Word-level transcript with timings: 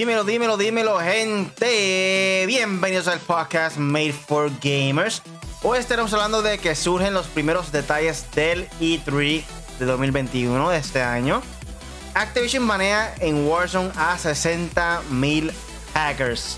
Dímelo, 0.00 0.24
dímelo, 0.24 0.56
dímelo, 0.56 0.98
gente. 0.98 2.44
Bienvenidos 2.46 3.06
al 3.06 3.20
podcast 3.20 3.76
Made 3.76 4.14
for 4.14 4.50
Gamers. 4.62 5.20
Hoy 5.62 5.78
estaremos 5.78 6.14
hablando 6.14 6.40
de 6.40 6.56
que 6.56 6.74
surgen 6.74 7.12
los 7.12 7.26
primeros 7.26 7.70
detalles 7.70 8.24
del 8.34 8.66
E3 8.80 9.44
de 9.78 9.84
2021 9.84 10.70
de 10.70 10.78
este 10.78 11.02
año. 11.02 11.42
Activision 12.14 12.62
manea 12.62 13.14
en 13.18 13.46
Warzone 13.46 13.90
a 13.94 14.16
60.000 14.16 15.52
hackers. 15.92 16.56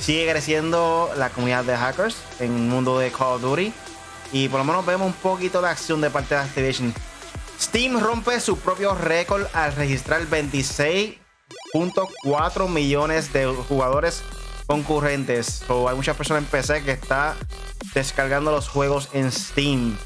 Sigue 0.00 0.28
creciendo 0.28 1.12
la 1.16 1.30
comunidad 1.30 1.62
de 1.62 1.76
hackers 1.76 2.16
en 2.40 2.52
el 2.52 2.62
mundo 2.62 2.98
de 2.98 3.12
Call 3.12 3.34
of 3.34 3.42
Duty. 3.42 3.72
Y 4.32 4.48
por 4.48 4.58
lo 4.58 4.64
menos 4.64 4.84
vemos 4.84 5.06
un 5.06 5.12
poquito 5.12 5.62
de 5.62 5.68
acción 5.68 6.00
de 6.00 6.10
parte 6.10 6.34
de 6.34 6.40
Activision. 6.40 6.92
Steam 7.60 8.00
rompe 8.00 8.40
su 8.40 8.58
propio 8.58 8.96
récord 8.96 9.46
al 9.52 9.72
registrar 9.76 10.26
26.4 11.74 12.68
millones 12.68 13.32
de 13.32 13.46
jugadores 13.46 14.22
concurrentes. 14.66 15.64
hay 15.68 15.96
muchas 15.96 16.16
personas 16.16 16.44
en 16.44 16.48
PC 16.48 16.82
que 16.84 16.92
está 16.92 17.36
descargando 17.94 18.50
los 18.50 18.68
juegos 18.68 19.08
en 19.12 19.32
Steam. 19.32 19.96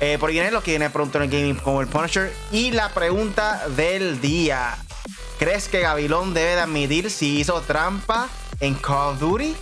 Eh, 0.00 0.16
por 0.18 0.30
viene 0.30 0.50
lo 0.50 0.62
que 0.62 0.72
viene 0.72 0.90
pronto 0.90 1.18
en 1.18 1.24
el 1.24 1.30
gaming 1.30 1.56
como 1.56 1.80
el 1.80 1.88
Punisher. 1.88 2.32
Y 2.52 2.70
la 2.72 2.90
pregunta 2.90 3.68
del 3.68 4.20
día: 4.20 4.76
¿Crees 5.38 5.68
que 5.68 5.80
Gabilón 5.80 6.34
debe 6.34 6.54
de 6.54 6.60
admitir 6.60 7.10
si 7.10 7.40
hizo 7.40 7.60
trampa 7.62 8.28
en 8.60 8.74
Call 8.74 9.14
of 9.14 9.20
Duty? 9.20 9.56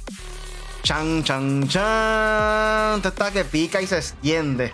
Chan, 0.83 1.25
chan, 1.25 1.69
chan. 1.69 2.97
Esto 2.97 3.09
está 3.09 3.31
que 3.31 3.45
pica 3.45 3.81
y 3.81 3.87
se 3.87 3.99
extiende. 3.99 4.73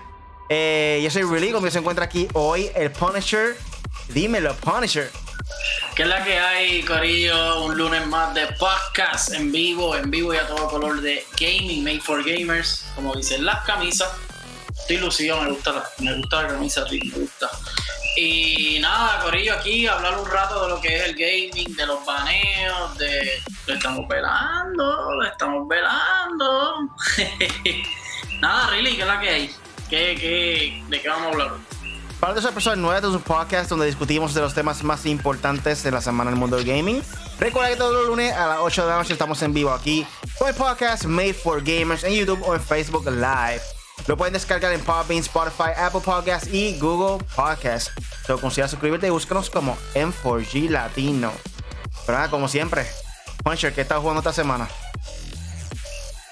Eh, 0.48 1.00
yo 1.02 1.10
soy 1.10 1.22
Really, 1.22 1.52
conmigo 1.52 1.70
se 1.70 1.78
encuentra 1.78 2.04
aquí 2.04 2.28
hoy 2.34 2.70
el 2.74 2.90
Punisher. 2.90 3.56
Dímelo, 4.12 4.54
Punisher. 4.56 5.10
¿Qué 5.94 6.02
es 6.02 6.08
la 6.08 6.24
que 6.24 6.38
hay, 6.38 6.82
Corillo? 6.82 7.64
Un 7.64 7.76
lunes 7.76 8.06
más 8.06 8.34
de 8.34 8.46
podcast 8.58 9.32
en 9.34 9.52
vivo, 9.52 9.96
en 9.96 10.10
vivo 10.10 10.32
y 10.32 10.36
a 10.36 10.46
todo 10.46 10.68
color 10.68 11.00
de 11.00 11.26
gaming, 11.38 11.84
made 11.84 12.00
for 12.00 12.24
gamers, 12.24 12.86
como 12.94 13.14
dicen 13.14 13.44
las 13.44 13.64
camisas. 13.64 14.10
Estoy 14.74 14.98
lucido, 14.98 15.40
me 15.42 15.50
gusta 15.50 15.72
la, 15.72 15.84
me 15.98 16.14
gusta 16.14 16.42
la 16.42 16.48
camisa, 16.48 16.84
me 16.90 16.98
gusta. 17.10 17.50
Y 18.16 18.78
nada, 18.80 19.22
Corillo, 19.22 19.54
aquí 19.54 19.86
hablar 19.86 20.18
un 20.18 20.30
rato 20.30 20.62
de 20.62 20.68
lo 20.68 20.80
que 20.80 20.96
es 20.96 21.04
el 21.04 21.14
gaming, 21.14 21.76
de 21.76 21.86
los 21.86 22.04
baneos, 22.04 22.98
de. 22.98 23.42
Lo 23.66 23.74
estamos 23.74 24.08
velando, 24.08 25.12
lo 25.12 25.24
estamos 25.24 25.68
velando. 25.68 26.88
nada, 28.40 28.70
Really, 28.70 28.96
¿qué 28.96 29.02
es 29.02 29.06
la 29.06 29.20
que 29.20 29.28
hay? 29.28 29.54
¿Qué, 29.88 30.82
de 30.88 31.00
qué 31.00 31.08
vamos 31.08 31.26
a 31.26 31.30
hablar? 31.30 31.71
Para 32.22 32.38
esa 32.38 32.52
persona 32.52 32.76
nueva 32.76 33.00
de 33.00 33.08
un 33.08 33.20
podcast 33.20 33.68
donde 33.68 33.86
discutimos 33.86 34.32
de 34.32 34.40
los 34.40 34.54
temas 34.54 34.84
más 34.84 35.06
importantes 35.06 35.82
de 35.82 35.90
la 35.90 36.00
semana 36.00 36.30
en 36.30 36.36
el 36.36 36.38
mundo 36.38 36.56
del 36.56 36.64
gaming. 36.64 37.02
Recuerda 37.40 37.70
que 37.70 37.76
todos 37.76 37.92
los 37.92 38.06
lunes 38.06 38.32
a 38.32 38.46
las 38.46 38.58
8 38.60 38.82
de 38.82 38.88
la 38.88 38.96
noche 38.98 39.12
estamos 39.12 39.42
en 39.42 39.52
vivo 39.52 39.72
aquí 39.72 40.06
con 40.38 40.46
el 40.46 40.54
podcast 40.54 41.06
Made 41.06 41.34
for 41.34 41.60
Gamers 41.64 42.04
en 42.04 42.12
YouTube 42.12 42.40
o 42.46 42.54
en 42.54 42.60
Facebook 42.60 43.10
Live. 43.10 43.60
Lo 44.06 44.16
pueden 44.16 44.34
descargar 44.34 44.72
en 44.72 44.80
Podbean, 44.82 45.18
Spotify, 45.18 45.72
Apple 45.76 46.00
Podcasts 46.04 46.46
y 46.46 46.78
Google 46.78 47.26
Podcasts. 47.34 47.90
So, 48.24 48.40
considera 48.40 48.68
suscribirte 48.68 49.08
y 49.08 49.10
búscanos 49.10 49.50
como 49.50 49.76
M4G 49.94 50.70
Latino. 50.70 51.32
Pero 52.06 52.18
nada, 52.18 52.30
como 52.30 52.46
siempre, 52.46 52.86
Puncher, 53.42 53.74
¿qué 53.74 53.80
estás 53.80 53.98
jugando 53.98 54.20
esta 54.20 54.32
semana? 54.32 54.68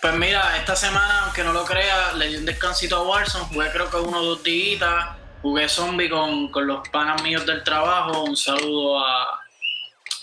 Pues 0.01 0.15
mira, 0.15 0.57
esta 0.57 0.77
semana, 0.77 1.25
aunque 1.25 1.43
no 1.43 1.53
lo 1.53 1.65
crea, 1.65 2.13
le 2.13 2.29
di 2.29 2.37
un 2.37 2.47
descansito 2.47 2.97
a 2.97 3.03
Warzone. 3.03 3.47
Jugué 3.47 3.73
creo 3.73 3.91
que 3.91 3.97
uno 3.97 4.21
o 4.21 4.25
dos 4.25 4.45
días. 4.45 5.20
Jugué 5.43 5.69
zombie 5.69 6.11
con, 6.11 6.51
los 6.67 6.89
panas 6.91 7.23
míos 7.23 7.47
del 7.47 7.65
trabajo. 7.65 8.25
Un 8.25 8.37
saludo 8.37 8.99
a, 8.99 9.41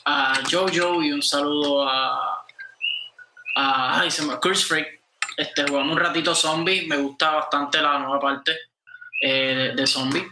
a 0.06 0.40
Jojo 0.50 1.02
y 1.02 1.12
un 1.12 1.24
saludo 1.24 1.88
a. 1.88 2.46
a 3.56 4.00
ay, 4.00 4.12
se 4.12 4.24
me 4.24 4.38
Curse 4.40 4.66
Freak. 4.66 4.88
Este, 5.38 5.64
jugamos 5.64 5.94
un 5.94 6.00
ratito 6.00 6.36
zombie. 6.36 6.86
Me 6.88 6.98
gusta 6.98 7.32
bastante 7.32 7.82
la 7.82 7.98
nueva 8.00 8.20
parte 8.20 8.56
eh, 9.22 9.74
de, 9.76 9.88
zombie. 9.88 10.26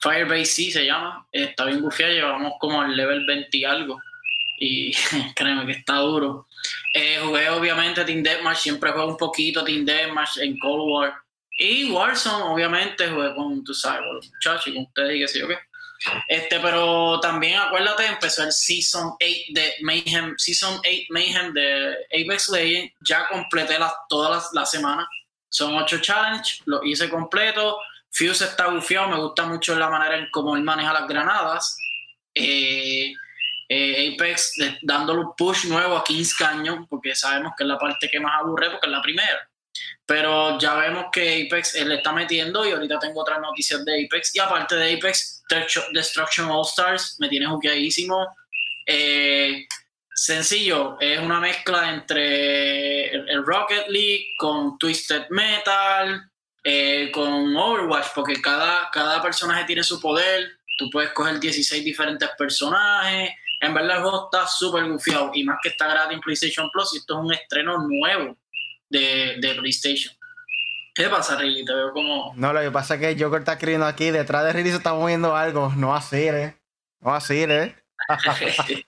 Firebase 0.00 0.46
sí 0.46 0.72
se 0.72 0.86
llama. 0.86 1.26
Está 1.30 1.66
bien 1.66 1.82
gufiada. 1.82 2.12
Llevamos 2.12 2.54
como 2.58 2.80
al 2.80 2.96
level 2.96 3.26
20 3.26 3.56
y 3.56 3.64
algo. 3.64 4.00
Y 4.58 4.92
créeme 5.36 5.66
que 5.66 5.72
está 5.72 5.96
duro. 5.96 6.46
Eh, 6.94 7.18
jugué 7.22 7.50
obviamente 7.50 8.04
Team 8.04 8.22
Deathmatch, 8.22 8.58
siempre 8.58 8.92
juego 8.92 9.08
un 9.08 9.16
poquito 9.16 9.64
Team 9.64 9.84
Deathmatch 9.84 10.38
en 10.38 10.58
Cold 10.58 10.90
War. 10.90 11.14
Y 11.58 11.90
Warzone, 11.90 12.44
obviamente, 12.44 13.08
jugué 13.08 13.34
con, 13.34 13.62
tu 13.64 13.74
sabes, 13.74 14.00
con 14.00 14.16
los 14.16 14.30
muchachos 14.30 14.66
y 14.68 14.74
con 14.74 14.82
ustedes 14.84 15.16
y 15.16 15.18
qué 15.20 15.28
sé 15.28 15.38
yo 15.40 15.48
qué. 15.48 15.58
Este, 16.28 16.58
pero 16.60 17.20
también 17.20 17.58
acuérdate, 17.58 18.06
empezó 18.06 18.42
el 18.42 18.52
Season 18.52 19.12
8 19.20 19.30
de 19.50 19.74
Mayhem, 19.82 20.34
Season 20.38 20.78
8 20.78 20.88
Mayhem 21.10 21.52
de 21.52 21.96
Apex 22.06 22.48
Legends. 22.48 22.94
Ya 23.06 23.28
completé 23.28 23.78
las, 23.78 23.92
todas 24.08 24.30
las, 24.30 24.52
las 24.52 24.70
semanas. 24.70 25.06
Son 25.50 25.76
8 25.76 25.98
challenges, 26.00 26.62
lo 26.64 26.82
hice 26.84 27.10
completo. 27.10 27.78
Fuse 28.10 28.44
está 28.44 28.68
bufiado, 28.68 29.08
me 29.08 29.16
gusta 29.16 29.44
mucho 29.44 29.78
la 29.78 29.90
manera 29.90 30.16
en 30.16 30.28
cómo 30.30 30.56
él 30.56 30.62
maneja 30.62 30.92
las 30.92 31.06
granadas. 31.06 31.76
Eh, 32.34 33.12
eh, 33.68 34.14
Apex 34.14 34.54
dándole 34.82 35.20
un 35.20 35.32
push 35.36 35.66
nuevo 35.66 35.96
a 35.96 36.04
Kings 36.04 36.34
Canyon, 36.34 36.86
porque 36.88 37.14
sabemos 37.14 37.52
que 37.56 37.64
es 37.64 37.68
la 37.68 37.78
parte 37.78 38.08
que 38.10 38.18
más 38.18 38.40
aburre, 38.40 38.70
porque 38.70 38.86
es 38.86 38.92
la 38.92 39.02
primera. 39.02 39.49
Pero 40.10 40.58
ya 40.58 40.74
vemos 40.74 41.04
que 41.12 41.46
Apex 41.46 41.80
le 41.84 41.94
está 41.94 42.12
metiendo 42.12 42.66
y 42.66 42.72
ahorita 42.72 42.98
tengo 42.98 43.20
otras 43.20 43.38
noticias 43.40 43.84
de 43.84 44.06
Apex. 44.06 44.34
Y 44.34 44.40
aparte 44.40 44.74
de 44.74 44.94
Apex, 44.94 45.44
Destruction 45.92 46.50
All 46.50 46.66
Stars 46.66 47.14
me 47.20 47.28
tiene 47.28 47.46
juqueadísimo. 47.46 48.34
Eh, 48.86 49.68
sencillo, 50.12 50.96
es 50.98 51.20
una 51.20 51.38
mezcla 51.38 51.90
entre 51.90 53.10
el, 53.10 53.46
Rocket 53.46 53.86
League 53.86 54.30
con 54.36 54.76
Twisted 54.78 55.26
Metal, 55.30 56.28
eh, 56.64 57.12
con 57.12 57.56
Overwatch, 57.56 58.08
porque 58.12 58.42
cada, 58.42 58.90
cada 58.90 59.22
personaje 59.22 59.62
tiene 59.62 59.84
su 59.84 60.00
poder. 60.00 60.50
Tú 60.76 60.90
puedes 60.90 61.12
coger 61.12 61.38
16 61.38 61.84
diferentes 61.84 62.28
personajes 62.36 63.30
en 63.60 63.74
verdad 63.74 63.98
el 63.98 64.02
juego 64.02 64.30
está 64.32 64.46
súper 64.46 64.88
gufiado 64.88 65.30
y 65.34 65.44
más 65.44 65.58
que 65.62 65.68
está 65.68 65.86
gratis 65.86 66.14
en 66.14 66.20
PlayStation 66.20 66.70
Plus 66.70 66.94
y 66.94 66.96
esto 66.96 67.18
es 67.18 67.24
un 67.26 67.32
estreno 67.34 67.76
nuevo 67.86 68.39
de, 68.90 69.36
de 69.40 69.54
PlayStation. 69.54 70.14
¿Qué 70.94 71.08
pasa, 71.08 71.36
Riley? 71.38 71.64
Te 71.64 71.72
veo 71.72 71.92
como... 71.92 72.34
No, 72.36 72.52
lo 72.52 72.60
que 72.60 72.70
pasa 72.70 72.96
es 72.96 73.00
que 73.00 73.22
Joker 73.22 73.40
está 73.40 73.52
escribiendo 73.52 73.86
aquí, 73.86 74.10
detrás 74.10 74.44
de 74.44 74.52
Riley 74.52 74.72
se 74.72 74.78
está 74.78 74.92
moviendo 74.92 75.34
algo. 75.34 75.72
No 75.76 75.94
así, 75.94 76.28
¿eh? 76.28 76.56
No 77.00 77.14
así, 77.14 77.44
¿eh? 77.44 77.74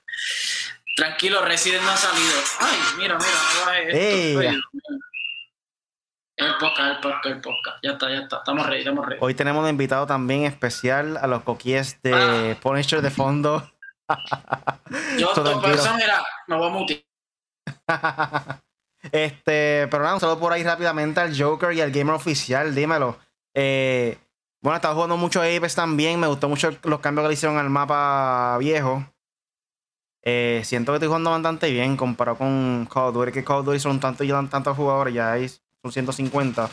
Tranquilo, 0.96 1.42
Resident 1.44 1.82
no 1.84 1.90
ha 1.90 1.96
salido. 1.96 2.32
Ay, 2.60 2.78
mira, 2.98 3.16
mira, 3.16 3.30
no 3.58 3.66
bajes 3.66 3.94
esto. 3.94 4.68
El 6.36 6.54
podcast, 6.58 6.90
el 6.90 7.00
podcast, 7.00 7.26
el 7.26 7.40
podcast. 7.40 7.78
Ya 7.82 7.92
está, 7.92 8.10
ya 8.10 8.19
está. 8.19 8.38
Estamos 8.38 8.66
ready, 8.66 8.80
estamos 8.80 9.06
ready. 9.06 9.19
Hoy 9.22 9.34
tenemos 9.34 9.62
un 9.62 9.70
invitado 9.70 10.06
también 10.06 10.44
especial 10.44 11.16
a 11.16 11.26
los 11.26 11.44
coquíes 11.44 12.02
de 12.02 12.12
ah. 12.12 12.60
Punisher 12.60 13.00
de 13.00 13.10
fondo. 13.10 13.70
Yo, 15.19 15.32
era, 16.02 16.24
me 16.48 16.56
voy 16.56 16.66
a 16.66 16.70
mutear. 16.70 17.02
este, 19.10 19.88
pero 19.90 20.02
nada, 20.02 20.14
un 20.14 20.20
saludo 20.20 20.38
por 20.38 20.52
ahí 20.52 20.62
rápidamente 20.62 21.20
al 21.20 21.36
Joker 21.36 21.72
y 21.72 21.80
al 21.80 21.90
Gamer 21.90 22.14
Oficial, 22.14 22.74
dímelo. 22.74 23.18
Eh, 23.54 24.18
bueno, 24.60 24.76
estaba 24.76 24.94
jugando 24.94 25.16
mucho 25.16 25.40
Apex 25.40 25.74
también. 25.74 26.20
Me 26.20 26.28
gustó 26.28 26.48
mucho 26.48 26.70
los 26.84 27.00
cambios 27.00 27.24
que 27.24 27.28
le 27.28 27.34
hicieron 27.34 27.58
al 27.58 27.68
mapa 27.68 28.56
viejo. 28.58 29.04
Eh, 30.24 30.62
siento 30.64 30.92
que 30.92 30.96
estoy 30.96 31.08
jugando 31.08 31.30
bastante 31.30 31.68
bien 31.70 31.96
comparado 31.96 32.38
con 32.38 32.86
Call 32.92 33.08
of 33.08 33.14
Duty. 33.14 33.32
Que 33.32 33.44
Call 33.44 33.58
of 33.58 33.66
Duty 33.66 33.80
son 33.80 33.99
tantos 33.99 34.25
y 34.25 34.31
tantos 34.31 34.76
jugadores, 34.76 35.14
ya 35.14 35.32
hay, 35.32 35.48
son 35.48 35.90
150. 35.90 36.70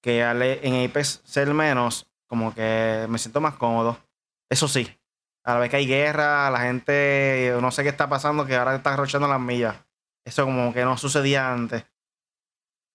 Que 0.00 0.20
en 0.20 0.88
Apex 0.88 1.20
ser 1.24 1.52
menos, 1.52 2.06
como 2.28 2.54
que 2.54 3.06
me 3.08 3.18
siento 3.18 3.40
más 3.40 3.54
cómodo. 3.54 3.98
Eso 4.48 4.68
sí, 4.68 4.88
a 5.42 5.54
la 5.54 5.60
vez 5.60 5.70
que 5.70 5.76
hay 5.76 5.86
guerra, 5.86 6.50
la 6.50 6.60
gente, 6.60 7.56
no 7.60 7.70
sé 7.70 7.82
qué 7.82 7.88
está 7.88 8.08
pasando, 8.08 8.46
que 8.46 8.54
ahora 8.54 8.76
está 8.76 8.94
arrochando 8.94 9.26
las 9.26 9.40
millas. 9.40 9.76
Eso 10.24 10.44
como 10.44 10.72
que 10.72 10.84
no 10.84 10.96
sucedía 10.96 11.52
antes. 11.52 11.84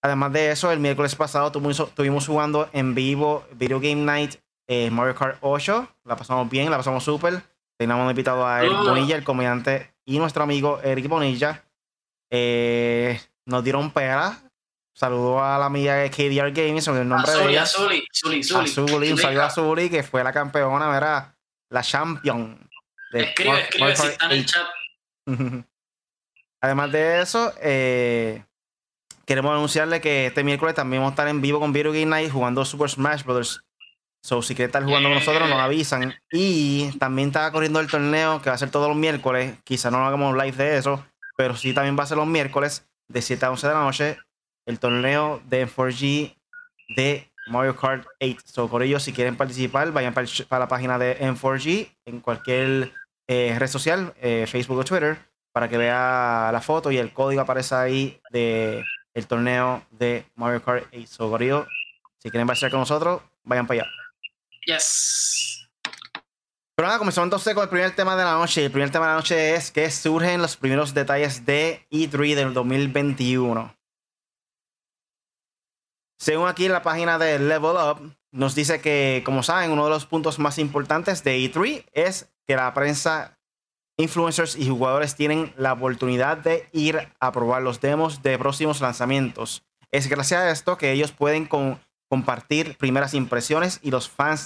Además 0.01 0.31
de 0.33 0.51
eso, 0.51 0.71
el 0.71 0.79
miércoles 0.79 1.15
pasado 1.15 1.47
estuvimos 1.47 2.27
jugando 2.27 2.69
en 2.73 2.95
vivo 2.95 3.45
Video 3.53 3.79
Game 3.79 4.03
Night 4.03 4.35
eh, 4.67 4.89
Mario 4.89 5.15
Kart 5.15 5.37
8. 5.41 5.95
La 6.05 6.15
pasamos 6.15 6.49
bien, 6.49 6.69
la 6.71 6.77
pasamos 6.77 7.03
súper. 7.03 7.41
Teníamos 7.77 8.09
invitado 8.09 8.45
a 8.45 8.61
Eric 8.61 8.77
Bonilla, 8.77 9.15
el 9.15 9.23
comediante, 9.23 9.93
y 10.05 10.19
nuestro 10.19 10.43
amigo 10.43 10.79
Eric 10.83 11.07
Bonilla. 11.07 11.63
Eh, 12.29 13.19
nos 13.45 13.63
dieron 13.63 13.91
pera. 13.91 14.37
Saludó 14.93 15.43
a 15.43 15.57
la 15.57 15.65
amiga 15.65 15.95
de 15.95 16.09
KDR 16.09 16.51
Gaming, 16.51 16.81
sobre 16.81 17.01
el 17.01 17.07
nombre 17.07 17.31
de 17.31 17.51
ella. 17.51 17.63
Azuli, 17.63 18.05
Azuli, 18.11 18.41
Azuli. 18.41 19.11
Un 19.11 19.17
saludo 19.17 19.43
a 19.43 19.45
Azuli, 19.45 19.89
que 19.89 20.03
fue 20.03 20.23
la 20.23 20.33
campeona, 20.33 20.89
¿verdad? 20.89 21.33
la 21.69 21.81
champion. 21.81 22.69
De 23.11 23.23
escribe, 23.23 23.61
escribe 23.61 23.95
si 23.95 24.07
está 24.07 24.25
en 24.25 24.31
el 24.31 24.45
chat. 24.45 24.67
Además 26.61 26.91
de 26.91 27.21
eso, 27.21 27.53
eh, 27.61 28.43
queremos 29.25 29.51
anunciarle 29.51 30.01
que 30.01 30.27
este 30.27 30.43
miércoles 30.43 30.75
también 30.75 31.01
vamos 31.01 31.11
a 31.11 31.13
estar 31.13 31.27
en 31.27 31.41
vivo 31.41 31.59
con 31.59 31.71
Video 31.71 31.91
Game 31.91 32.07
Night 32.07 32.31
jugando 32.31 32.65
Super 32.65 32.89
Smash 32.89 33.23
Bros. 33.23 33.63
So, 34.21 34.41
si 34.41 34.53
quieren 34.53 34.69
estar 34.69 34.83
jugando 34.83 35.07
con 35.07 35.17
nosotros, 35.17 35.49
nos 35.49 35.59
avisan. 35.59 36.13
Y 36.31 36.91
también 36.99 37.29
está 37.29 37.49
corriendo 37.51 37.79
el 37.79 37.87
torneo 37.87 38.41
que 38.41 38.49
va 38.49 38.55
a 38.55 38.57
ser 38.59 38.69
todos 38.69 38.89
los 38.89 38.97
miércoles. 38.97 39.57
Quizá 39.63 39.89
no 39.89 40.05
hagamos 40.05 40.35
live 40.35 40.57
de 40.57 40.77
eso, 40.77 41.05
pero 41.37 41.55
sí 41.55 41.73
también 41.73 41.97
va 41.97 42.03
a 42.03 42.07
ser 42.07 42.17
los 42.17 42.27
miércoles 42.27 42.85
de 43.07 43.21
7 43.21 43.45
a 43.45 43.51
11 43.51 43.67
de 43.67 43.73
la 43.73 43.79
noche. 43.79 44.17
El 44.65 44.79
torneo 44.79 45.41
de 45.45 45.65
4G 45.67 46.35
de 46.95 47.31
Mario 47.47 47.77
Kart 47.77 48.05
8. 48.19 48.41
So, 48.43 48.67
por 48.67 48.83
ello, 48.83 48.99
si 48.99 49.13
quieren 49.13 49.37
participar, 49.37 49.91
vayan 49.93 50.13
para, 50.13 50.27
la 50.59 50.67
página 50.67 50.99
de 50.99 51.17
M4G 51.19 51.89
en 52.05 52.19
cualquier 52.19 52.91
eh, 53.27 53.55
red 53.57 53.67
social, 53.67 54.13
eh, 54.19 54.45
Facebook 54.47 54.79
o 54.79 54.83
Twitter, 54.83 55.28
para 55.59 55.67
que 55.67 55.77
vea 55.77 56.51
la 56.53 56.61
foto 56.61 56.89
y 56.89 56.97
el 56.97 57.11
código 57.11 57.41
aparece 57.41 57.75
ahí 57.75 58.21
de 58.31 58.81
el 59.13 59.27
torneo 59.27 59.85
de 59.91 60.23
Mario 60.35 60.63
Kart 60.63 60.85
8. 60.93 61.05
So, 61.05 61.37
si 62.17 62.29
quieren 62.29 62.47
participar 62.47 62.71
con 62.71 62.79
nosotros, 62.79 63.21
vayan 63.43 63.67
para 63.67 63.81
allá. 63.81 63.91
Yes. 64.65 65.69
Pero 66.77 66.87
nada, 66.87 66.97
comenzamos 66.97 67.25
entonces 67.25 67.53
con 67.53 67.63
el 67.63 67.69
primer 67.69 67.93
tema 67.93 68.15
de 68.15 68.23
la 68.23 68.35
noche. 68.35 68.63
El 68.63 68.71
primer 68.71 68.89
tema 68.89 69.07
de 69.07 69.11
la 69.11 69.17
noche 69.17 69.55
es 69.55 69.69
que 69.69 69.91
surgen 69.91 70.41
los 70.41 70.55
primeros 70.55 70.93
detalles 70.93 71.45
de 71.45 71.85
E3 71.91 72.35
del 72.35 72.53
2021. 72.53 73.75
Según 76.19 76.47
aquí 76.47 76.67
en 76.67 76.71
la 76.71 76.83
página 76.83 77.19
de 77.19 77.37
Level 77.37 77.75
Up, 77.75 78.15
nos 78.31 78.55
dice 78.55 78.79
que, 78.79 79.23
como 79.25 79.43
saben, 79.43 79.71
uno 79.71 79.83
de 79.83 79.89
los 79.89 80.05
puntos 80.05 80.39
más 80.39 80.57
importantes 80.57 81.21
de 81.25 81.37
E3 81.37 81.83
es 81.91 82.31
que 82.47 82.55
la 82.55 82.73
prensa, 82.73 83.37
influencers 83.99 84.55
y 84.55 84.69
jugadores 84.69 85.15
tienen 85.15 85.53
la 85.57 85.73
oportunidad 85.73 86.37
de 86.37 86.67
ir 86.71 87.09
a 87.19 87.31
probar 87.31 87.61
los 87.61 87.81
demos 87.81 88.23
de 88.23 88.39
próximos 88.39 88.79
lanzamientos. 88.79 89.63
Es 89.91 90.07
gracias 90.07 90.41
a 90.41 90.51
esto 90.51 90.77
que 90.77 90.93
ellos 90.93 91.11
pueden 91.11 91.49
compartir 92.07 92.77
primeras 92.77 93.13
impresiones 93.13 93.79
y 93.83 93.91
los 93.91 94.09
fans 94.09 94.39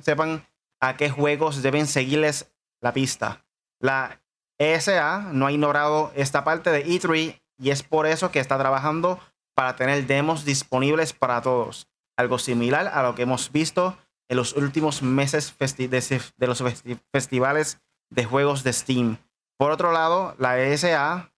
sepan 0.00 0.46
a 0.80 0.96
qué 0.96 1.10
juegos 1.10 1.62
deben 1.62 1.86
seguirles 1.86 2.50
la 2.80 2.94
pista. 2.94 3.44
La 3.78 4.22
ESA 4.58 5.28
no 5.32 5.46
ha 5.46 5.52
ignorado 5.52 6.10
esta 6.14 6.42
parte 6.42 6.70
de 6.70 6.86
E3 6.86 7.40
y 7.58 7.70
es 7.70 7.82
por 7.82 8.06
eso 8.06 8.30
que 8.30 8.40
está 8.40 8.58
trabajando 8.58 9.20
para 9.54 9.76
tener 9.76 10.06
demos 10.06 10.46
disponibles 10.46 11.12
para 11.12 11.42
todos. 11.42 11.88
Algo 12.16 12.38
similar 12.38 12.88
a 12.88 13.02
lo 13.02 13.14
que 13.14 13.22
hemos 13.22 13.52
visto 13.52 13.98
en 14.28 14.38
los 14.38 14.54
últimos 14.54 15.02
meses 15.02 15.54
de 15.58 16.46
los 16.46 16.64
festivales 17.12 17.80
de 18.14 18.24
juegos 18.24 18.62
de 18.62 18.72
Steam. 18.72 19.18
Por 19.56 19.70
otro 19.70 19.92
lado, 19.92 20.34
la 20.38 20.58
ESA, 20.58 21.32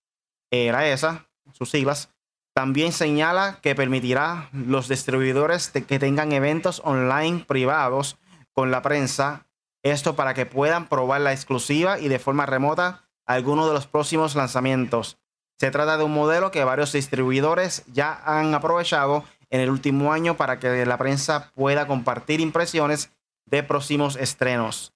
eh, 0.51 0.71
la 0.71 0.87
ESA, 0.89 1.27
sus 1.53 1.71
siglas, 1.71 2.11
también 2.55 2.93
señala 2.93 3.59
que 3.63 3.75
permitirá 3.75 4.49
los 4.53 4.89
distribuidores 4.89 5.69
que 5.71 5.99
tengan 5.99 6.33
eventos 6.33 6.81
online 6.85 7.45
privados 7.47 8.17
con 8.53 8.71
la 8.71 8.83
prensa, 8.83 9.47
esto 9.83 10.17
para 10.17 10.33
que 10.33 10.47
puedan 10.47 10.89
probar 10.89 11.21
la 11.21 11.33
exclusiva 11.33 11.99
y 11.99 12.09
de 12.09 12.19
forma 12.19 12.47
remota 12.47 13.05
algunos 13.27 13.67
de 13.69 13.75
los 13.75 13.87
próximos 13.87 14.35
lanzamientos. 14.35 15.19
Se 15.59 15.71
trata 15.71 15.97
de 15.97 16.05
un 16.05 16.13
modelo 16.13 16.51
que 16.51 16.65
varios 16.65 16.93
distribuidores 16.93 17.85
ya 17.93 18.23
han 18.25 18.55
aprovechado 18.55 19.25
en 19.51 19.61
el 19.61 19.71
último 19.71 20.13
año 20.13 20.37
para 20.37 20.59
que 20.59 20.85
la 20.87 20.99
prensa 20.99 21.53
pueda 21.55 21.87
compartir 21.87 22.41
impresiones 22.41 23.13
de 23.47 23.63
próximos 23.63 24.17
estrenos. 24.17 24.96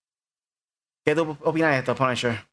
¿Qué 1.05 1.15
tú 1.15 1.37
opinas 1.43 1.73
de 1.73 1.79
esto, 1.79 1.95
Punisher? 1.95 2.47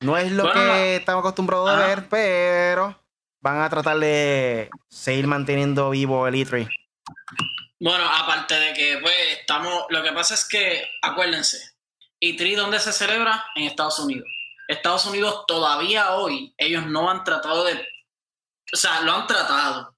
No 0.00 0.16
es 0.16 0.32
lo 0.32 0.52
que 0.52 0.96
estamos 0.96 1.20
acostumbrados 1.20 1.70
a 1.70 1.86
ver, 1.86 2.08
pero 2.08 2.98
van 3.40 3.60
a 3.60 3.70
tratar 3.70 3.98
de 3.98 4.70
seguir 4.88 5.26
manteniendo 5.26 5.90
vivo 5.90 6.26
el 6.26 6.34
E3. 6.34 6.68
Bueno, 7.80 8.04
aparte 8.04 8.54
de 8.54 8.72
que, 8.74 8.98
pues, 9.00 9.14
estamos. 9.40 9.86
Lo 9.90 10.02
que 10.02 10.12
pasa 10.12 10.34
es 10.34 10.46
que, 10.46 10.88
acuérdense, 11.02 11.58
E3, 12.20 12.56
¿dónde 12.56 12.80
se 12.80 12.92
celebra? 12.92 13.44
En 13.54 13.64
Estados 13.64 13.98
Unidos. 13.98 14.28
Estados 14.68 15.06
Unidos 15.06 15.44
todavía 15.46 16.14
hoy, 16.14 16.52
ellos 16.58 16.86
no 16.86 17.08
han 17.08 17.22
tratado 17.24 17.64
de, 17.64 17.74
o 17.74 18.76
sea, 18.76 19.00
lo 19.02 19.12
han 19.12 19.26
tratado, 19.26 19.96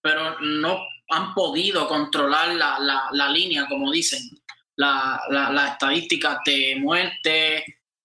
pero 0.00 0.40
no 0.40 0.84
han 1.10 1.34
podido 1.34 1.86
controlar 1.88 2.48
la, 2.48 3.28
línea, 3.30 3.66
como 3.68 3.92
dicen, 3.92 4.20
las 4.78 5.20
la, 5.28 5.68
estadísticas 5.72 6.38
de 6.44 6.76
muerte, 6.80 7.64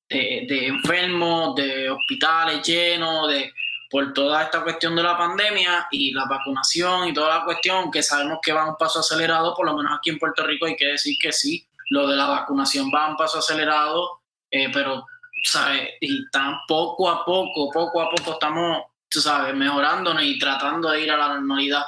de, 0.10 0.68
enfermos, 0.68 1.56
de 1.56 1.90
hospitales 1.90 2.62
llenos, 2.68 3.30
de 3.30 3.52
por 3.90 4.12
toda 4.12 4.44
esta 4.44 4.64
cuestión 4.64 4.96
de 4.96 5.04
la 5.04 5.18
pandemia 5.18 5.88
y 5.92 6.12
la 6.14 6.25
vacunación 6.25 7.08
y 7.08 7.14
toda 7.14 7.40
la 7.40 7.46
cuestión, 7.46 7.92
que 7.92 8.02
sabemos 8.02 8.40
que 8.42 8.52
va 8.52 8.68
un 8.68 8.75
paso 8.75 9.00
acelerado, 9.00 9.56
por 9.56 9.68
lo 9.68 9.78
menos 9.78 9.94
aquí 9.96 10.10
en 10.10 10.20
Puerto 10.20 10.46
Rico 10.46 10.66
hay 10.66 10.75
que 10.75 10.88
decir 10.88 11.16
que 11.22 11.31
sí, 11.31 11.68
lo 11.90 12.08
de 12.08 12.16
la 12.16 12.25
vacunación 12.25 12.92
va 12.94 13.10
un 13.10 13.16
paso 13.16 13.38
acelerado, 13.38 14.22
eh, 14.50 14.70
pero 14.74 15.06
¿sabes? 15.44 15.90
Y 16.00 16.30
tan 16.30 16.60
poco 16.68 17.10
a 17.10 17.24
poco, 17.25 17.70
poco 17.72 18.02
a 18.02 18.10
poco 18.10 18.34
estamos, 18.34 18.84
sabes, 19.10 19.54
mejorándonos 19.54 20.24
y 20.24 20.40
tratando 20.40 20.90
de 20.90 21.02
ir 21.02 21.12
a 21.12 21.18
la 21.18 21.28
normalidad. 21.36 21.84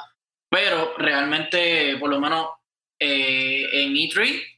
Pero 0.48 0.94
realmente, 0.98 1.96
por 1.98 2.10
lo 2.10 2.20
menos 2.20 2.50
eh, 2.98 3.68
en 3.72 3.94
E3, 3.94 4.55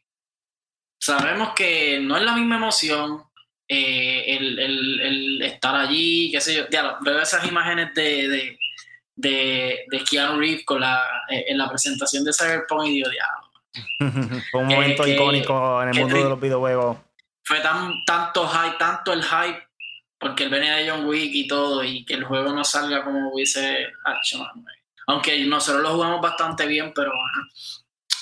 sabemos 0.99 1.53
que 1.55 2.01
no 2.01 2.17
es 2.17 2.23
la 2.23 2.35
misma 2.35 2.57
emoción 2.57 3.23
eh, 3.67 4.37
el, 4.37 5.43
estar 5.43 5.75
allí, 5.77 6.31
qué 6.33 6.41
sé 6.41 6.55
yo. 6.55 6.65
Ya, 6.71 6.99
veo 7.01 7.21
esas 7.21 7.47
imágenes 7.47 7.95
de, 7.95 8.29
de, 8.29 8.59
de, 9.17 9.85
de 9.91 10.05
Keanu 10.05 10.39
Reeves 10.39 10.65
con 10.65 10.81
la, 10.81 11.03
eh, 11.29 11.45
en 11.49 11.59
la 11.59 11.69
presentación 11.69 12.25
de 12.25 12.33
Cyberpunk 12.33 12.87
y 12.87 12.93
digo, 12.95 13.11
diablo. 13.11 14.43
Fue 14.51 14.61
un 14.63 14.69
momento 14.69 15.07
icónico 15.07 15.83
en 15.83 15.89
el 15.91 16.01
mundo 16.01 16.17
de 16.17 16.25
los 16.25 16.41
videojuegos 16.41 16.97
fue 17.49 17.61
tan, 17.61 18.05
tanto 18.05 18.47
hype, 18.47 18.77
tanto 18.79 19.11
el 19.15 19.25
hype, 19.25 19.67
porque 20.19 20.45
él 20.45 20.51
venía 20.51 20.77
de 20.77 20.91
John 20.91 21.07
Wick 21.07 21.31
y 21.33 21.49
todo, 21.49 21.83
y 21.83 22.05
que 22.05 22.13
el 22.13 22.25
juego 22.25 22.53
no 22.53 22.63
salga 22.63 23.03
como 23.03 23.33
hubiese 23.33 23.85
hecho. 23.85 24.47
Aunque 25.07 25.47
nosotros 25.47 25.83
lo 25.83 25.95
jugamos 25.95 26.21
bastante 26.21 26.67
bien, 26.67 26.93
pero 26.95 27.11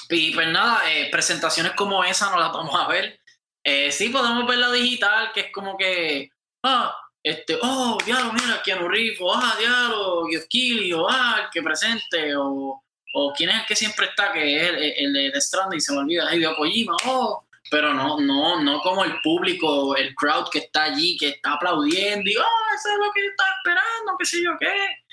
Y 0.09 0.33
pues 0.33 0.49
nada, 0.49 0.91
eh, 0.91 1.09
presentaciones 1.11 1.73
como 1.73 2.05
esa 2.05 2.31
no 2.31 2.39
las 2.39 2.53
vamos 2.53 2.75
a 2.79 2.87
ver. 2.89 3.21
Eh, 3.65 3.91
sí 3.91 4.09
podemos 4.11 4.47
ver 4.47 4.59
la 4.59 4.71
digital, 4.71 5.33
que 5.33 5.41
es 5.41 5.53
como 5.53 5.77
que, 5.77 6.31
ah, 6.63 6.97
este, 7.23 7.59
oh, 7.61 7.99
diablo, 8.05 8.33
mira, 8.33 8.63
Keanu 8.63 8.87
Reeves, 8.87 9.19
o 9.21 9.35
ah, 9.35 9.57
diablo, 9.59 10.27
Geoff 10.31 11.01
o 11.01 11.09
ah, 11.11 11.41
el 11.43 11.51
que 11.51 11.63
presente, 11.63 12.37
o, 12.37 12.85
o 13.15 13.33
quién 13.37 13.51
es 13.51 13.61
el 13.61 13.67
que 13.67 13.75
siempre 13.75 14.07
está, 14.07 14.33
que 14.33 14.57
es 14.57 14.95
el, 14.99 15.13
de 15.13 15.41
Stranding, 15.41 15.81
se 15.81 15.93
me 15.93 15.99
olvida, 15.99 16.33
Hideo 16.33 16.55
Kojima, 16.55 16.97
oh, 17.07 17.45
pero 17.69 17.93
no, 17.93 18.21
no, 18.21 18.63
no 18.63 18.81
como 18.81 19.05
el 19.05 19.21
público, 19.23 19.97
el 19.97 20.15
crowd 20.15 20.49
que 20.51 20.61
está 20.61 20.85
allí, 20.85 21.17
que 21.17 21.31
está 21.31 21.55
aplaudiendo 21.55 22.31
y, 22.31 22.37
oh, 22.37 22.75
eso 22.77 22.89
es 22.93 22.99
lo 23.05 23.13
que 23.13 23.25
yo 23.25 23.31
estaba 23.31 23.51
esperando, 23.59 24.17
qué 24.19 24.25
sé 24.27 24.43
yo 24.45 24.51
qué. 24.61 25.06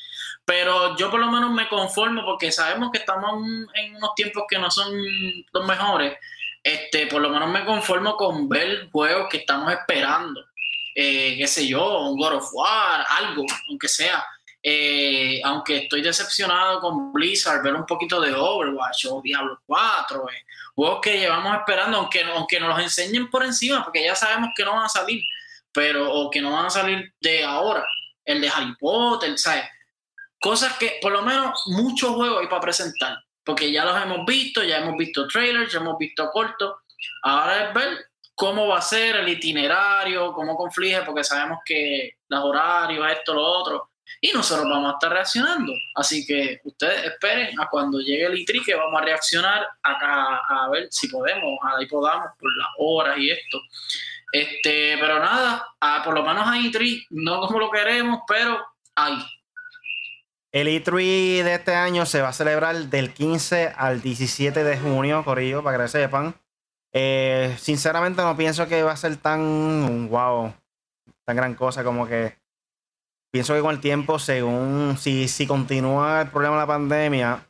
Pero 0.46 0.98
yo 0.98 1.10
por 1.10 1.20
lo 1.20 1.32
menos 1.32 1.52
me 1.52 1.70
conformo 1.70 2.26
porque 2.26 2.52
sabemos 2.52 2.92
que 2.92 3.00
estamos 3.00 3.46
en 3.76 3.96
unos 3.96 4.16
tiempos 4.16 4.44
que 4.50 4.60
no 4.60 4.70
son 4.70 4.94
los 5.52 5.66
mejores. 5.66 6.18
Este, 6.62 7.08
por 7.08 7.22
lo 7.22 7.30
menos 7.30 7.50
me 7.50 7.66
conformo 7.66 8.16
con 8.16 8.48
ver 8.48 8.90
juegos 8.92 9.28
que 9.30 9.38
estamos 9.38 9.72
esperando. 9.72 10.46
Eh, 10.96 11.36
qué 11.38 11.48
sé 11.48 11.68
yo, 11.68 12.10
un 12.10 12.18
God 12.18 12.36
of 12.36 12.50
War, 12.54 13.06
algo, 13.10 13.46
aunque 13.70 13.88
sea. 13.88 14.24
Eh, 14.66 15.42
aunque 15.44 15.78
estoy 15.78 16.02
decepcionado 16.02 16.80
con 16.80 17.12
Blizzard, 17.12 17.62
ver 17.62 17.76
un 17.76 17.86
poquito 17.86 18.22
de 18.22 18.34
Overwatch 18.34 19.08
o 19.10 19.22
Diablo 19.22 19.60
4, 19.66 20.30
eh, 20.30 20.46
juegos 20.74 21.00
que 21.02 21.20
llevamos 21.20 21.58
esperando, 21.58 21.98
aunque, 21.98 22.24
aunque 22.24 22.62
nos 22.62 22.70
los 22.70 22.80
enseñen 22.80 23.30
por 23.30 23.44
encima, 23.44 23.84
porque 23.84 24.06
ya 24.06 24.16
sabemos 24.16 24.52
que 24.56 24.64
no 24.64 24.72
van 24.74 24.86
a 24.86 24.90
salir, 24.90 25.22
pero 25.74 26.10
o 26.10 26.32
que 26.32 26.42
no 26.42 26.52
van 26.52 26.68
a 26.68 26.70
salir 26.70 27.14
de 27.20 27.44
ahora, 27.44 27.86
el 28.24 28.40
de 28.40 28.48
Harry 28.48 28.74
Potter, 28.80 29.38
¿sabes? 29.38 29.66
Cosas 30.44 30.78
que 30.78 31.00
por 31.02 31.14
lo 31.14 31.22
menos 31.22 31.64
muchos 31.68 32.12
juegos 32.16 32.42
hay 32.42 32.48
para 32.48 32.60
presentar, 32.60 33.18
porque 33.46 33.72
ya 33.72 33.86
los 33.86 33.96
hemos 33.96 34.26
visto, 34.26 34.62
ya 34.62 34.80
hemos 34.80 34.98
visto 34.98 35.26
trailers, 35.26 35.72
ya 35.72 35.80
hemos 35.80 35.98
visto 35.98 36.30
cortos, 36.32 36.74
ahora 37.22 37.70
es 37.70 37.74
ver 37.74 38.08
cómo 38.36 38.68
va 38.68 38.80
a 38.80 38.82
ser 38.82 39.16
el 39.16 39.30
itinerario, 39.30 40.34
cómo 40.34 40.58
conflige, 40.58 41.02
porque 41.04 41.24
sabemos 41.24 41.60
que 41.64 42.18
los 42.28 42.44
horarios, 42.44 43.10
esto, 43.10 43.34
lo 43.34 43.42
otro, 43.42 43.92
y 44.20 44.34
nosotros 44.34 44.68
vamos 44.70 44.92
a 44.92 44.94
estar 44.96 45.14
reaccionando. 45.14 45.72
Así 45.96 46.26
que 46.26 46.60
ustedes 46.66 47.06
esperen 47.06 47.58
a 47.62 47.70
cuando 47.70 48.02
llegue 48.02 48.26
el 48.26 48.38
ITRI 48.40 48.64
que 48.66 48.76
vamos 48.76 49.02
a 49.02 49.06
reaccionar 49.06 49.66
acá 49.82 50.42
a 50.50 50.70
ver 50.70 50.90
si 50.92 51.08
podemos, 51.08 51.58
ahí 51.62 51.86
podamos 51.86 52.32
por 52.38 52.54
las 52.58 52.68
horas 52.80 53.18
y 53.18 53.32
esto. 53.32 53.62
Este, 54.30 54.98
pero 55.00 55.20
nada, 55.20 55.66
por 56.04 56.14
lo 56.14 56.24
menos 56.24 56.46
hay 56.46 56.68
ITRI, 56.68 57.08
no 57.12 57.40
como 57.48 57.60
lo 57.60 57.72
queremos, 57.72 58.24
pero 58.28 58.62
hay. 58.96 59.16
El 60.54 60.68
E3 60.68 61.44
de 61.44 61.56
este 61.56 61.74
año 61.74 62.06
se 62.06 62.22
va 62.22 62.28
a 62.30 62.34
celebrar 62.34 62.76
del 62.76 63.12
15 63.12 63.74
al 63.76 64.04
17 64.04 64.64
de 64.64 64.78
junio, 64.78 65.26
Corillo, 65.26 65.64
para 65.64 65.80
que 65.80 65.88
sepan. 65.88 66.36
Eh, 66.92 67.56
sinceramente 67.60 68.22
no 68.22 68.38
pienso 68.38 68.68
que 68.68 68.84
va 68.84 68.92
a 68.92 68.98
ser 68.98 69.18
tan 69.18 70.10
wow, 70.10 70.54
tan 71.26 71.36
gran 71.36 71.56
cosa 71.56 71.84
como 71.84 72.06
que 72.06 72.38
pienso 73.32 73.56
que 73.56 73.62
con 73.62 73.74
el 73.74 73.82
tiempo, 73.82 74.20
según 74.20 74.96
si, 75.00 75.28
si 75.28 75.48
continúa 75.48 76.22
el 76.22 76.30
problema 76.30 76.54
de 76.54 76.62
la 76.62 76.68
pandemia, 76.68 77.48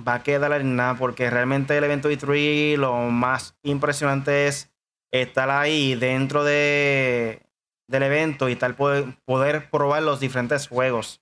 va 0.00 0.14
a 0.14 0.22
quedar 0.22 0.58
en 0.58 0.76
nada 0.76 0.94
porque 0.94 1.28
realmente 1.28 1.76
el 1.76 1.84
evento 1.84 2.10
E3 2.10 2.78
lo 2.78 2.94
más 3.10 3.58
impresionante 3.62 4.46
es 4.46 4.70
estar 5.10 5.50
ahí 5.50 5.96
dentro 5.96 6.44
de, 6.44 7.42
del 7.88 8.04
evento 8.04 8.48
y 8.48 8.56
tal 8.56 8.74
poder, 8.74 9.18
poder 9.26 9.68
probar 9.68 10.02
los 10.02 10.18
diferentes 10.18 10.66
juegos. 10.66 11.20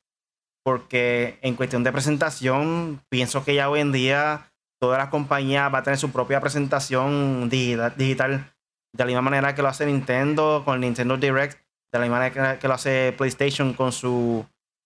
Porque 0.68 1.38
en 1.40 1.54
cuestión 1.54 1.82
de 1.82 1.92
presentación, 1.92 3.00
pienso 3.08 3.42
que 3.42 3.54
ya 3.54 3.70
hoy 3.70 3.80
en 3.80 3.90
día 3.90 4.52
todas 4.78 4.98
las 4.98 5.08
compañías 5.08 5.72
van 5.72 5.80
a 5.80 5.82
tener 5.82 5.98
su 5.98 6.12
propia 6.12 6.42
presentación 6.42 7.48
digital, 7.48 7.96
de 7.96 8.98
la 8.98 9.06
misma 9.06 9.22
manera 9.22 9.54
que 9.54 9.62
lo 9.62 9.68
hace 9.68 9.86
Nintendo 9.86 10.60
con 10.66 10.78
Nintendo 10.80 11.16
Direct, 11.16 11.58
de 11.90 11.98
la 11.98 12.00
misma 12.00 12.18
manera 12.18 12.58
que 12.58 12.68
lo 12.68 12.74
hace 12.74 13.14
PlayStation 13.16 13.72
con 13.72 13.92
su 13.92 14.44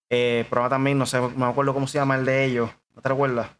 eh, 0.08 0.46
programa 0.48 0.70
también, 0.70 0.98
no 0.98 1.04
sé, 1.06 1.20
me 1.20 1.46
acuerdo 1.46 1.74
cómo 1.74 1.88
se 1.88 1.98
llama 1.98 2.14
el 2.14 2.26
de 2.26 2.44
ellos, 2.44 2.70
¿no 2.94 3.02
te 3.02 3.08
recuerdas? 3.08 3.50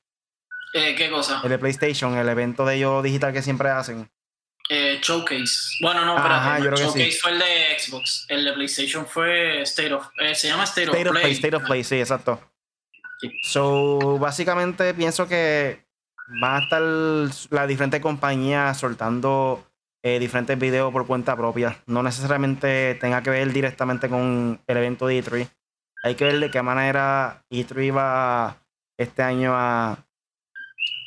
Eh, 0.75 0.95
¿Qué 0.97 1.11
cosa? 1.11 1.41
El 1.43 1.50
de 1.50 1.59
PlayStation, 1.59 2.17
el 2.17 2.29
evento 2.29 2.64
de 2.64 2.76
ellos 2.76 3.02
digital 3.02 3.33
que 3.33 3.43
siempre 3.43 3.69
hacen. 3.69 4.09
Eh, 4.69 5.00
Showcase. 5.02 5.76
Bueno, 5.81 6.04
no, 6.04 6.16
pero 6.16 6.76
Showcase 6.76 7.19
fue 7.21 7.33
el 7.33 7.38
de 7.38 7.78
Xbox. 7.78 8.26
El 8.28 8.45
de 8.45 8.52
PlayStation 8.52 9.07
fue 9.07 9.62
State 9.62 9.92
of. 9.92 10.07
Eh, 10.19 10.35
se 10.35 10.49
llama 10.49 10.64
State, 10.64 10.88
of, 10.88 11.11
Play. 11.11 11.33
State 11.33 11.57
of 11.57 11.64
Play, 11.64 11.85
sí, 11.85 11.99
exacto. 11.99 12.40
So, 13.42 14.19
básicamente 14.19 14.95
pienso 14.95 15.28
que 15.28 15.85
van 16.40 16.57
a 16.57 16.64
estar 16.64 16.83
las 17.50 17.69
diferentes 17.69 18.00
compañías 18.00 18.78
soltando 18.78 19.64
eh, 20.02 20.19
diferentes 20.19 20.59
videos 20.59 20.92
por 20.92 21.07
cuenta 21.07 21.37
propia. 21.37 21.83
No 21.87 22.02
necesariamente 22.02 22.97
tenga 23.00 23.23
que 23.23 23.31
ver 23.31 23.52
directamente 23.52 24.09
con 24.09 24.61
el 24.66 24.76
evento 24.76 25.07
de 25.07 25.23
E3. 25.23 25.49
Hay 26.04 26.14
que 26.14 26.25
ver 26.25 26.40
de 26.40 26.50
qué 26.50 26.62
manera 26.62 27.45
E3 27.50 27.97
va 27.97 28.57
este 28.97 29.23
año 29.23 29.52
a 29.54 30.04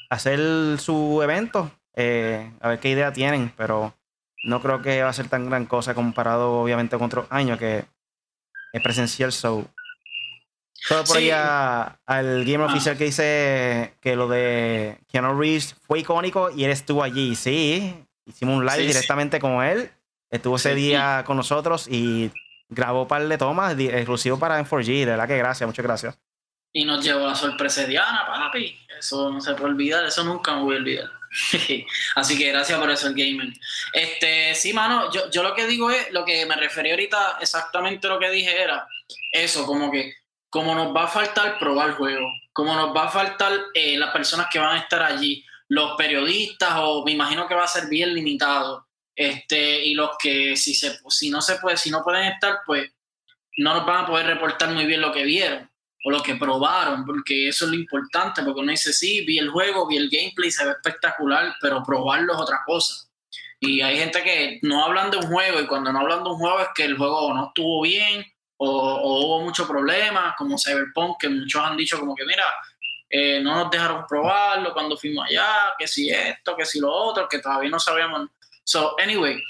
hacer 0.09 0.39
su 0.79 1.21
evento 1.21 1.71
eh, 1.95 2.51
a 2.59 2.69
ver 2.69 2.79
qué 2.79 2.89
idea 2.89 3.13
tienen, 3.13 3.51
pero 3.55 3.93
no 4.43 4.61
creo 4.61 4.81
que 4.81 5.01
va 5.01 5.09
a 5.09 5.13
ser 5.13 5.29
tan 5.29 5.49
gran 5.49 5.65
cosa 5.65 5.95
comparado 5.95 6.61
obviamente 6.61 6.97
con 6.97 7.07
otros 7.07 7.25
años 7.29 7.57
que 7.57 7.85
es 8.73 8.81
presencial, 8.81 9.31
so. 9.31 9.65
Todo 10.87 11.03
por 11.05 11.17
ahí 11.17 11.31
al 11.31 12.45
game 12.45 12.63
ah. 12.63 12.67
oficial 12.67 12.97
que 12.97 13.05
dice 13.05 13.93
que 14.01 14.15
lo 14.15 14.27
de 14.27 14.99
Keanu 15.07 15.39
Reeves 15.39 15.75
fue 15.87 15.99
icónico 15.99 16.51
y 16.51 16.65
él 16.65 16.71
estuvo 16.71 17.01
allí. 17.01 17.35
Sí, 17.35 18.05
hicimos 18.25 18.57
un 18.57 18.65
live 18.65 18.85
directamente 18.85 19.39
con 19.39 19.63
él. 19.63 19.89
Estuvo 20.29 20.57
ese 20.57 20.75
día 20.75 21.23
con 21.25 21.37
nosotros 21.37 21.87
y 21.87 22.31
grabó 22.69 23.03
un 23.03 23.07
par 23.07 23.27
de 23.27 23.37
tomas 23.37 23.79
exclusivo 23.79 24.37
para 24.37 24.63
M4G. 24.63 24.99
De 24.99 25.05
verdad 25.05 25.27
que 25.27 25.37
gracias, 25.37 25.65
muchas 25.65 25.85
gracias. 25.85 26.19
Y 26.73 26.83
nos 26.83 27.03
llevó 27.03 27.25
la 27.25 27.35
sorpresa 27.35 27.81
de 27.81 27.87
Diana, 27.87 28.25
papi. 28.27 28.77
Eso 28.99 29.31
no 29.31 29.39
se 29.39 29.53
puede 29.53 29.71
olvidar, 29.71 30.05
eso 30.05 30.23
nunca 30.23 30.55
me 30.55 30.63
voy 30.63 30.75
a 30.75 30.79
olvidar. 30.79 31.09
Así 32.15 32.37
que 32.37 32.51
gracias 32.51 32.79
por 32.79 32.89
eso 32.89 33.07
el 33.07 33.13
gamer. 33.13 33.49
Este, 33.93 34.55
sí, 34.55 34.73
mano, 34.73 35.11
yo, 35.11 35.29
yo 35.29 35.43
lo 35.43 35.53
que 35.53 35.67
digo 35.67 35.91
es, 35.91 36.11
lo 36.11 36.25
que 36.25 36.45
me 36.45 36.55
referí 36.55 36.91
ahorita, 36.91 37.37
exactamente 37.41 38.07
lo 38.07 38.19
que 38.19 38.29
dije 38.29 38.61
era 38.61 38.87
eso, 39.31 39.65
como 39.65 39.91
que 39.91 40.13
como 40.49 40.73
nos 40.73 40.95
va 40.95 41.03
a 41.03 41.07
faltar 41.07 41.59
probar 41.59 41.89
el 41.89 41.95
juego, 41.95 42.27
como 42.53 42.75
nos 42.75 42.95
va 42.95 43.05
a 43.05 43.11
faltar 43.11 43.51
eh, 43.73 43.97
las 43.97 44.11
personas 44.11 44.47
que 44.49 44.59
van 44.59 44.77
a 44.77 44.79
estar 44.79 45.03
allí, 45.03 45.43
los 45.67 45.97
periodistas, 45.97 46.71
o 46.77 47.03
me 47.03 47.11
imagino 47.11 47.45
que 47.47 47.55
va 47.55 47.65
a 47.65 47.67
ser 47.67 47.87
bien 47.87 48.13
limitado, 48.13 48.87
este, 49.13 49.83
y 49.83 49.93
los 49.93 50.11
que 50.17 50.55
si, 50.55 50.73
se, 50.73 50.97
si 51.09 51.29
no 51.29 51.41
se 51.41 51.57
puede, 51.57 51.75
si 51.75 51.91
no 51.91 52.03
pueden 52.03 52.31
estar, 52.31 52.59
pues 52.65 52.89
no 53.57 53.73
nos 53.73 53.85
van 53.85 54.05
a 54.05 54.07
poder 54.07 54.27
reportar 54.27 54.69
muy 54.69 54.85
bien 54.85 55.01
lo 55.01 55.11
que 55.11 55.23
vieron 55.23 55.69
o 56.07 56.11
lo 56.11 56.21
que 56.21 56.35
probaron, 56.35 57.03
porque 57.03 57.47
eso 57.47 57.65
es 57.65 57.71
lo 57.71 57.77
importante, 57.77 58.43
porque 58.43 58.59
uno 58.59 58.69
dice, 58.69 58.93
sí, 58.93 59.25
vi 59.25 59.39
el 59.39 59.49
juego, 59.49 59.87
vi 59.87 59.97
el 59.97 60.07
gameplay, 60.07 60.51
se 60.51 60.63
ve 60.63 60.73
espectacular, 60.73 61.55
pero 61.59 61.81
probarlo 61.81 62.33
es 62.33 62.39
otra 62.41 62.61
cosa. 62.63 63.09
Y 63.59 63.81
hay 63.81 63.97
gente 63.97 64.21
que 64.21 64.59
no 64.61 64.85
hablan 64.85 65.09
de 65.09 65.17
un 65.17 65.25
juego 65.25 65.59
y 65.59 65.65
cuando 65.65 65.91
no 65.91 66.01
hablan 66.01 66.23
de 66.23 66.29
un 66.29 66.37
juego 66.37 66.59
es 66.59 66.67
que 66.75 66.83
el 66.83 66.95
juego 66.95 67.33
no 67.33 67.47
estuvo 67.47 67.81
bien 67.81 68.23
o, 68.57 69.25
hubo 69.25 69.41
muchos 69.41 69.67
problemas, 69.67 70.35
como 70.37 70.59
Cyberpunk, 70.59 71.19
que 71.19 71.27
muchos 71.27 71.63
han 71.63 71.75
dicho 71.75 71.99
como 71.99 72.13
que, 72.13 72.23
mira, 72.23 72.45
eh, 73.09 73.39
no 73.41 73.55
nos 73.55 73.71
dejaron 73.71 74.05
probarlo 74.07 74.73
cuando 74.73 74.97
fuimos 74.97 75.25
allá, 75.25 75.73
que 75.75 75.87
si 75.87 76.11
esto, 76.11 76.55
que 76.55 76.67
si 76.67 76.79
lo 76.79 76.93
otro, 76.93 77.27
que 77.27 77.39
todavía 77.39 77.71
no 77.71 77.79
sabíamos. 77.79 78.29
So, 78.63 78.95
anyway, 78.99 79.41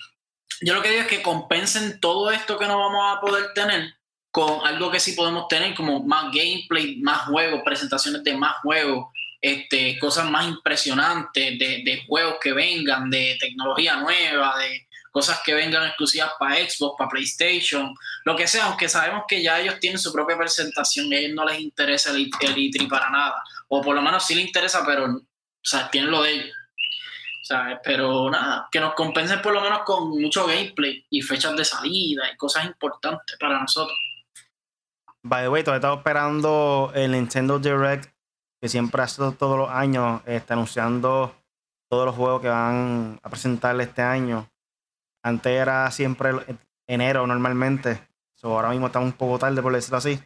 yo 0.61 0.73
lo 0.73 0.81
que 0.81 0.91
digo 0.91 1.01
es 1.01 1.07
que 1.09 1.21
compensen 1.21 1.99
todo 1.99 2.31
esto 2.31 2.57
que 2.57 2.65
no 2.65 2.79
vamos 2.79 3.17
a 3.17 3.19
poder 3.19 3.51
tener 3.53 3.93
con 4.35 4.67
algo 4.67 4.91
que 4.91 4.99
sí 4.99 5.13
podemos 5.13 5.47
tener 5.47 5.73
como 5.73 6.03
más 6.03 6.25
gameplay, 6.25 6.97
más 6.97 7.21
juegos, 7.21 7.61
presentaciones 7.63 8.21
de 8.21 8.35
más 8.35 8.57
juegos, 8.57 9.07
este, 9.39 9.97
cosas 9.97 10.29
más 10.29 10.45
impresionantes 10.45 11.57
de, 11.57 11.83
de, 11.85 12.03
juegos 12.05 12.35
que 12.41 12.51
vengan, 12.51 13.09
de 13.09 13.37
tecnología 13.39 13.95
nueva, 13.95 14.57
de 14.57 14.89
cosas 15.09 15.39
que 15.41 15.53
vengan 15.53 15.87
exclusivas 15.87 16.31
para 16.37 16.57
Xbox, 16.57 16.97
para 16.97 17.09
PlayStation, 17.11 17.95
lo 18.25 18.35
que 18.35 18.45
sea, 18.45 18.65
aunque 18.65 18.89
sabemos 18.89 19.23
que 19.25 19.41
ya 19.41 19.61
ellos 19.61 19.79
tienen 19.79 19.99
su 19.99 20.11
propia 20.11 20.37
presentación 20.37 21.13
a 21.13 21.15
ellos 21.15 21.33
no 21.33 21.45
les 21.45 21.61
interesa 21.61 22.11
el, 22.11 22.29
el 22.41 22.55
E3 22.55 22.89
para 22.89 23.09
nada, 23.09 23.41
o 23.69 23.81
por 23.81 23.95
lo 23.95 24.01
menos 24.01 24.27
sí 24.27 24.35
les 24.35 24.47
interesa, 24.47 24.83
pero 24.85 25.05
o 25.05 25.21
sea, 25.61 25.89
tienen 25.89 26.11
lo 26.11 26.21
de 26.21 26.31
ellos. 26.31 26.55
Sea, 27.41 27.79
pero 27.81 28.29
nada, 28.29 28.67
que 28.69 28.81
nos 28.81 28.95
compensen 28.95 29.41
por 29.41 29.53
lo 29.53 29.61
menos 29.61 29.83
con 29.85 30.09
mucho 30.09 30.45
gameplay 30.45 31.05
y 31.09 31.21
fechas 31.21 31.55
de 31.55 31.63
salida 31.63 32.29
y 32.29 32.35
cosas 32.35 32.65
importantes 32.65 33.37
para 33.39 33.61
nosotros. 33.61 33.97
By 35.27 35.41
the 35.41 35.49
way, 35.49 35.63
todavía 35.63 35.79
estaba 35.79 35.95
esperando 35.95 36.91
el 36.93 37.13
Nintendo 37.13 37.57
Direct, 37.57 38.13
que 38.61 38.69
siempre 38.69 39.01
hace 39.01 39.23
todos 39.31 39.57
los 39.57 39.69
años, 39.71 40.21
está 40.27 40.53
anunciando 40.53 41.35
todos 41.89 42.05
los 42.05 42.15
juegos 42.15 42.41
que 42.41 42.47
van 42.47 43.19
a 43.23 43.29
presentar 43.31 43.81
este 43.81 44.03
año. 44.03 44.47
Antes 45.23 45.51
era 45.51 45.89
siempre 45.89 46.31
enero 46.85 47.25
normalmente. 47.25 48.07
ahora 48.43 48.69
mismo 48.69 48.85
está 48.85 48.99
un 48.99 49.13
poco 49.13 49.39
tarde, 49.39 49.63
por 49.63 49.73
decirlo 49.73 49.97
así. 49.97 50.19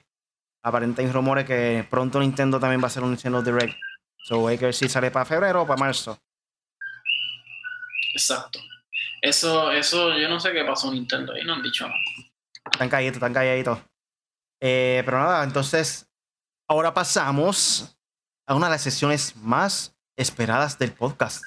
Aparentemente 0.66 1.04
hay 1.04 1.12
rumores 1.14 1.46
que 1.46 1.88
pronto 1.90 2.20
Nintendo 2.20 2.60
también 2.60 2.82
va 2.82 2.86
a 2.86 2.88
hacer 2.88 3.02
un 3.02 3.12
Nintendo 3.12 3.42
Direct. 3.42 3.80
So 4.18 4.50
hay 4.50 4.58
que 4.58 4.66
ver 4.66 4.74
si 4.74 4.90
sale 4.90 5.12
para 5.12 5.24
febrero 5.24 5.62
o 5.62 5.66
para 5.66 5.80
marzo. 5.80 6.20
Exacto. 8.12 8.60
Eso, 9.22 9.72
eso, 9.72 10.18
yo 10.18 10.28
no 10.28 10.42
sé 10.42 10.52
qué 10.52 10.66
pasó 10.66 10.92
Nintendo, 10.92 11.32
ahí 11.32 11.46
no 11.46 11.54
han 11.54 11.64
dicho 11.64 11.88
nada. 11.88 12.00
Están 12.70 12.90
calladitos, 12.90 13.16
están 13.16 13.34
calladitos. 13.34 13.80
Eh, 14.62 15.02
pero 15.06 15.20
nada, 15.20 15.44
entonces 15.44 16.08
ahora 16.68 16.94
pasamos 16.94 17.96
a 18.46 18.56
una 18.56 18.68
de 18.68 18.72
las 18.72 18.82
sesiones 18.82 19.36
más 19.38 19.96
esperadas 20.18 20.78
del 20.78 20.92
podcast. 20.92 21.44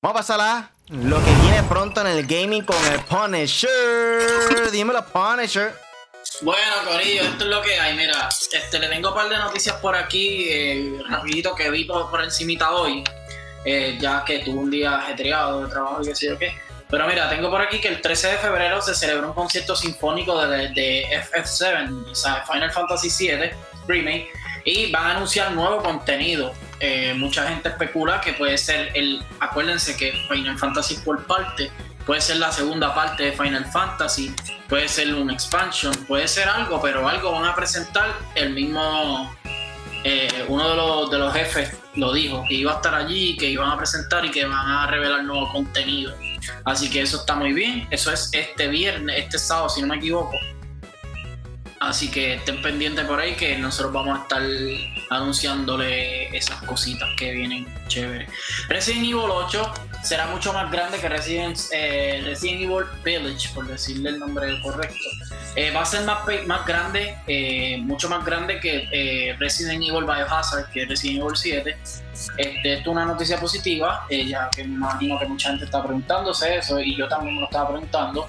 Vamos 0.00 0.16
a 0.16 0.20
pasar 0.20 0.40
a 0.40 0.70
lo 0.88 1.16
que 1.24 1.30
viene 1.42 1.62
pronto 1.64 2.00
en 2.00 2.06
el 2.06 2.26
gaming 2.26 2.64
con 2.64 2.76
el 2.92 3.00
Punisher. 3.00 4.70
Dímelo, 4.70 5.04
Punisher. 5.06 5.74
Bueno, 6.42 6.74
Corillo, 6.86 7.22
esto 7.22 7.44
es 7.44 7.50
lo 7.50 7.62
que 7.62 7.78
hay. 7.78 7.96
Mira, 7.96 8.28
este, 8.28 8.78
le 8.78 8.88
tengo 8.88 9.08
un 9.08 9.14
par 9.14 9.28
de 9.28 9.36
noticias 9.36 9.76
por 9.76 9.96
aquí, 9.96 10.46
eh, 10.48 11.02
rapidito, 11.08 11.54
que 11.54 11.70
vi 11.70 11.84
por, 11.84 12.10
por 12.10 12.22
encimita 12.22 12.70
hoy, 12.72 13.02
eh, 13.64 13.98
ya 14.00 14.24
que 14.24 14.40
tuve 14.40 14.58
un 14.58 14.70
día 14.70 14.98
ajetreado 14.98 15.64
de 15.64 15.70
trabajo 15.70 16.02
y 16.02 16.06
qué 16.06 16.14
sé 16.14 16.26
yo 16.26 16.38
qué. 16.38 16.56
Pero 16.90 17.06
mira, 17.06 17.28
tengo 17.28 17.50
por 17.50 17.60
aquí 17.60 17.80
que 17.80 17.88
el 17.88 18.00
13 18.00 18.28
de 18.28 18.38
febrero 18.38 18.80
se 18.80 18.94
celebró 18.94 19.28
un 19.28 19.34
concierto 19.34 19.76
sinfónico 19.76 20.40
de, 20.46 20.68
de 20.68 21.06
FF7, 21.32 22.10
o 22.10 22.14
sea, 22.14 22.44
Final 22.50 22.72
Fantasy 22.72 23.26
VII 23.26 23.50
Remake, 23.86 24.28
y 24.64 24.90
van 24.90 25.06
a 25.06 25.10
anunciar 25.16 25.52
nuevo 25.52 25.82
contenido. 25.82 26.52
Eh, 26.80 27.12
mucha 27.14 27.46
gente 27.46 27.68
especula 27.70 28.20
que 28.20 28.32
puede 28.32 28.56
ser 28.56 28.90
el. 28.94 29.22
Acuérdense 29.40 29.96
que 29.96 30.12
Final 30.28 30.58
Fantasy 30.58 30.96
por 31.04 31.26
parte 31.26 31.70
puede 32.06 32.20
ser 32.20 32.36
la 32.36 32.52
segunda 32.52 32.94
parte 32.94 33.24
de 33.24 33.32
Final 33.32 33.66
Fantasy, 33.66 34.34
puede 34.68 34.88
ser 34.88 35.14
un 35.14 35.30
expansion, 35.30 35.92
puede 36.06 36.26
ser 36.26 36.48
algo, 36.48 36.80
pero 36.80 37.06
algo 37.06 37.32
van 37.32 37.44
a 37.44 37.54
presentar 37.54 38.14
el 38.34 38.54
mismo. 38.54 39.34
Eh, 40.04 40.44
uno 40.48 40.70
de 40.70 40.76
los, 40.76 41.10
de 41.10 41.18
los 41.18 41.34
jefes 41.34 41.70
lo 41.98 42.12
dijo, 42.12 42.44
que 42.48 42.54
iba 42.54 42.72
a 42.72 42.76
estar 42.76 42.94
allí, 42.94 43.36
que 43.36 43.50
iban 43.50 43.70
a 43.70 43.76
presentar 43.76 44.24
y 44.24 44.30
que 44.30 44.44
van 44.44 44.70
a 44.70 44.86
revelar 44.86 45.24
nuevo 45.24 45.50
contenido. 45.52 46.14
Así 46.64 46.88
que 46.88 47.02
eso 47.02 47.18
está 47.18 47.34
muy 47.34 47.52
bien. 47.52 47.86
Eso 47.90 48.12
es 48.12 48.30
este 48.32 48.68
viernes, 48.68 49.16
este 49.18 49.38
sábado, 49.38 49.68
si 49.68 49.80
no 49.80 49.88
me 49.88 49.96
equivoco. 49.96 50.36
Así 51.80 52.10
que 52.10 52.34
estén 52.34 52.60
pendientes 52.60 53.04
por 53.06 53.20
ahí 53.20 53.34
que 53.34 53.56
nosotros 53.56 53.92
vamos 53.92 54.18
a 54.18 54.22
estar 54.22 54.42
anunciándole 55.10 56.36
esas 56.36 56.60
cositas 56.62 57.08
que 57.16 57.32
vienen 57.32 57.66
chéveres. 57.86 58.28
Resident 58.68 59.04
Evil 59.04 59.30
8 59.30 59.72
será 60.02 60.26
mucho 60.26 60.52
más 60.52 60.70
grande 60.72 60.98
que 60.98 61.08
Resident, 61.08 61.56
eh, 61.72 62.20
Resident 62.24 62.62
Evil 62.62 62.84
Village, 63.04 63.50
por 63.54 63.66
decirle 63.66 64.10
el 64.10 64.18
nombre 64.18 64.60
correcto. 64.60 64.96
Eh, 65.54 65.70
va 65.70 65.82
a 65.82 65.84
ser 65.84 66.04
más, 66.04 66.18
más 66.46 66.66
grande, 66.66 67.16
eh, 67.28 67.78
mucho 67.80 68.08
más 68.08 68.24
grande 68.24 68.58
que 68.58 69.36
Resident 69.38 69.82
Evil 69.82 70.04
Biohazard, 70.04 70.70
que 70.70 70.84
Resident 70.84 71.22
Evil 71.22 71.36
7. 71.36 71.76
Este, 72.36 72.72
esto 72.74 72.90
es 72.90 72.96
una 72.96 73.04
noticia 73.04 73.38
positiva, 73.38 74.04
ya 74.10 74.50
que 74.50 74.64
me 74.64 74.74
imagino 74.74 75.18
que 75.18 75.26
mucha 75.26 75.50
gente 75.50 75.64
está 75.66 75.82
preguntándose 75.82 76.56
eso 76.56 76.80
y 76.80 76.96
yo 76.96 77.06
también 77.06 77.36
me 77.36 77.42
lo 77.42 77.46
estaba 77.46 77.70
preguntando 77.70 78.28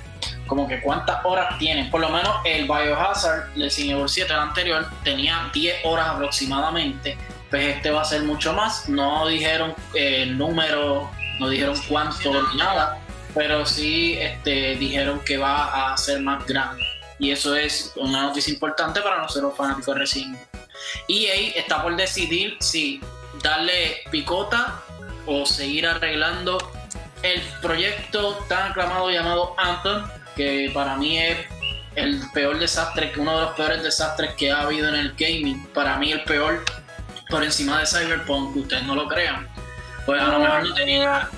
como 0.50 0.68
que 0.68 0.82
cuántas 0.82 1.24
horas 1.24 1.58
tienen. 1.58 1.90
Por 1.90 2.02
lo 2.02 2.10
menos 2.10 2.36
el 2.44 2.66
Biohazard, 2.66 3.56
el 3.56 3.64
Resident 3.64 3.98
Evil 3.98 4.10
7, 4.10 4.34
el 4.34 4.40
anterior, 4.40 4.90
tenía 5.04 5.50
10 5.54 5.86
horas 5.86 6.10
aproximadamente. 6.10 7.18
pues 7.50 7.76
este 7.76 7.92
va 7.92 8.02
a 8.02 8.06
ser 8.06 8.24
mucho 8.24 8.54
más. 8.54 8.90
No 8.90 9.28
dijeron 9.28 9.74
eh, 9.94 10.24
el 10.24 10.38
número, 10.38 11.10
no 11.40 11.50
dijeron 11.50 11.76
cuánto 11.88 12.50
ni 12.50 12.58
nada, 12.58 13.00
pero 13.34 13.66
sí 13.66 14.18
este, 14.20 14.76
dijeron 14.76 15.22
que 15.22 15.38
va 15.38 15.94
a 15.94 15.98
ser 15.98 16.22
más 16.22 16.46
grande. 16.46 16.84
Y 17.20 17.32
eso 17.32 17.56
es 17.56 17.94
una 17.96 18.24
noticia 18.24 18.54
importante 18.54 19.02
para 19.02 19.18
nosotros 19.22 19.54
fanáticos 19.56 19.94
de 19.94 20.00
Resident 20.00 20.40
EA 21.08 21.52
está 21.56 21.82
por 21.82 21.96
decidir 21.96 22.58
si 22.60 23.02
darle 23.44 23.98
picota 24.12 24.82
o 25.26 25.46
seguir 25.46 25.88
arreglando 25.88 26.58
el 27.24 27.42
proyecto 27.62 28.36
tan 28.48 28.72
aclamado 28.72 29.10
llamado 29.10 29.54
Anthem, 29.58 30.04
que 30.40 30.72
para 30.74 30.96
mí 30.96 31.18
es 31.18 31.38
el 31.96 32.22
peor 32.34 32.58
desastre, 32.60 33.12
uno 33.18 33.38
de 33.38 33.42
los 33.42 33.56
peores 33.56 33.84
desastres 33.84 34.36
que 34.36 34.50
ha 34.50 34.62
habido 34.62 34.88
en 34.88 34.96
el 34.96 35.14
gaming. 35.18 35.68
Para 35.74 35.98
mí 35.98 36.14
el 36.14 36.24
peor 36.24 36.64
por 37.30 37.44
encima 37.44 37.78
de 37.80 37.86
Cyberpunk, 37.86 38.54
que 38.54 38.60
ustedes 38.60 38.84
no 38.84 38.96
lo 38.96 39.10
crean. 39.10 39.50
Pues 40.06 40.22
a 40.22 40.28
lo 40.28 40.40
mejor 40.40 40.64
no 40.66 40.74
tenía. 40.74 41.30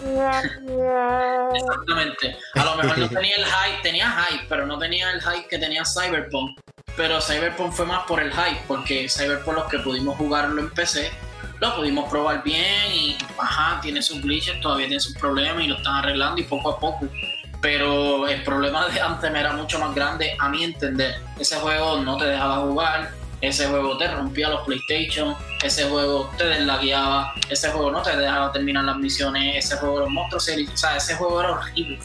Exactamente. 1.56 2.38
A 2.54 2.64
lo 2.64 2.76
mejor 2.76 3.00
no 3.00 3.10
tenía 3.18 3.38
el 3.38 3.46
hype, 3.46 3.82
tenía 3.82 4.12
hype, 4.12 4.46
pero 4.48 4.68
no 4.68 4.78
tenía 4.78 5.10
el 5.10 5.20
hype 5.20 5.48
que 5.48 5.58
tenía 5.58 5.82
Cyberpunk. 5.84 6.60
Pero 6.96 7.20
Cyberpunk 7.20 7.74
fue 7.74 7.88
más 7.88 8.04
por 8.04 8.22
el 8.22 8.32
hype, 8.32 8.62
porque 8.68 9.10
Cyberpunk 9.10 9.58
los 9.58 9.68
que 9.68 9.80
pudimos 9.80 10.16
jugarlo 10.16 10.62
en 10.62 10.70
PC, 10.70 11.12
lo 11.60 11.76
pudimos 11.76 12.08
probar 12.08 12.44
bien 12.44 12.92
y 12.94 13.18
ajá, 13.40 13.82
tiene 13.82 14.04
sus 14.04 14.22
glitches, 14.22 14.62
todavía 14.62 14.86
tiene 14.86 15.02
sus 15.02 15.18
problemas 15.18 15.64
y 15.64 15.68
lo 15.70 15.78
están 15.78 15.96
arreglando 15.96 16.40
y 16.40 16.44
poco 16.44 16.70
a 16.70 16.80
poco. 16.80 17.08
Pero 17.62 18.28
el 18.28 18.44
problema 18.44 18.88
de 18.88 19.00
Anthem 19.00 19.36
era 19.36 19.54
mucho 19.54 19.80
más 19.80 19.94
grande 19.94 20.36
a 20.40 20.50
mi 20.50 20.64
entender. 20.64 21.16
Ese 21.40 21.58
juego 21.58 22.02
no 22.02 22.18
te 22.18 22.26
dejaba 22.26 22.58
jugar, 22.58 23.12
ese 23.42 23.68
juego 23.68 23.98
te 23.98 24.08
rompía 24.08 24.50
los 24.50 24.62
PlayStation, 24.62 25.36
ese 25.64 25.90
juego 25.90 26.32
te 26.38 26.46
deslagueaba, 26.46 27.34
ese 27.50 27.70
juego 27.70 27.92
no 27.92 28.02
te 28.02 28.16
dejaba 28.16 28.52
terminar 28.52 28.84
las 28.84 28.98
misiones, 28.98 29.66
ese 29.66 29.78
juego 29.78 30.02
los 30.02 30.10
monstruos, 30.10 30.48
o 30.48 30.78
sea, 30.78 30.98
ese 30.98 31.16
juego 31.16 31.40
era 31.40 31.52
horrible, 31.52 32.00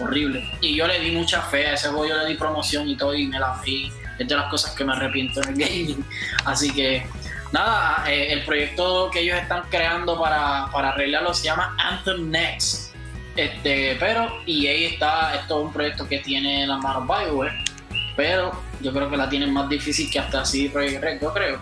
horrible. 0.00 0.50
Y 0.60 0.76
yo 0.76 0.86
le 0.86 1.00
di 1.00 1.10
mucha 1.10 1.42
fe 1.42 1.66
a 1.66 1.74
ese 1.74 1.88
juego, 1.88 2.06
yo 2.06 2.16
le 2.16 2.26
di 2.26 2.34
promoción 2.34 2.88
y 2.88 2.96
todo 2.96 3.14
y 3.14 3.26
me 3.26 3.38
la 3.38 3.54
fui. 3.54 3.92
Es 4.18 4.26
de 4.26 4.34
las 4.34 4.50
cosas 4.50 4.72
que 4.74 4.84
me 4.84 4.92
arrepiento 4.92 5.40
en 5.42 5.48
el 5.48 5.54
gaming. 5.54 6.04
Así 6.44 6.72
que 6.72 7.06
nada, 7.52 8.04
eh, 8.08 8.32
el 8.32 8.44
proyecto 8.44 9.10
que 9.12 9.20
ellos 9.20 9.36
están 9.36 9.62
creando 9.70 10.18
para, 10.18 10.66
para 10.72 10.90
arreglarlo 10.90 11.34
se 11.34 11.44
llama 11.44 11.76
Anthem 11.78 12.30
Next. 12.30 12.87
Este, 13.38 13.96
pero 14.00 14.42
EA 14.48 14.88
está, 14.88 15.36
esto 15.36 15.60
es 15.60 15.66
un 15.66 15.72
proyecto 15.72 16.08
que 16.08 16.18
tiene 16.18 16.66
las 16.66 16.82
manos 16.82 17.06
BioWare, 17.06 17.52
pero 18.16 18.50
yo 18.80 18.92
creo 18.92 19.08
que 19.08 19.16
la 19.16 19.28
tienen 19.28 19.52
más 19.52 19.68
difícil 19.68 20.10
que 20.10 20.18
hasta 20.18 20.40
así 20.40 20.68
Project 20.68 21.22
yo 21.22 21.32
creo. 21.32 21.60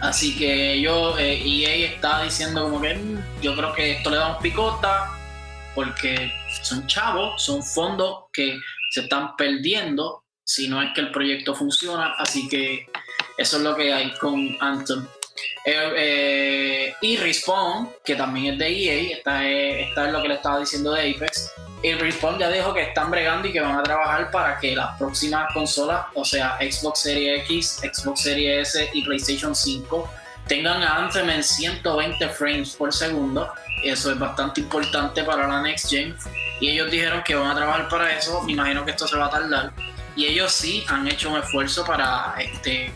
Así 0.00 0.36
que 0.36 0.80
yo, 0.80 1.16
eh, 1.16 1.40
EA 1.40 1.94
está 1.94 2.24
diciendo 2.24 2.64
como 2.64 2.80
que 2.80 2.96
mm, 2.96 3.40
yo 3.40 3.54
creo 3.54 3.72
que 3.74 3.92
esto 3.92 4.10
le 4.10 4.16
da 4.16 4.34
un 4.34 4.42
picota 4.42 5.08
porque 5.76 6.32
son 6.62 6.84
chavos, 6.88 7.44
son 7.44 7.62
fondos 7.62 8.24
que 8.32 8.58
se 8.90 9.02
están 9.02 9.36
perdiendo 9.36 10.24
si 10.42 10.66
no 10.66 10.82
es 10.82 10.92
que 10.96 11.02
el 11.02 11.12
proyecto 11.12 11.54
funciona, 11.54 12.14
así 12.18 12.48
que 12.48 12.86
eso 13.36 13.58
es 13.58 13.62
lo 13.62 13.76
que 13.76 13.92
hay 13.92 14.10
con 14.14 14.56
Anthem. 14.60 15.06
Eh, 15.70 15.92
eh, 15.96 16.94
y 17.02 17.18
Respawn, 17.18 17.90
que 18.02 18.14
también 18.16 18.54
es 18.54 18.58
de 18.58 18.68
EA, 18.68 19.16
esta 19.18 19.46
es, 19.46 20.12
lo 20.12 20.22
que 20.22 20.28
le 20.28 20.34
estaba 20.34 20.60
diciendo 20.60 20.92
de 20.92 21.10
Apex. 21.10 21.52
Y 21.82 21.92
Respawn 21.92 22.38
ya 22.38 22.48
dijo 22.48 22.72
que 22.72 22.80
están 22.80 23.10
bregando 23.10 23.48
y 23.48 23.52
que 23.52 23.60
van 23.60 23.76
a 23.76 23.82
trabajar 23.82 24.30
para 24.30 24.58
que 24.58 24.74
las 24.74 24.96
próximas 24.96 25.52
consolas, 25.52 26.06
o 26.14 26.24
sea, 26.24 26.56
Xbox 26.58 27.00
Series 27.00 27.42
X, 27.42 27.82
Xbox 27.82 28.22
Series 28.22 28.74
S 28.74 28.90
y 28.94 29.04
PlayStation 29.04 29.54
5, 29.54 30.10
tengan 30.46 30.82
a 30.82 31.04
Anthem 31.04 31.28
en 31.28 31.44
120 31.44 32.28
frames 32.30 32.74
por 32.74 32.90
segundo. 32.90 33.52
Eso 33.84 34.10
es 34.10 34.18
bastante 34.18 34.62
importante 34.62 35.22
para 35.22 35.46
la 35.46 35.60
Next 35.60 35.90
Gen. 35.90 36.16
Y 36.60 36.70
ellos 36.70 36.90
dijeron 36.90 37.22
que 37.22 37.34
van 37.34 37.50
a 37.50 37.54
trabajar 37.54 37.88
para 37.90 38.16
eso. 38.16 38.42
Me 38.44 38.52
imagino 38.52 38.86
que 38.86 38.92
esto 38.92 39.06
se 39.06 39.18
va 39.18 39.26
a 39.26 39.30
tardar. 39.30 39.72
Y 40.16 40.24
ellos 40.24 40.50
sí 40.50 40.82
han 40.88 41.06
hecho 41.06 41.30
un 41.30 41.38
esfuerzo 41.38 41.84
para 41.84 42.34
este, 42.38 42.90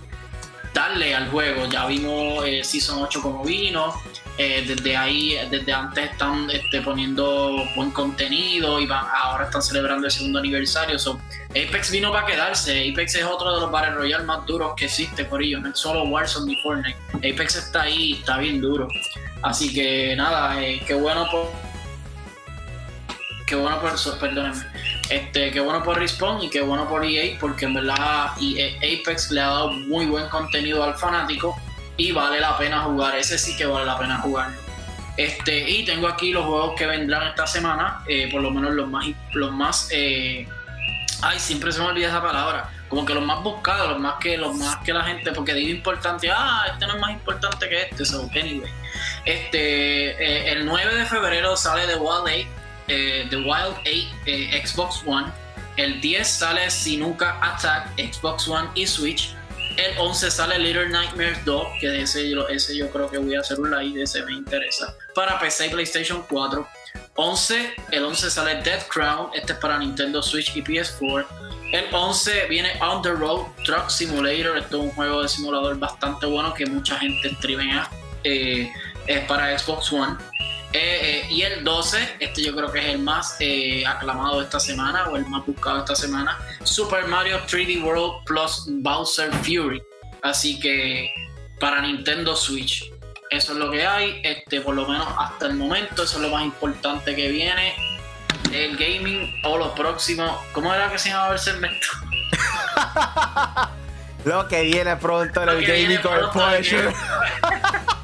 darle 0.72 1.14
al 1.14 1.28
juego. 1.28 1.66
Ya 1.66 1.87
vimos 1.87 2.44
eh, 2.46 2.62
Season 2.64 3.02
8 3.02 3.22
como 3.22 3.44
vino. 3.44 3.94
Eh, 4.38 4.64
desde 4.66 4.96
ahí, 4.96 5.37
desde 5.50 5.72
antes 5.72 6.11
están 6.11 6.50
este, 6.50 6.80
poniendo 6.80 7.64
buen 7.76 7.90
contenido 7.90 8.80
y 8.80 8.87
van, 8.87 9.04
ahora 9.22 9.44
están 9.44 9.62
celebrando 9.62 10.06
el 10.06 10.12
segundo 10.12 10.38
aniversario. 10.38 10.98
So, 10.98 11.20
Apex 11.50 11.90
vino 11.90 12.11
para 12.11 12.26
quedarse. 12.26 12.90
Apex 12.90 13.14
es 13.16 13.24
otro 13.24 13.54
de 13.54 13.61
los 13.61 13.70
Battle 13.70 13.94
Royale 13.94 14.24
más 14.24 14.46
duros 14.46 14.72
que 14.76 14.87
existe 14.87 15.24
por 15.26 15.42
ellos. 15.42 15.61
No 15.61 15.68
es 15.68 15.78
solo 15.78 16.04
Warzone 16.04 16.46
ni 16.46 16.62
Fortnite. 16.62 16.98
Apex 17.16 17.56
está 17.56 17.82
ahí, 17.82 18.14
está 18.14 18.38
bien 18.38 18.61
duro. 18.61 18.88
Así 19.42 19.72
que 19.72 20.16
nada, 20.16 20.62
eh, 20.62 20.82
qué 20.87 20.94
bueno 20.94 21.28
por. 21.30 21.52
Qué 23.46 23.54
bueno 23.54 23.80
por. 23.80 24.18
Perdónenme 24.18 24.64
este, 25.14 25.51
qué 25.51 25.61
bueno 25.61 25.83
por 25.83 25.98
Respawn 25.98 26.42
y 26.42 26.51
qué 26.51 26.61
bueno 26.62 26.88
por 26.88 27.05
EA, 27.05 27.37
porque 27.38 27.66
en 27.66 27.75
verdad 27.75 28.31
e 28.40 28.77
Apex 28.77 29.31
le 29.31 29.40
ha 29.40 29.46
dado 29.46 29.70
muy 29.70 30.07
buen 30.07 30.29
contenido 30.29 30.83
al 30.83 30.94
fanático 30.94 31.57
y 31.96 32.12
vale 32.12 32.40
la 32.40 32.57
pena 32.57 32.81
jugar. 32.81 33.16
Ese 33.16 33.38
sí 33.38 33.57
que 33.57 33.66
vale 33.66 33.87
la 33.87 33.98
pena 33.98 34.18
jugarlo. 34.18 34.57
Este, 35.16 35.68
y 35.68 35.85
tengo 35.85 36.09
aquí 36.09 36.33
los 36.33 36.46
juegos 36.46 36.75
que 36.77 36.87
vendrán 36.87 37.29
esta 37.29 37.46
semana, 37.46 38.03
eh, 38.09 38.29
por 38.31 38.40
lo 38.40 38.51
menos 38.51 38.72
los 38.72 38.88
más, 38.88 39.05
los 39.35 39.53
más, 39.53 39.88
eh, 39.92 40.48
ay, 41.20 41.38
siempre 41.38 41.70
se 41.70 41.81
me 41.81 41.87
olvida 41.87 42.09
esa 42.09 42.22
palabra, 42.22 42.70
como 42.88 43.05
que 43.05 43.12
los 43.12 43.22
más 43.22 43.42
buscados, 43.42 43.90
los 43.90 43.98
más 43.98 44.14
que, 44.14 44.38
los 44.38 44.55
más 44.55 44.79
que 44.79 44.94
la 44.94 45.05
gente, 45.05 45.33
porque 45.33 45.53
digo 45.53 45.70
importante, 45.70 46.31
ah, 46.31 46.64
este 46.72 46.87
no 46.87 46.94
es 46.94 47.01
más 47.01 47.11
importante 47.11 47.68
que 47.68 47.83
este, 47.83 48.07
so 48.07 48.22
anyway. 48.33 48.70
Este, 49.27 50.11
eh, 50.12 50.53
el 50.53 50.64
9 50.64 50.94
de 50.94 51.05
febrero 51.05 51.57
sale 51.57 51.87
The 51.87 51.96
Wild 51.96 52.25
8 52.25 52.62
eh, 52.88 53.27
The 53.31 53.37
Wild 53.37 53.77
8 53.85 53.88
eh, 54.27 54.62
Xbox 54.64 55.03
One. 55.07 55.31
El 55.77 56.01
10 56.01 56.29
sale 56.29 56.71
Sinuka 56.71 57.38
Attack 57.42 57.88
Xbox 57.97 58.47
One 58.49 58.68
y 58.75 58.87
Switch. 58.87 59.35
El 59.77 59.99
11 59.99 60.31
sale 60.31 60.59
Little 60.59 60.90
Nightmares 60.90 61.42
2, 61.47 61.66
que 61.81 62.03
ese, 62.03 62.29
yo 62.29 62.90
creo 62.90 63.11
que 63.11 63.16
voy 63.16 63.37
a 63.37 63.40
hacer 63.40 63.59
un 63.59 63.71
live, 63.71 63.97
de 63.97 64.05
ese 64.05 64.23
me 64.25 64.33
interesa. 64.33 64.95
Para 65.14 65.38
PC 65.38 65.68
y 65.68 65.71
PlayStation 65.71 66.25
4. 66.29 66.68
11, 67.14 67.75
el 67.90 68.05
11 68.05 68.31
sale 68.31 68.62
Dead 68.62 68.87
Crown, 68.88 69.31
este 69.35 69.53
es 69.53 69.59
para 69.59 69.79
Nintendo 69.79 70.23
Switch 70.23 70.55
y 70.57 70.62
PS4. 70.62 71.27
El 71.73 71.87
11 71.90 72.47
viene 72.49 72.71
On 72.83 73.01
the 73.01 73.12
Road 73.12 73.47
Truck 73.64 73.88
Simulator, 73.88 74.59
esto 74.59 74.77
es 74.79 74.83
un 74.83 74.90
juego 74.90 75.23
de 75.23 75.29
simulador 75.29 75.79
bastante 75.79 76.27
bueno 76.27 76.53
que 76.53 76.66
mucha 76.66 76.99
gente 76.99 77.35
streamea. 77.37 77.88
Eh, 78.25 78.71
es 79.07 79.25
para 79.25 79.59
Xbox 79.59 79.90
One. 79.92 80.16
Eh, 80.74 81.24
eh, 81.24 81.26
y 81.28 81.42
el 81.42 81.64
12, 81.64 82.16
este 82.18 82.42
yo 82.42 82.56
creo 82.56 82.72
que 82.72 82.78
es 82.78 82.87
el 82.87 82.98
más 82.98 83.37
eh, 83.40 83.85
aclamado 83.87 84.40
esta 84.40 84.58
semana 84.58 85.06
o 85.11 85.16
el 85.16 85.26
más 85.26 85.44
buscado 85.44 85.80
esta 85.80 85.94
semana, 85.94 86.38
Super 86.64 87.06
Mario 87.06 87.40
3D 87.46 87.82
World 87.82 88.24
Plus 88.24 88.66
Bowser 88.68 89.30
Fury. 89.42 89.82
Así 90.22 90.58
que 90.61 91.12
para 91.61 91.82
Nintendo 91.82 92.35
Switch, 92.35 92.90
eso 93.28 93.52
es 93.52 93.58
lo 93.58 93.70
que 93.70 93.87
hay, 93.87 94.22
este, 94.24 94.62
por 94.62 94.74
lo 94.74 94.88
menos 94.88 95.06
hasta 95.18 95.46
el 95.46 95.54
momento, 95.54 96.04
eso 96.04 96.16
es 96.16 96.22
lo 96.22 96.30
más 96.30 96.44
importante 96.44 97.14
que 97.14 97.28
viene. 97.28 97.74
El 98.50 98.76
gaming 98.76 99.35
o 99.44 99.58
lo 99.58 99.74
próximo, 99.74 100.42
¿cómo 100.52 100.72
era 100.74 100.90
que 100.90 100.98
se 100.98 101.11
llamaba 101.11 101.35
el 101.35 101.38
segmento? 101.38 101.87
lo 104.24 104.48
que 104.48 104.62
viene 104.62 104.96
pronto 104.96 105.42
en 105.42 105.48
el 105.50 105.66
Gaming 105.66 106.00
Corporation. 106.00 106.94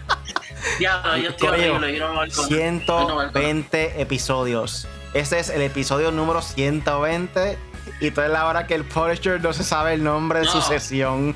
Ya, 0.81 1.03
yo 1.17 1.31
estoy 1.31 2.31
120 2.31 4.01
episodios. 4.01 4.87
Este 5.15 5.39
es 5.39 5.49
el 5.49 5.63
episodio 5.63 6.11
número 6.11 6.43
120 6.43 7.59
y 8.01 8.11
toda 8.11 8.29
la 8.29 8.47
hora 8.47 8.67
que 8.67 8.75
el 8.75 8.85
Punisher 8.85 9.41
no 9.41 9.53
se 9.53 9.65
sabe 9.65 9.95
el 9.95 10.05
nombre 10.05 10.41
de 10.41 10.47
su 10.47 10.61
sesión. 10.61 11.35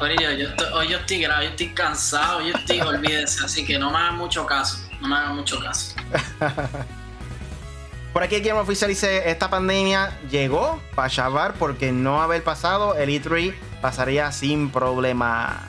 Oye, 0.00 0.16
yo 0.38 0.48
estoy, 0.48 0.66
hoy 0.74 0.88
yo 0.88 0.98
estoy 0.98 1.20
grave, 1.20 1.44
yo 1.44 1.50
estoy 1.50 1.68
cansado, 1.68 2.40
yo 2.42 2.54
estoy, 2.54 2.80
olvídense, 2.80 3.44
así 3.44 3.64
que 3.64 3.78
no 3.78 3.90
me 3.90 3.96
hagan 3.98 4.16
mucho 4.16 4.44
caso, 4.44 4.78
no 5.00 5.08
me 5.08 5.16
hagan 5.16 5.36
mucho 5.36 5.58
caso. 5.60 5.94
Por 8.12 8.22
aquí 8.22 8.40
Game 8.40 8.58
Oficial 8.58 8.88
dice, 8.88 9.28
esta 9.30 9.50
pandemia 9.50 10.18
llegó 10.30 10.80
para 10.94 11.10
chavar 11.10 11.54
porque 11.54 11.92
no 11.92 12.22
haber 12.22 12.42
pasado, 12.42 12.94
el 12.94 13.10
E3 13.10 13.54
pasaría 13.82 14.32
sin 14.32 14.70
problema. 14.70 15.68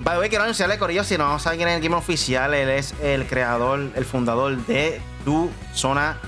By 0.00 0.14
the 0.14 0.20
way, 0.20 0.28
quiero 0.28 0.44
anunciarle, 0.44 0.78
Corillo, 0.78 1.04
si 1.04 1.16
no 1.16 1.38
saben 1.38 1.58
quién 1.58 1.68
es 1.68 1.76
el 1.76 1.82
Game 1.82 1.94
Oficial, 1.94 2.52
él 2.52 2.68
es 2.68 2.94
el 3.00 3.26
creador, 3.26 3.92
el 3.94 4.04
fundador 4.04 4.56
de 4.66 5.00
Tu 5.24 5.50
Zona 5.72 6.18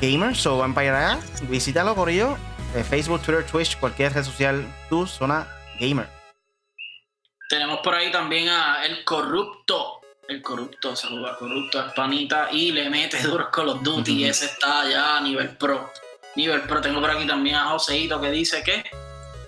Gamer. 0.00 0.34
So, 0.34 0.58
van 0.58 0.74
para 0.74 1.12
allá, 1.12 1.20
visítalo, 1.42 1.94
Corillo. 1.94 2.36
Eh, 2.74 2.84
Facebook, 2.84 3.22
Twitter, 3.22 3.46
Twitch, 3.46 3.78
cualquier 3.78 4.12
red 4.12 4.24
social, 4.24 4.66
Tu 4.88 5.06
Zona 5.06 5.46
Gamer. 5.80 6.08
Tenemos 7.48 7.78
por 7.78 7.94
ahí 7.94 8.10
también 8.10 8.48
a 8.48 8.84
El 8.84 9.04
Corrupto. 9.04 10.00
El 10.28 10.42
Corrupto, 10.42 10.94
saluda 10.94 11.36
Corrupto, 11.38 11.80
es 11.80 11.92
panita 11.94 12.48
y 12.50 12.72
le 12.72 12.90
mete 12.90 13.18
duro 13.22 13.48
con 13.50 13.66
los 13.66 13.82
Duty. 13.82 14.24
Ese 14.28 14.46
está 14.46 14.88
ya 14.90 15.16
a 15.16 15.20
nivel 15.20 15.56
pro. 15.56 15.90
Nivel 16.36 16.62
pro. 16.62 16.80
Tengo 16.80 17.00
por 17.00 17.10
aquí 17.10 17.26
también 17.26 17.56
a 17.56 17.70
Joseito 17.70 18.20
que 18.20 18.30
dice 18.30 18.62
que 18.62 18.84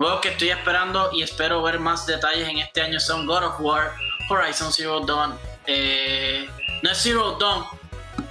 Juegos 0.00 0.22
que 0.22 0.28
estoy 0.30 0.48
esperando 0.48 1.10
y 1.12 1.22
espero 1.22 1.62
ver 1.62 1.78
más 1.78 2.06
detalles 2.06 2.48
en 2.48 2.56
este 2.56 2.80
año 2.80 2.98
son 2.98 3.26
God 3.26 3.44
of 3.44 3.60
War, 3.60 3.92
Horizon 4.30 4.72
Zero 4.72 5.00
Dawn, 5.00 5.38
eh, 5.66 6.48
no 6.82 6.90
es 6.90 7.02
Zero 7.02 7.36
Dawn, 7.38 7.66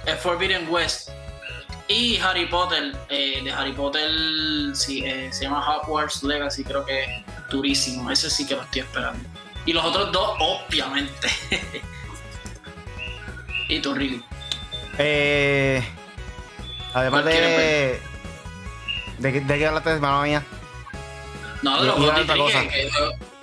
es 0.04 0.18
Forbidden 0.18 0.68
West 0.68 1.10
y 1.86 2.18
Harry 2.18 2.46
Potter. 2.46 2.96
Eh, 3.08 3.42
de 3.44 3.52
Harry 3.52 3.70
Potter 3.70 4.10
sí, 4.74 5.04
eh, 5.06 5.32
se 5.32 5.44
llama 5.44 5.64
Hogwarts 5.64 6.24
Legacy, 6.24 6.64
creo 6.64 6.84
que 6.84 7.04
es 7.04 7.10
durísimo. 7.50 8.10
Ese 8.10 8.30
sí 8.30 8.44
que 8.48 8.56
lo 8.56 8.62
estoy 8.62 8.80
esperando. 8.80 9.24
Y 9.64 9.72
los 9.72 9.84
otros 9.84 10.10
dos, 10.10 10.38
obviamente. 10.40 11.28
¿Y 13.68 13.78
tú, 13.78 13.94
Ricky? 13.94 14.24
Eh, 14.98 15.84
además 16.94 17.24
de, 17.26 18.00
de. 19.20 19.40
¿De 19.40 19.58
qué 19.58 19.66
hablaste, 19.68 19.90
hermano 19.90 20.22
mía? 20.22 20.44
No, 21.62 21.80
de 21.80 21.86
los 21.88 21.96
Gotti 21.96 22.26
que, 22.68 22.90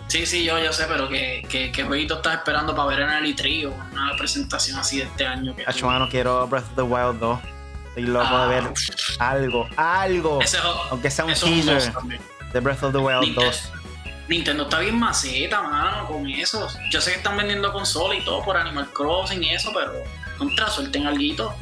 Sí, 0.08 0.26
sí, 0.26 0.46
yo, 0.46 0.58
yo 0.58 0.72
sé, 0.72 0.86
pero 0.88 1.10
que, 1.10 1.46
que, 1.50 1.70
que 1.72 1.84
jueguito 1.84 2.16
estás 2.16 2.36
esperando 2.36 2.74
para 2.74 2.88
ver 2.88 3.00
en 3.02 3.10
el 3.10 3.36
E3 3.36 3.68
o 3.68 3.72
una 3.92 4.16
presentación 4.18 4.80
así 4.80 4.98
de 5.00 5.04
este 5.04 5.28
año. 5.28 5.54
Que 5.54 5.64
Acho, 5.68 5.86
mano, 5.86 6.08
quiero 6.10 6.48
Breath 6.48 6.64
of 6.64 6.76
the 6.76 6.82
Wild 6.82 7.20
2. 7.20 7.40
Estoy 7.90 8.04
loco 8.04 8.38
de 8.40 8.48
ver 8.48 8.64
Ah. 9.20 9.30
algo, 9.32 9.68
algo. 9.76 10.42
Ese 10.42 10.58
es 10.58 10.64
o- 10.64 10.82
Aunque 10.92 11.12
sea 11.12 11.26
un 11.26 11.34
teaser 11.34 11.92
de 12.54 12.60
Breath 12.62 12.84
of 12.84 12.94
the 12.94 13.00
Wild 13.00 13.20
Nintendo. 13.22 13.52
2. 13.52 13.72
Nintendo 14.30 14.64
está 14.64 14.80
bien 14.80 14.98
maceta, 14.98 15.62
mano, 15.62 16.06
con 16.08 16.26
eso. 16.30 16.68
Yo 16.90 17.02
sé 17.02 17.12
que 17.12 17.18
están 17.18 17.36
vendiendo 17.36 17.72
consolas 17.74 18.18
y 18.20 18.22
todo 18.24 18.44
por 18.46 18.56
Animal 18.56 18.90
Crossing 18.94 19.44
y 19.44 19.50
eso, 19.54 19.72
pero 19.74 19.92
contra 20.38 20.70
suelten 20.70 21.06
algo. 21.06 21.54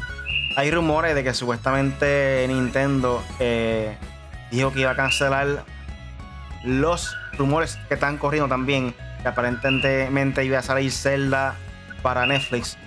Hay 0.56 0.70
rumores 0.72 1.16
de 1.16 1.24
que 1.24 1.34
supuestamente 1.34 2.46
Nintendo 2.48 3.24
eh, 3.40 3.98
dijo 4.52 4.72
que 4.72 4.82
iba 4.82 4.92
a 4.92 4.96
cancelar 4.96 5.64
los 6.66 7.16
rumores 7.38 7.78
que 7.88 7.94
están 7.96 8.18
corriendo 8.18 8.48
también, 8.50 8.94
que 9.22 9.28
aparentemente 9.28 10.44
iba 10.46 10.60
a 10.60 10.62
salir 10.62 10.92
Zelda 10.92 11.56
para 12.02 12.26
Netflix. 12.26 12.78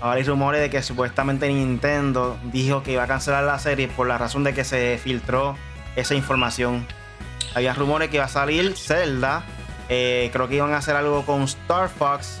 Ahora 0.00 0.16
hay 0.18 0.22
rumores 0.24 0.60
de 0.60 0.70
que 0.70 0.82
supuestamente 0.82 1.48
Nintendo 1.48 2.38
dijo 2.44 2.82
que 2.82 2.92
iba 2.92 3.02
a 3.02 3.06
cancelar 3.06 3.44
la 3.44 3.58
serie 3.58 3.88
por 3.88 4.06
la 4.06 4.16
razón 4.18 4.44
de 4.44 4.54
que 4.54 4.64
se 4.64 4.98
filtró 5.02 5.56
esa 5.96 6.14
información. 6.14 6.86
Había 7.54 7.74
rumores 7.74 8.08
que 8.08 8.16
iba 8.16 8.24
a 8.26 8.28
salir 8.28 8.76
Zelda, 8.76 9.42
eh, 9.88 10.30
creo 10.32 10.46
que 10.48 10.56
iban 10.56 10.72
a 10.72 10.76
hacer 10.76 10.94
algo 10.94 11.24
con 11.26 11.42
Star 11.42 11.88
Fox 11.88 12.40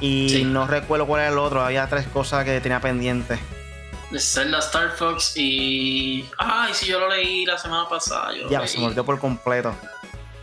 y 0.00 0.28
Sí. 0.30 0.44
no 0.44 0.66
recuerdo 0.66 1.06
cuál 1.06 1.20
era 1.22 1.30
el 1.30 1.38
otro, 1.38 1.62
había 1.62 1.86
tres 1.86 2.06
cosas 2.08 2.44
que 2.44 2.60
tenía 2.60 2.80
pendientes. 2.80 3.38
Zelda, 4.18 4.58
Star 4.60 4.90
Fox 4.92 5.34
y. 5.36 6.26
Ay, 6.38 6.72
sí, 6.72 6.86
yo 6.86 6.98
lo 6.98 7.10
leí 7.10 7.44
la 7.44 7.58
semana 7.58 7.86
pasada. 7.88 8.32
Yo 8.34 8.48
Ya, 8.48 8.60
leí. 8.60 8.68
se 8.68 8.78
me 8.78 8.86
olvidó 8.86 9.04
por 9.04 9.18
completo. 9.20 9.74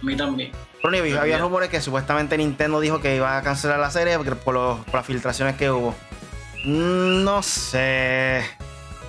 A 0.05 0.07
mí 0.07 0.15
también. 0.15 0.51
Me 0.83 1.17
había 1.17 1.39
rumores 1.39 1.69
que 1.69 1.81
supuestamente 1.81 2.37
Nintendo 2.37 2.79
dijo 2.79 3.01
que 3.01 3.15
iba 3.15 3.37
a 3.37 3.41
cancelar 3.41 3.79
la 3.79 3.89
serie 3.89 4.17
porque- 4.17 4.35
por, 4.35 4.53
los- 4.53 4.79
por 4.85 4.93
las 4.95 5.05
filtraciones 5.05 5.55
que 5.55 5.71
hubo. 5.71 5.95
Mm, 6.63 7.23
No 7.23 7.41
sé. 7.41 8.45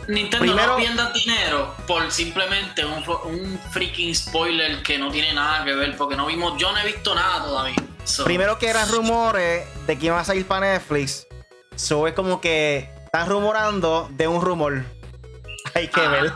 Nintendo 0.08 0.38
Primero- 0.38 0.72
no 0.72 0.76
pierdas 0.78 1.12
dinero 1.12 1.74
por 1.86 2.10
simplemente 2.10 2.82
un, 2.86 3.58
freaking 3.72 4.14
spoiler 4.14 4.82
que 4.82 4.96
no 4.98 5.10
tiene 5.10 5.34
nada 5.34 5.64
que 5.66 5.74
ver, 5.74 5.96
porque 5.98 6.16
no 6.16 6.26
vimos, 6.26 6.56
yo 6.58 6.72
no 6.72 6.78
he 6.78 6.86
visto 6.86 7.14
nada 7.14 7.42
todavía. 7.44 7.74
So, 8.04 8.24
Primero 8.24 8.56
que 8.58 8.68
eran 8.68 8.88
rumores 8.88 9.66
de 9.86 9.98
que 9.98 10.06
iba 10.06 10.18
a 10.20 10.24
salir 10.24 10.46
para 10.46 10.72
Netflix. 10.72 11.26
So 11.74 12.06
es 12.06 12.14
como 12.14 12.40
que 12.40 12.88
están 13.04 13.28
rumorando 13.28 14.08
de 14.12 14.28
un 14.28 14.40
rumor. 14.40 14.84
Hay 15.74 15.88
que 15.88 16.00
Ah. 16.00 16.08
ver. 16.08 16.32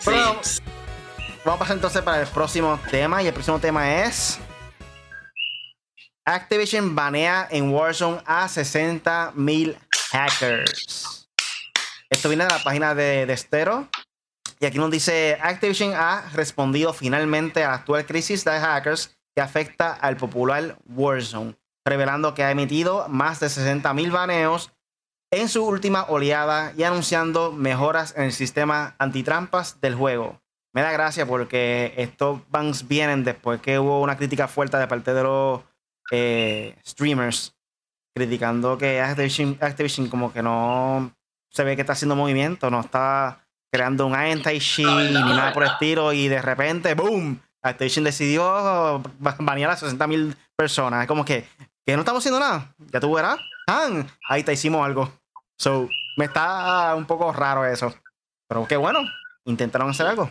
sí, 0.00 0.10
Vamos 1.48 1.60
a 1.60 1.64
pasar 1.64 1.76
entonces 1.76 2.02
para 2.02 2.20
el 2.20 2.26
próximo 2.26 2.78
tema. 2.90 3.22
Y 3.22 3.26
el 3.26 3.32
próximo 3.32 3.58
tema 3.58 4.02
es. 4.04 4.38
Activision 6.26 6.94
banea 6.94 7.48
en 7.50 7.72
Warzone 7.72 8.20
a 8.26 8.46
60 8.46 9.32
mil 9.34 9.74
hackers. 10.12 11.26
Esto 12.10 12.28
viene 12.28 12.44
de 12.44 12.50
la 12.50 12.62
página 12.62 12.94
de, 12.94 13.24
de 13.24 13.34
Stero. 13.34 13.88
Y 14.60 14.66
aquí 14.66 14.76
nos 14.76 14.90
dice: 14.90 15.38
Activision 15.40 15.94
ha 15.94 16.28
respondido 16.34 16.92
finalmente 16.92 17.64
a 17.64 17.68
la 17.68 17.74
actual 17.76 18.04
crisis 18.04 18.44
de 18.44 18.50
hackers 18.50 19.16
que 19.34 19.40
afecta 19.40 19.94
al 19.94 20.18
popular 20.18 20.76
Warzone, 20.84 21.56
revelando 21.82 22.34
que 22.34 22.44
ha 22.44 22.50
emitido 22.50 23.08
más 23.08 23.40
de 23.40 23.48
60 23.48 23.94
mil 23.94 24.10
baneos 24.10 24.70
en 25.30 25.48
su 25.48 25.64
última 25.64 26.04
oleada 26.10 26.74
y 26.76 26.82
anunciando 26.82 27.52
mejoras 27.52 28.12
en 28.18 28.24
el 28.24 28.34
sistema 28.34 28.96
antitrampas 28.98 29.80
del 29.80 29.94
juego. 29.94 30.42
Me 30.74 30.82
da 30.82 30.92
gracia 30.92 31.26
porque 31.26 31.94
estos 31.96 32.40
bans 32.50 32.86
vienen 32.86 33.24
después 33.24 33.60
que 33.60 33.78
hubo 33.78 34.00
una 34.02 34.16
crítica 34.16 34.48
fuerte 34.48 34.76
de 34.76 34.86
parte 34.86 35.14
de 35.14 35.22
los 35.22 35.60
eh, 36.10 36.76
streamers 36.86 37.54
criticando 38.14 38.76
que 38.78 39.00
Activision, 39.00 39.56
Activision 39.60 40.08
como 40.08 40.32
que 40.32 40.42
no 40.42 41.12
se 41.50 41.64
ve 41.64 41.74
que 41.76 41.82
está 41.82 41.92
haciendo 41.94 42.16
movimiento, 42.16 42.70
no 42.70 42.80
está 42.80 43.44
creando 43.72 44.06
un 44.06 44.14
verdad, 44.14 44.84
ni 44.84 45.12
nada 45.36 45.52
por 45.52 45.62
el 45.62 45.70
estilo 45.70 46.12
y 46.12 46.28
de 46.28 46.40
repente, 46.42 46.94
¡boom! 46.94 47.40
Activision 47.62 48.04
decidió 48.04 49.02
ba- 49.18 49.36
banear 49.38 49.70
a 49.70 49.76
60 49.76 50.06
mil 50.06 50.36
personas. 50.56 51.02
Es 51.02 51.08
como 51.08 51.24
que, 51.24 51.46
que 51.84 51.94
no 51.94 52.00
estamos 52.00 52.20
haciendo 52.22 52.40
nada. 52.40 52.74
Ya 52.92 53.00
tú 53.00 53.14
verás. 53.14 53.38
Ahí 54.28 54.42
te 54.42 54.52
hicimos 54.52 54.84
algo. 54.84 55.12
So, 55.58 55.88
me 56.16 56.26
está 56.26 56.94
un 56.94 57.04
poco 57.04 57.32
raro 57.32 57.64
eso. 57.66 57.92
Pero 58.48 58.66
qué 58.66 58.76
bueno, 58.76 59.00
intentaron 59.44 59.90
hacer 59.90 60.06
algo. 60.06 60.30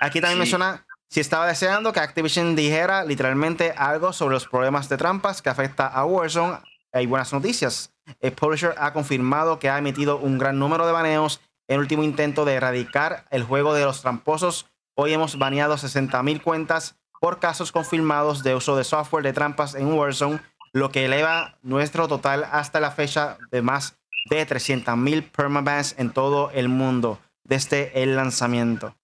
Aquí 0.00 0.20
también 0.20 0.36
Sí. 0.36 0.40
menciona 0.40 0.84
si 1.08 1.20
estaba 1.20 1.46
deseando 1.46 1.92
que 1.92 2.00
Activision 2.00 2.54
dijera 2.54 3.04
literalmente 3.04 3.72
algo 3.76 4.12
sobre 4.12 4.34
los 4.34 4.46
problemas 4.46 4.88
de 4.88 4.96
trampas 4.96 5.40
que 5.42 5.48
afecta 5.50 5.86
a 5.86 6.04
Warzone. 6.04 6.58
Hay 6.92 7.06
buenas 7.06 7.32
noticias. 7.32 7.92
El 8.20 8.32
publisher 8.32 8.74
ha 8.78 8.92
confirmado 8.92 9.58
que 9.58 9.70
ha 9.70 9.78
emitido 9.78 10.18
un 10.18 10.38
gran 10.38 10.58
número 10.58 10.86
de 10.86 10.92
baneos 10.92 11.40
en 11.66 11.74
el 11.74 11.80
último 11.80 12.02
intento 12.02 12.44
de 12.44 12.54
erradicar 12.54 13.26
el 13.30 13.42
juego 13.42 13.74
de 13.74 13.84
los 13.84 14.00
tramposos. 14.02 14.66
Hoy 14.94 15.12
hemos 15.12 15.38
baneado 15.38 15.76
60.000 15.76 16.42
cuentas 16.42 16.96
por 17.20 17.38
casos 17.40 17.72
confirmados 17.72 18.42
de 18.42 18.54
uso 18.54 18.76
de 18.76 18.84
software 18.84 19.24
de 19.24 19.32
trampas 19.32 19.74
en 19.74 19.92
Warzone, 19.92 20.40
lo 20.72 20.90
que 20.90 21.04
eleva 21.06 21.58
nuestro 21.62 22.08
total 22.08 22.46
hasta 22.52 22.80
la 22.80 22.90
fecha 22.90 23.38
de 23.50 23.62
más 23.62 23.98
de 24.30 24.46
300.000 24.46 25.30
permabans 25.30 25.94
en 25.98 26.10
todo 26.10 26.50
el 26.52 26.68
mundo 26.68 27.18
desde 27.44 28.02
el 28.02 28.16
lanzamiento. 28.16 28.94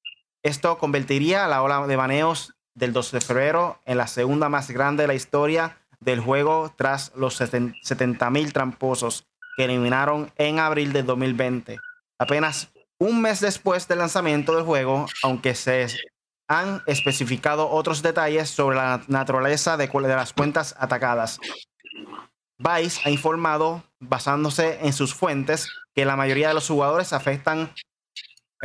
Esto 0.44 0.76
convertiría 0.76 1.48
la 1.48 1.62
ola 1.62 1.87
de 1.87 1.96
baneos 1.96 2.52
del 2.74 2.92
12 2.92 3.16
de 3.16 3.24
febrero 3.24 3.80
en 3.87 3.96
la 3.96 4.07
segunda 4.07 4.50
más 4.50 4.70
grande 4.70 5.04
de 5.04 5.07
la 5.09 5.14
historia 5.14 5.78
del 6.00 6.20
juego 6.20 6.70
tras 6.76 7.12
los 7.16 7.40
70.000 7.40 8.52
tramposos 8.52 9.26
que 9.57 9.64
eliminaron 9.64 10.30
en 10.37 10.59
abril 10.59 10.92
de 10.92 11.02
2020. 11.02 11.78
Apenas 12.18 12.70
un 12.98 13.22
mes 13.22 13.40
después 13.40 13.88
del 13.88 14.00
lanzamiento 14.00 14.54
del 14.54 14.66
juego, 14.66 15.07
aunque 15.22 15.54
se 15.54 15.87
han 16.46 16.83
especificado 16.87 17.70
otros 17.70 18.02
detalles 18.02 18.50
sobre 18.50 18.76
la 18.76 19.02
naturaleza 19.09 19.78
de, 19.78 19.87
de 19.87 20.09
las 20.09 20.35
cuentas 20.35 20.74
atacadas. 20.78 21.40
Vice 22.59 23.00
ha 23.02 23.11
informado, 23.11 23.83
basándose 23.98 24.78
en 24.83 24.92
sus 24.92 25.14
fuentes, 25.14 25.70
que 25.94 26.04
la 26.04 26.16
mayoría 26.16 26.48
de 26.48 26.54
los 26.54 26.68
jugadores 26.68 27.14
afectan, 27.14 27.72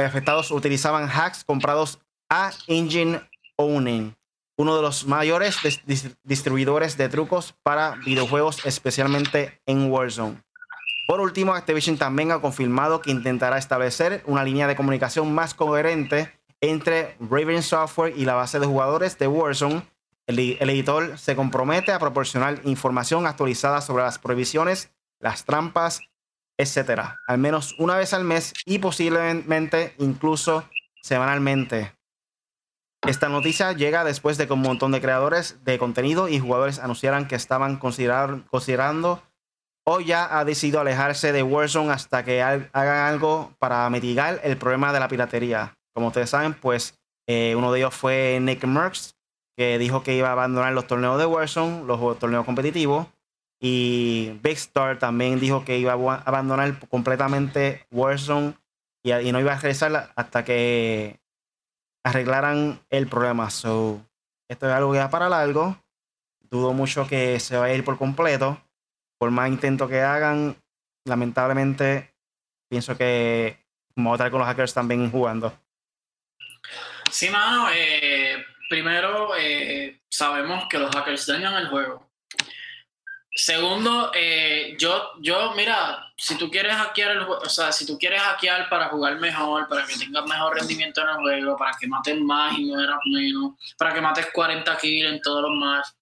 afectados 0.05 0.51
utilizaban 0.51 1.09
hacks 1.09 1.43
comprados 1.43 1.99
a 2.29 2.51
Engine 2.67 3.21
Owning, 3.57 4.15
uno 4.57 4.75
de 4.75 4.81
los 4.81 5.05
mayores 5.07 5.57
dis- 5.63 5.81
dis- 5.85 6.15
distribuidores 6.23 6.97
de 6.97 7.09
trucos 7.09 7.55
para 7.63 7.95
videojuegos, 8.05 8.65
especialmente 8.65 9.61
en 9.65 9.91
Warzone. 9.91 10.41
Por 11.07 11.21
último, 11.21 11.53
Activision 11.53 11.97
también 11.97 12.31
ha 12.31 12.39
confirmado 12.39 13.01
que 13.01 13.09
intentará 13.09 13.57
establecer 13.57 14.21
una 14.27 14.43
línea 14.43 14.67
de 14.67 14.75
comunicación 14.75 15.33
más 15.33 15.53
coherente 15.53 16.31
entre 16.61 17.15
Raven 17.19 17.63
Software 17.63 18.13
y 18.15 18.25
la 18.25 18.35
base 18.35 18.59
de 18.59 18.67
jugadores 18.67 19.17
de 19.17 19.27
Warzone. 19.27 19.81
El, 20.27 20.37
el 20.59 20.69
editor 20.69 21.17
se 21.17 21.35
compromete 21.35 21.91
a 21.91 21.97
proporcionar 21.99 22.61
información 22.65 23.25
actualizada 23.25 23.81
sobre 23.81 24.03
las 24.03 24.19
prohibiciones, 24.19 24.91
las 25.19 25.45
trampas, 25.45 26.01
etcétera, 26.59 27.15
al 27.25 27.37
menos 27.37 27.73
una 27.79 27.95
vez 27.95 28.13
al 28.13 28.25
mes 28.25 28.53
y 28.65 28.79
posiblemente 28.79 29.95
incluso 29.97 30.65
semanalmente. 31.01 31.93
Esta 33.07 33.29
noticia 33.29 33.71
llega 33.71 34.03
después 34.03 34.37
de 34.37 34.45
que 34.45 34.51
un 34.53 34.61
montón 34.61 34.91
de 34.91 34.99
creadores 34.99 35.63
de 35.63 35.79
contenido 35.79 36.27
y 36.27 36.37
jugadores 36.37 36.79
anunciaran 36.79 37.27
que 37.29 37.35
estaban 37.35 37.77
considerando 37.77 39.23
o 39.85 40.01
ya 40.01 40.37
ha 40.37 40.43
decidido 40.43 40.81
alejarse 40.81 41.31
de 41.31 41.41
Warzone 41.41 41.91
hasta 41.91 42.25
que 42.25 42.41
ha- 42.43 42.69
hagan 42.73 43.07
algo 43.07 43.53
para 43.57 43.89
mitigar 43.89 44.41
el 44.43 44.57
problema 44.57 44.91
de 44.91 44.99
la 44.99 45.07
piratería. 45.07 45.77
Como 45.93 46.07
ustedes 46.07 46.29
saben, 46.29 46.53
pues 46.53 46.99
eh, 47.25 47.55
uno 47.55 47.71
de 47.71 47.79
ellos 47.79 47.95
fue 47.95 48.37
Nick 48.41 48.65
Merckx, 48.65 49.15
que 49.57 49.77
dijo 49.77 50.03
que 50.03 50.15
iba 50.15 50.27
a 50.27 50.33
abandonar 50.33 50.73
los 50.73 50.85
torneos 50.85 51.17
de 51.17 51.25
Warzone, 51.25 51.85
los 51.85 52.19
torneos 52.19 52.45
competitivos. 52.45 53.07
Y 53.59 54.39
Big 54.41 54.57
Star 54.57 54.99
también 54.99 55.39
dijo 55.39 55.65
que 55.65 55.77
iba 55.77 55.93
a 55.93 56.15
abandonar 56.21 56.79
completamente 56.87 57.85
Warzone 57.91 58.53
y, 59.03 59.11
y 59.11 59.31
no 59.31 59.39
iba 59.39 59.53
a 59.53 59.55
regresar 59.55 60.11
hasta 60.15 60.45
que 60.45 61.19
arreglaran 62.03 62.79
el 62.89 63.07
problema. 63.07 63.49
So, 63.49 64.01
esto 64.47 64.67
es 64.67 64.73
algo 64.73 64.93
que 64.93 64.99
va 64.99 65.09
para 65.09 65.29
largo. 65.29 65.77
Dudo 66.39 66.73
mucho 66.73 67.07
que 67.07 67.39
se 67.39 67.57
vaya 67.57 67.73
a 67.73 67.77
ir 67.77 67.83
por 67.83 67.97
completo. 67.97 68.61
Por 69.17 69.31
más 69.31 69.49
intento 69.49 69.87
que 69.87 70.01
hagan, 70.01 70.55
lamentablemente, 71.05 72.15
pienso 72.69 72.97
que 72.97 73.57
vamos 73.95 74.11
a 74.11 74.15
estar 74.15 74.31
con 74.31 74.39
los 74.39 74.47
hackers 74.47 74.73
también 74.73 75.11
jugando. 75.11 75.53
Sí, 77.11 77.29
mano. 77.29 77.67
Eh, 77.73 78.43
primero, 78.69 79.35
eh, 79.37 80.01
sabemos 80.09 80.67
que 80.69 80.79
los 80.79 80.89
hackers 80.95 81.27
dañan 81.27 81.55
el 81.55 81.67
juego. 81.67 82.08
Segundo, 83.41 84.11
eh, 84.13 84.75
yo, 84.77 85.13
yo, 85.21 85.53
mira, 85.55 86.11
si 86.17 86.35
tú 86.37 86.51
quieres 86.51 86.75
hackear 86.75 87.11
el 87.11 87.21
o 87.21 87.47
sea, 87.47 87.71
si 87.71 87.85
tú 87.85 87.97
quieres 87.97 88.21
hackear 88.21 88.67
para 88.67 88.89
jugar 88.89 89.17
mejor, 89.17 89.65
para 89.69 89.85
que 89.85 89.95
tengas 89.95 90.25
mejor 90.25 90.57
rendimiento 90.57 91.01
en 91.01 91.07
el 91.07 91.15
juego, 91.15 91.57
para 91.57 91.71
que 91.79 91.87
mates 91.87 92.19
más 92.19 92.57
y 92.57 92.65
no 92.65 92.83
eras 92.83 92.99
menos, 93.05 93.53
para 93.77 93.93
que 93.93 94.01
mates 94.01 94.27
40 94.33 94.77
kills 94.77 95.13
en 95.13 95.21
todos 95.21 95.43
los 95.43 95.51
más, 95.51 95.95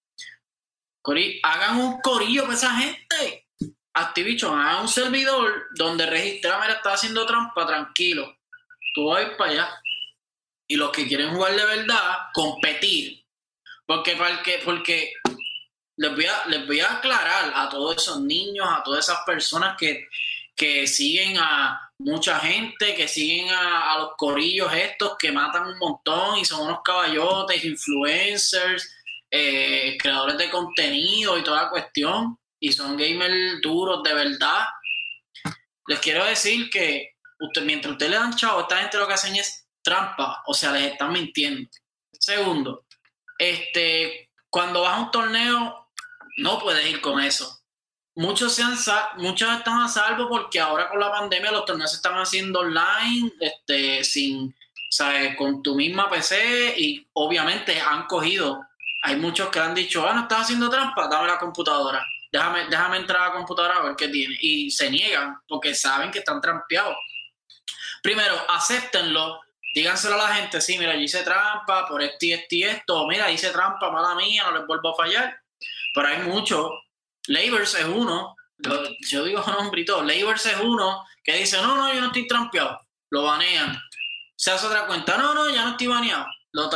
hagan 1.44 1.78
un 1.78 2.00
corillo 2.00 2.42
para 2.42 2.54
esa 2.54 2.74
gente. 2.74 3.46
Activision, 3.94 4.58
hagan 4.58 4.82
un 4.82 4.88
servidor 4.88 5.68
donde 5.76 6.06
registra, 6.06 6.58
mira, 6.60 6.74
está 6.74 6.94
haciendo 6.94 7.24
trampa, 7.24 7.64
tranquilo. 7.64 8.36
Tú 8.94 9.06
vas 9.06 9.24
para 9.38 9.52
allá. 9.52 9.68
Y 10.66 10.74
los 10.74 10.90
que 10.90 11.06
quieren 11.06 11.30
jugar 11.30 11.54
de 11.54 11.64
verdad, 11.64 12.18
competir. 12.34 13.24
Porque, 13.86 14.16
porque, 14.16 14.60
porque 14.64 15.12
les 15.98 16.14
voy, 16.14 16.26
a, 16.26 16.46
les 16.46 16.66
voy 16.66 16.80
a 16.80 16.94
aclarar 16.94 17.52
a 17.54 17.68
todos 17.68 17.96
esos 17.96 18.20
niños, 18.20 18.66
a 18.70 18.82
todas 18.82 19.08
esas 19.08 19.24
personas 19.26 19.76
que, 19.76 20.08
que 20.54 20.86
siguen 20.86 21.36
a 21.38 21.90
mucha 21.98 22.38
gente, 22.38 22.94
que 22.94 23.08
siguen 23.08 23.50
a, 23.50 23.98
los 23.98 24.10
corillos 24.16 24.72
estos 24.72 25.16
que 25.18 25.32
matan 25.32 25.68
un 25.68 25.78
montón 25.78 26.38
y 26.38 26.44
son 26.44 26.66
unos 26.66 26.82
caballotes, 26.84 27.64
influencers, 27.64 28.94
eh, 29.28 29.98
creadores 30.00 30.38
de 30.38 30.50
contenido 30.50 31.36
y 31.36 31.42
toda 31.42 31.68
cuestión, 31.68 32.38
y 32.60 32.72
son 32.72 32.96
gamers 32.96 33.60
duros 33.60 34.02
de 34.04 34.14
verdad. 34.14 34.66
Les 35.88 35.98
quiero 35.98 36.24
decir 36.24 36.70
que 36.70 37.16
usted, 37.40 37.62
mientras 37.62 37.92
ustedes 37.92 38.12
le 38.12 38.18
dan 38.18 38.36
chavo, 38.36 38.60
esta 38.60 38.78
gente 38.78 38.98
lo 38.98 39.08
que 39.08 39.14
hacen 39.14 39.34
es 39.34 39.66
trampa, 39.82 40.42
o 40.46 40.54
sea, 40.54 40.70
les 40.70 40.92
están 40.92 41.12
mintiendo. 41.12 41.68
Segundo, 42.12 42.84
este, 43.36 44.30
cuando 44.48 44.82
vas 44.82 44.94
a 44.94 45.00
un 45.00 45.10
torneo, 45.10 45.87
no 46.38 46.58
puedes 46.58 46.86
ir 46.86 47.00
con 47.00 47.20
eso. 47.20 47.60
Muchos, 48.14 48.54
se 48.54 48.62
han, 48.62 48.76
muchos 49.16 49.48
están 49.56 49.80
a 49.80 49.88
salvo 49.88 50.28
porque 50.28 50.58
ahora 50.58 50.88
con 50.88 50.98
la 50.98 51.10
pandemia 51.10 51.52
los 51.52 51.64
torneos 51.64 51.90
se 51.90 51.96
están 51.96 52.14
haciendo 52.14 52.60
online, 52.60 53.32
este, 53.40 54.02
sin, 54.02 54.54
¿sabes? 54.90 55.36
con 55.36 55.62
tu 55.62 55.74
misma 55.76 56.08
PC 56.08 56.74
y 56.76 57.06
obviamente 57.12 57.80
han 57.80 58.06
cogido. 58.06 58.60
Hay 59.02 59.16
muchos 59.16 59.48
que 59.50 59.60
han 59.60 59.74
dicho, 59.74 60.08
ah, 60.08 60.14
no 60.14 60.22
estás 60.22 60.42
haciendo 60.42 60.68
trampa, 60.68 61.06
dame 61.08 61.28
la 61.28 61.38
computadora. 61.38 62.04
Déjame, 62.32 62.66
déjame 62.66 62.96
entrar 62.98 63.22
a 63.22 63.28
la 63.28 63.34
computadora 63.34 63.76
a 63.76 63.82
ver 63.82 63.96
qué 63.96 64.08
tiene. 64.08 64.36
Y 64.40 64.70
se 64.70 64.90
niegan 64.90 65.36
porque 65.46 65.74
saben 65.74 66.10
que 66.10 66.18
están 66.18 66.40
trampeados. 66.40 66.96
Primero, 68.02 68.34
acéptenlo, 68.48 69.40
díganselo 69.74 70.14
a 70.14 70.28
la 70.28 70.34
gente, 70.34 70.60
sí, 70.60 70.76
mira, 70.78 70.94
yo 70.94 71.00
hice 71.00 71.22
trampa 71.22 71.86
por 71.86 72.02
esto 72.02 72.26
y 72.26 72.32
esto 72.32 72.54
y 72.54 72.62
esto, 72.64 73.06
mira, 73.06 73.30
hice 73.30 73.50
trampa, 73.50 73.90
mala 73.90 74.14
mía, 74.14 74.44
no 74.44 74.58
les 74.58 74.66
vuelvo 74.66 74.90
a 74.90 74.96
fallar 74.96 75.40
pero 75.98 76.10
hay 76.10 76.18
muchos. 76.18 76.70
Labors 77.26 77.74
es 77.74 77.84
uno, 77.84 78.36
yo 79.10 79.24
digo 79.24 79.42
nombre 79.58 79.80
y 79.80 79.84
todo. 79.84 80.04
Labors 80.04 80.46
es 80.46 80.56
uno 80.60 81.04
que 81.24 81.34
dice, 81.34 81.60
no, 81.60 81.74
no, 81.74 81.92
yo 81.92 82.00
no 82.00 82.06
estoy 82.06 82.28
trampeado. 82.28 82.80
Lo 83.10 83.24
banean. 83.24 83.76
Se 84.36 84.52
hace 84.52 84.68
otra 84.68 84.86
cuenta, 84.86 85.18
no, 85.18 85.34
no, 85.34 85.50
ya 85.50 85.64
no 85.64 85.70
estoy 85.72 85.88
baneado. 85.88 86.24
Lo, 86.52 86.70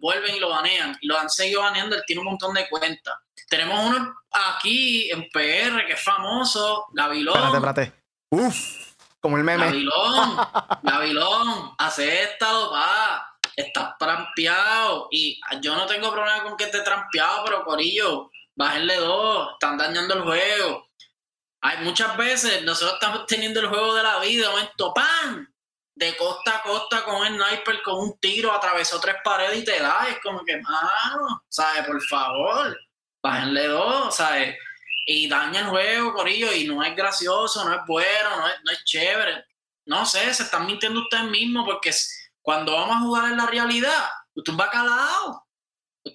vuelven 0.00 0.36
y 0.36 0.38
lo 0.38 0.50
banean. 0.50 0.96
Y 1.00 1.08
lo 1.08 1.18
han 1.18 1.28
seguido 1.28 1.62
baneando, 1.62 1.96
él 1.96 2.04
tiene 2.06 2.20
un 2.20 2.26
montón 2.26 2.54
de 2.54 2.68
cuentas. 2.68 3.16
Tenemos 3.48 3.84
uno 3.84 4.14
aquí 4.30 5.10
en 5.10 5.28
PR 5.30 5.84
que 5.84 5.94
es 5.94 6.02
famoso, 6.02 6.86
Gavilón. 6.92 7.34
Espérate, 7.34 7.56
espérate. 7.56 8.02
Uf, 8.30 8.94
como 9.18 9.36
el 9.36 9.42
meme. 9.42 9.64
Gavilón, 9.64 10.36
Gavilón, 10.84 11.74
estado 11.98 12.70
pa. 12.70 13.36
Estás 13.56 13.98
trampeado. 13.98 15.08
Y 15.10 15.40
yo 15.60 15.74
no 15.74 15.86
tengo 15.86 16.12
problema 16.12 16.44
con 16.44 16.56
que 16.56 16.64
esté 16.64 16.82
trampeado, 16.82 17.44
pero 17.44 17.64
Corillo, 17.64 18.30
bájenle 18.56 18.96
dos, 18.96 19.52
están 19.52 19.76
dañando 19.76 20.14
el 20.14 20.22
juego. 20.22 20.88
Hay 21.60 21.78
muchas 21.78 22.16
veces, 22.16 22.62
nosotros 22.62 22.94
estamos 22.94 23.26
teniendo 23.26 23.60
el 23.60 23.68
juego 23.68 23.94
de 23.94 24.02
la 24.02 24.18
vida, 24.20 24.50
momento, 24.50 24.92
¡pam! 24.92 25.48
De 25.94 26.16
costa 26.16 26.56
a 26.56 26.62
costa 26.62 27.04
con 27.04 27.24
el 27.26 27.36
sniper, 27.36 27.82
con 27.82 28.00
un 28.00 28.18
tiro, 28.18 28.52
atravesó 28.52 29.00
tres 29.00 29.16
paredes 29.22 29.58
y 29.58 29.64
te 29.64 29.78
da. 29.78 30.08
Es 30.08 30.18
como 30.22 30.44
que, 30.44 30.60
mano, 30.60 31.44
¿sabes? 31.48 31.86
Por 31.86 32.02
favor, 32.02 32.76
bájenle 33.22 33.68
dos, 33.68 34.14
¿sabes? 34.16 34.56
Y 35.06 35.28
daña 35.28 35.60
el 35.60 35.66
juego, 35.66 36.14
Corillo, 36.14 36.52
y 36.52 36.64
no 36.64 36.82
es 36.82 36.96
gracioso, 36.96 37.64
no 37.64 37.74
es 37.74 37.80
bueno, 37.86 38.36
no 38.38 38.48
es, 38.48 38.54
no 38.64 38.72
es 38.72 38.84
chévere. 38.84 39.44
No 39.86 40.04
sé, 40.04 40.34
se 40.34 40.42
están 40.42 40.66
mintiendo 40.66 41.00
ustedes 41.00 41.24
mismos 41.24 41.64
porque 41.64 41.92
cuando 42.42 42.72
vamos 42.72 42.96
a 42.96 43.00
jugar 43.00 43.30
en 43.30 43.36
la 43.36 43.46
realidad, 43.46 44.08
usted 44.34 44.52
va 44.54 44.70
calado 44.70 45.43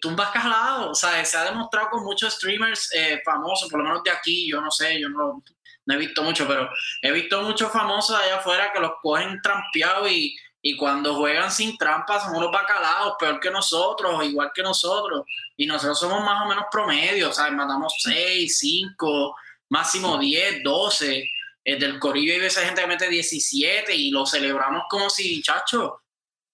tumbas 0.01 0.29
calado. 0.31 0.91
O 0.91 0.95
sea, 0.95 1.23
se 1.25 1.37
ha 1.37 1.45
demostrado 1.45 1.89
con 1.89 2.03
muchos 2.03 2.33
streamers 2.35 2.89
eh, 2.93 3.21
famosos, 3.25 3.69
por 3.69 3.79
lo 3.79 3.85
menos 3.85 4.03
de 4.03 4.11
aquí, 4.11 4.49
yo 4.49 4.61
no 4.61 4.71
sé, 4.71 4.99
yo 4.99 5.09
no, 5.09 5.43
no 5.85 5.93
he 5.93 5.97
visto 5.97 6.21
mucho, 6.23 6.47
pero 6.47 6.69
he 7.01 7.11
visto 7.11 7.41
muchos 7.41 7.71
famosos 7.71 8.15
allá 8.15 8.37
afuera 8.37 8.71
que 8.71 8.79
los 8.79 8.91
cogen 9.01 9.39
trampeados 9.41 10.09
y, 10.11 10.35
y 10.61 10.75
cuando 10.75 11.15
juegan 11.15 11.51
sin 11.51 11.77
trampas 11.77 12.23
son 12.23 12.35
unos 12.35 12.51
bacalaos, 12.51 13.15
peor 13.17 13.39
que 13.39 13.49
nosotros, 13.49 14.23
igual 14.25 14.51
que 14.53 14.61
nosotros. 14.61 15.23
Y 15.55 15.65
nosotros 15.65 15.99
somos 15.99 16.23
más 16.23 16.43
o 16.43 16.49
menos 16.49 16.65
promedio, 16.71 17.31
¿sabes? 17.31 17.53
Matamos 17.53 17.93
6, 17.99 18.57
5, 18.59 19.35
máximo 19.69 20.17
10, 20.17 20.63
12. 20.63 21.29
El 21.63 21.79
del 21.79 21.99
Corillo 21.99 22.33
hay 22.33 22.39
veces 22.39 22.65
gente 22.65 22.81
que 22.81 22.87
mete 22.87 23.07
17 23.07 23.93
y 23.95 24.11
lo 24.11 24.25
celebramos 24.25 24.83
como 24.89 25.09
si, 25.09 25.41
chacho, 25.41 26.01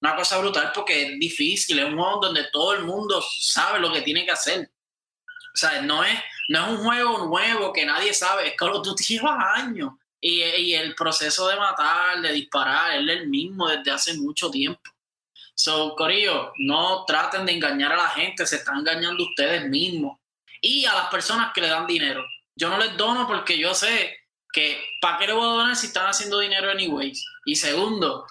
una 0.05 0.15
cosa 0.15 0.37
brutal 0.37 0.71
porque 0.73 1.03
es 1.03 1.19
difícil, 1.19 1.79
es 1.79 1.85
un 1.85 1.97
juego 1.97 2.19
donde 2.21 2.45
todo 2.51 2.73
el 2.73 2.83
mundo 2.83 3.23
sabe 3.39 3.79
lo 3.79 3.91
que 3.91 4.01
tiene 4.01 4.23
que 4.23 4.31
hacer. 4.31 4.69
O 5.27 5.57
sea, 5.57 5.81
no 5.81 6.03
es, 6.03 6.17
no 6.49 6.63
es 6.63 6.71
un 6.71 6.85
juego 6.85 7.25
nuevo 7.25 7.73
que 7.73 7.85
nadie 7.85 8.13
sabe, 8.13 8.49
es 8.49 8.51
que 8.51 8.65
tú 8.83 8.95
llevas 8.95 9.37
años. 9.55 9.93
Y, 10.21 10.43
y, 10.43 10.73
el 10.73 10.95
proceso 10.95 11.47
de 11.47 11.55
matar, 11.55 12.21
de 12.21 12.31
disparar, 12.33 12.93
es 12.93 13.07
el 13.07 13.27
mismo 13.27 13.67
desde 13.67 13.91
hace 13.91 14.13
mucho 14.15 14.49
tiempo. 14.49 14.81
So, 15.53 15.95
Corillo, 15.95 16.51
no 16.57 17.05
traten 17.05 17.45
de 17.45 17.53
engañar 17.53 17.93
a 17.93 17.97
la 17.97 18.09
gente, 18.09 18.45
se 18.45 18.57
están 18.57 18.79
engañando 18.79 19.23
ustedes 19.23 19.67
mismos. 19.69 20.17
Y 20.61 20.85
a 20.85 20.93
las 20.93 21.07
personas 21.09 21.51
que 21.53 21.61
le 21.61 21.67
dan 21.67 21.85
dinero. 21.85 22.25
Yo 22.55 22.69
no 22.69 22.77
les 22.77 22.97
dono 22.97 23.27
porque 23.27 23.57
yo 23.57 23.73
sé 23.73 24.17
que, 24.51 24.83
¿para 24.99 25.17
qué 25.17 25.27
le 25.27 25.33
voy 25.33 25.43
a 25.43 25.53
donar 25.53 25.75
si 25.75 25.87
están 25.87 26.07
haciendo 26.07 26.39
dinero 26.39 26.71
anyways? 26.71 27.23
Y 27.45 27.55
segundo, 27.55 28.25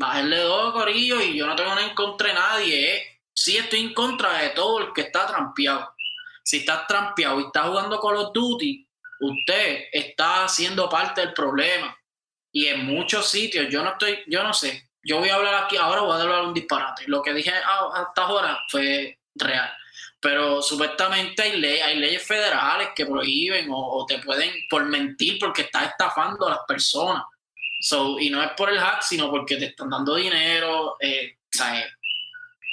bájenle 0.00 0.38
dos, 0.38 0.72
Corillo, 0.72 1.20
y 1.20 1.36
yo 1.36 1.46
no 1.46 1.54
tengo 1.54 1.74
nada 1.74 1.86
en 1.86 1.94
contra 1.94 2.28
de 2.28 2.34
nadie. 2.34 2.96
¿eh? 2.96 3.20
Sí 3.34 3.58
estoy 3.58 3.80
en 3.80 3.94
contra 3.94 4.38
de 4.38 4.48
todo 4.50 4.78
el 4.78 4.92
que 4.94 5.02
está 5.02 5.26
trampeado. 5.26 5.94
Si 6.42 6.58
estás 6.58 6.86
trampeado 6.86 7.38
y 7.38 7.44
estás 7.44 7.68
jugando 7.68 8.00
Call 8.00 8.16
of 8.16 8.32
Duty, 8.32 8.88
usted 9.20 9.84
está 9.92 10.48
siendo 10.48 10.88
parte 10.88 11.20
del 11.20 11.34
problema. 11.34 11.94
Y 12.50 12.66
en 12.66 12.86
muchos 12.86 13.28
sitios, 13.28 13.66
yo 13.68 13.84
no 13.84 13.90
estoy, 13.90 14.24
yo 14.26 14.42
no 14.42 14.54
sé, 14.54 14.90
yo 15.02 15.18
voy 15.18 15.28
a 15.28 15.34
hablar 15.34 15.64
aquí, 15.64 15.76
ahora 15.76 16.00
voy 16.00 16.18
a 16.18 16.22
hablar 16.22 16.42
un 16.44 16.54
disparate. 16.54 17.04
Lo 17.06 17.22
que 17.22 17.34
dije 17.34 17.52
hasta 17.52 18.22
ahora 18.22 18.58
fue 18.70 19.18
real. 19.34 19.70
Pero 20.18 20.62
supuestamente 20.62 21.42
hay, 21.42 21.62
hay 21.62 21.98
leyes 21.98 22.26
federales 22.26 22.88
que 22.96 23.04
prohíben 23.04 23.70
o, 23.70 23.76
o, 23.76 24.06
te 24.06 24.18
pueden 24.18 24.50
por 24.68 24.84
mentir 24.86 25.38
porque 25.38 25.62
estás 25.62 25.90
estafando 25.90 26.46
a 26.46 26.50
las 26.50 26.60
personas. 26.66 27.24
So, 27.80 28.18
y 28.18 28.28
no 28.28 28.42
es 28.42 28.50
por 28.52 28.70
el 28.70 28.78
hack, 28.78 29.02
sino 29.02 29.30
porque 29.30 29.56
te 29.56 29.66
están 29.66 29.88
dando 29.88 30.14
dinero, 30.14 30.96
eh, 31.00 31.38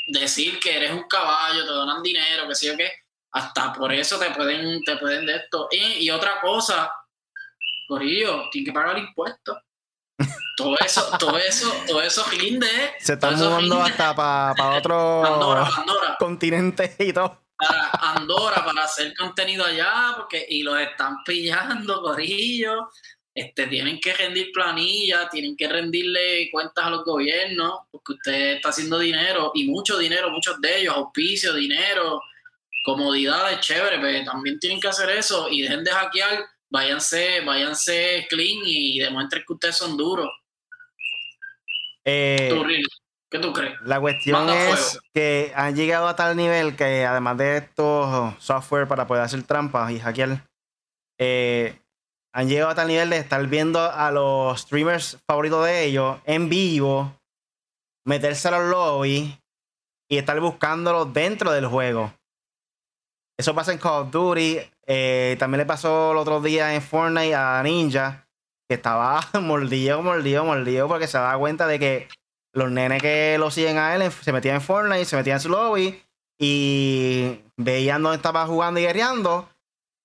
decir 0.08 0.60
que 0.60 0.76
eres 0.76 0.92
un 0.92 1.08
caballo, 1.08 1.66
te 1.66 1.72
donan 1.72 2.04
dinero, 2.04 2.48
que 2.48 2.56
sé 2.56 2.68
yo 2.68 2.78
qué, 2.78 2.92
hasta 3.32 3.72
por 3.74 3.94
eso 3.94 4.20
te 4.20 4.32
pueden, 4.32 4.84
te 4.84 4.98
pueden 4.98 5.26
de 5.26 5.38
esto. 5.38 5.70
Y, 5.72 6.10
otra 6.10 6.42
cosa, 6.42 6.92
Corillo, 7.88 8.50
tienen 8.52 8.66
que 8.66 8.74
pagar 8.74 8.98
impuestos. 8.98 9.58
Todo 10.58 10.76
eso, 10.80 11.18
todo 11.20 11.38
eso, 11.38 11.72
todo 11.88 12.02
eso 12.02 12.26
rinde. 12.32 12.96
Se 13.00 13.14
están 13.14 13.36
mudando 13.38 13.82
hasta 13.82 14.16
para 14.16 14.78
otro 14.78 15.24
continente 16.20 16.96
y 17.00 17.14
todo. 17.14 17.44
Para 17.56 17.90
Andorra, 18.16 18.66
para 18.66 18.84
hacer 18.84 19.16
contenido 19.16 19.66
allá, 19.66 20.14
porque, 20.18 20.46
y 20.50 20.64
los 20.64 20.80
están 20.80 21.24
pillando, 21.24 22.02
Corillo 22.02 22.90
este, 23.38 23.68
tienen 23.68 24.00
que 24.00 24.16
rendir 24.16 24.52
planillas, 24.52 25.30
tienen 25.30 25.56
que 25.56 25.68
rendirle 25.68 26.50
cuentas 26.52 26.86
a 26.86 26.90
los 26.90 27.06
gobiernos, 27.06 27.82
porque 27.92 28.14
usted 28.14 28.56
está 28.56 28.70
haciendo 28.70 28.98
dinero, 28.98 29.52
y 29.54 29.70
mucho 29.70 30.00
dinero, 30.00 30.32
muchos 30.32 30.60
de 30.60 30.80
ellos, 30.80 30.96
auspicio, 30.96 31.54
dinero, 31.54 32.20
comodidades, 32.84 33.60
chévere, 33.60 34.00
pero 34.00 34.26
también 34.26 34.58
tienen 34.58 34.80
que 34.80 34.88
hacer 34.88 35.12
eso 35.12 35.50
y 35.52 35.62
dejen 35.62 35.84
de 35.84 35.92
hackear, 35.92 36.46
váyanse, 36.68 37.42
váyanse 37.42 38.26
clean 38.28 38.58
y 38.66 38.98
demuestren 38.98 39.44
que 39.46 39.54
ustedes 39.54 39.78
son 39.78 39.96
duros. 39.96 40.32
Eh, 42.06 42.50
¿Qué 43.30 43.38
tú 43.38 43.54
crees? 43.54 43.76
La 43.84 44.00
cuestión 44.00 44.50
es 44.50 45.00
que 45.14 45.52
han 45.56 45.76
llegado 45.76 46.08
a 46.08 46.16
tal 46.16 46.36
nivel 46.36 46.76
que 46.76 47.06
además 47.06 47.38
de 47.38 47.58
estos 47.58 48.34
software 48.44 48.88
para 48.88 49.06
poder 49.06 49.22
hacer 49.22 49.44
trampas 49.44 49.92
y 49.92 50.00
hackear, 50.00 50.44
eh, 51.20 51.78
han 52.38 52.48
llegado 52.48 52.70
a 52.70 52.76
tal 52.76 52.88
nivel 52.88 53.10
de 53.10 53.18
estar 53.18 53.44
viendo 53.48 53.82
a 53.82 54.12
los 54.12 54.62
streamers 54.62 55.18
favoritos 55.26 55.66
de 55.66 55.86
ellos 55.86 56.20
en 56.24 56.50
vivo, 56.50 57.12
meterse 58.06 58.48
a 58.50 58.52
los 58.52 58.70
lobbies 58.70 59.36
y 60.08 60.20
estar 60.20 60.40
buscándolos 60.40 61.12
dentro 61.12 61.52
del 61.52 61.66
juego. 61.66 62.14
Eso 63.40 63.56
pasa 63.56 63.72
en 63.72 63.80
Call 63.80 64.04
of 64.04 64.12
Duty. 64.12 64.60
Eh, 64.86 65.36
también 65.40 65.62
le 65.62 65.66
pasó 65.66 66.12
el 66.12 66.18
otro 66.18 66.40
día 66.40 66.76
en 66.76 66.84
Fortnite 66.84 67.34
a 67.34 67.60
Ninja, 67.64 68.28
que 68.70 68.76
estaba 68.76 69.20
mordido, 69.42 70.04
mordido, 70.04 70.46
mordido, 70.46 70.88
porque 70.88 71.08
se 71.08 71.18
da 71.18 71.36
cuenta 71.40 71.66
de 71.66 71.80
que 71.80 72.08
los 72.54 72.70
nenes 72.70 73.02
que 73.02 73.38
lo 73.40 73.50
siguen 73.50 73.80
a 73.80 73.96
él 73.96 74.12
se 74.12 74.32
metían 74.32 74.58
en 74.58 74.62
Fortnite, 74.62 75.06
se 75.06 75.16
metían 75.16 75.38
en 75.38 75.42
su 75.42 75.50
lobby 75.50 76.04
y 76.40 77.42
veían 77.56 78.04
dónde 78.04 78.18
estaba 78.18 78.46
jugando 78.46 78.80
y 78.80 78.84
guerreando. 78.84 79.50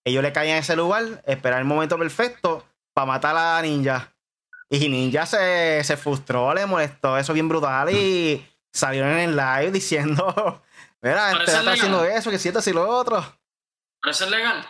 Ellos 0.04 0.22
le 0.22 0.32
caían 0.32 0.56
en 0.56 0.62
ese 0.62 0.76
lugar, 0.76 1.22
esperar 1.26 1.60
el 1.60 1.64
momento 1.64 1.98
perfecto 1.98 2.66
para 2.92 3.06
matar 3.06 3.36
a 3.36 3.62
Ninja. 3.62 4.12
Y 4.68 4.88
Ninja 4.88 5.26
se, 5.26 5.82
se 5.84 5.96
frustró, 5.96 6.54
le 6.54 6.66
molestó 6.66 7.18
eso 7.18 7.32
bien 7.32 7.48
brutal 7.48 7.90
y 7.90 8.44
salieron 8.72 9.10
en 9.10 9.30
el 9.30 9.36
live 9.36 9.70
diciendo, 9.70 10.62
mira, 11.02 11.32
este 11.32 11.52
está 11.52 11.72
haciendo 11.72 12.04
eso, 12.04 12.30
que 12.30 12.38
siento 12.38 12.60
así 12.60 12.72
lo 12.72 12.88
otro. 12.88 13.22
Pero 14.00 14.10
eso 14.10 14.24
es 14.24 14.30
legal. 14.30 14.66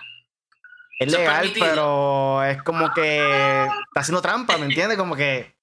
Es 0.99 1.11
legal, 1.11 1.53
pero 1.59 2.45
es 2.45 2.63
como 2.63 2.93
que 2.93 3.65
está 3.65 4.01
haciendo 4.01 4.23
trampa, 4.23 4.57
¿me 4.59 4.67
entiendes? 4.67 4.99
Como 4.99 5.17
que, 5.17 5.57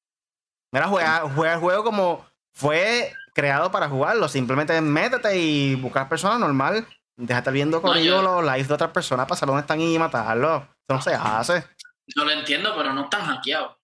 mira, 0.71 0.87
juega, 0.87 1.29
juega 1.33 1.53
el 1.53 1.59
juego 1.59 1.83
como 1.83 2.25
fue 2.53 3.13
creado 3.33 3.71
para 3.71 3.87
jugarlo. 3.87 4.27
Simplemente 4.27 4.79
métete 4.81 5.37
y 5.37 5.75
buscar 5.75 6.09
personas 6.09 6.39
normal. 6.39 6.85
Deja 7.19 7.33
de 7.33 7.39
estar 7.39 7.53
viendo 7.53 7.81
con 7.81 7.97
ellos 7.97 8.23
los 8.23 8.41
lives 8.45 8.69
de 8.69 8.73
otras 8.75 8.91
personas, 8.91 9.27
pasar 9.27 9.47
donde 9.47 9.59
están 9.59 9.81
y 9.81 9.99
matarlos. 9.99 10.63
Eso 10.63 10.95
no 10.95 11.01
se 11.01 11.13
hace. 11.13 11.65
Yo 12.07 12.23
lo 12.23 12.31
entiendo, 12.31 12.73
pero 12.77 12.93
no 12.93 13.03
están 13.03 13.25
hackeados. 13.25 13.75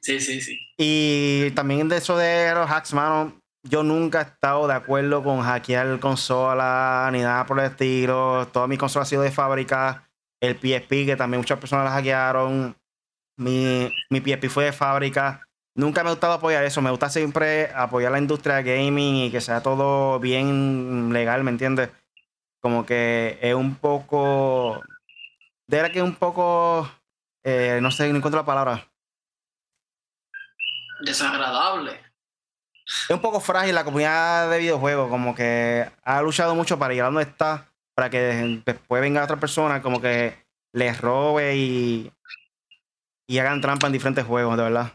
sí, 0.00 0.18
sí, 0.20 0.40
sí. 0.40 0.58
Y 0.78 1.50
también 1.50 1.90
de 1.90 1.98
eso 1.98 2.16
de 2.16 2.54
los 2.54 2.70
hacks, 2.70 2.94
mano, 2.94 3.38
yo 3.62 3.82
nunca 3.82 4.20
he 4.20 4.24
estado 4.24 4.66
de 4.66 4.72
acuerdo 4.72 5.22
con 5.22 5.42
hackear 5.42 6.00
consola 6.00 7.10
ni 7.12 7.20
nada 7.20 7.44
por 7.44 7.60
el 7.60 7.66
estilo. 7.66 8.48
Todas 8.50 8.68
mis 8.68 8.78
consolas 8.78 9.08
han 9.08 9.10
sido 9.10 9.22
de 9.22 9.30
fábrica. 9.30 10.08
El 10.40 10.54
PSP, 10.54 11.04
que 11.04 11.16
también 11.16 11.42
muchas 11.42 11.58
personas 11.58 11.84
la 11.84 11.90
hackearon. 11.90 12.74
Mi, 13.36 13.92
mi 14.08 14.20
PSP 14.20 14.48
fue 14.48 14.64
de 14.64 14.72
fábrica. 14.72 15.43
Nunca 15.74 16.02
me 16.02 16.10
ha 16.10 16.12
gustado 16.12 16.34
apoyar 16.34 16.64
eso. 16.64 16.80
Me 16.82 16.90
gusta 16.90 17.10
siempre 17.10 17.70
apoyar 17.74 18.12
la 18.12 18.18
industria 18.18 18.56
de 18.56 18.62
gaming 18.62 19.16
y 19.16 19.30
que 19.30 19.40
sea 19.40 19.62
todo 19.62 20.20
bien 20.20 21.12
legal, 21.12 21.42
¿me 21.44 21.50
entiendes? 21.50 21.90
Como 22.60 22.86
que 22.86 23.38
es 23.42 23.54
un 23.54 23.74
poco. 23.74 24.82
De 25.66 25.76
verdad 25.78 25.92
que 25.92 25.98
es 25.98 26.04
un 26.04 26.14
poco. 26.14 26.90
Eh, 27.42 27.78
no 27.82 27.90
sé, 27.90 28.08
no 28.10 28.16
encuentro 28.16 28.40
la 28.40 28.46
palabra. 28.46 28.88
Desagradable 31.00 32.04
es 32.84 33.10
un 33.10 33.20
poco 33.20 33.40
frágil 33.40 33.74
la 33.74 33.84
comunidad 33.84 34.50
de 34.50 34.58
videojuegos, 34.58 35.08
como 35.08 35.34
que 35.34 35.90
ha 36.02 36.22
luchado 36.22 36.54
mucho 36.54 36.78
para 36.78 36.92
llegar 36.92 37.06
a 37.06 37.12
donde 37.12 37.30
está, 37.30 37.66
para 37.94 38.10
que 38.10 38.62
después 38.64 39.00
venga 39.00 39.24
otra 39.24 39.40
persona, 39.40 39.80
como 39.82 40.00
que 40.00 40.36
les 40.72 41.00
robe 41.00 41.56
y, 41.56 42.12
y 43.26 43.38
hagan 43.38 43.60
trampa 43.60 43.86
en 43.86 43.94
diferentes 43.94 44.24
juegos, 44.24 44.56
de 44.56 44.62
verdad. 44.64 44.92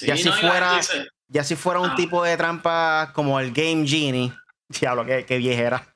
Y 0.00 0.10
así 0.10 0.30
fuera, 0.30 0.80
ya 1.28 1.44
si 1.44 1.56
fuera 1.56 1.80
un 1.80 1.90
ah. 1.90 1.94
tipo 1.96 2.22
de 2.22 2.36
trampa 2.36 3.12
como 3.14 3.38
el 3.38 3.52
Game 3.52 3.86
Genie, 3.86 4.32
diablo, 4.80 5.04
qué, 5.04 5.24
qué 5.26 5.38
viejera. 5.38 5.86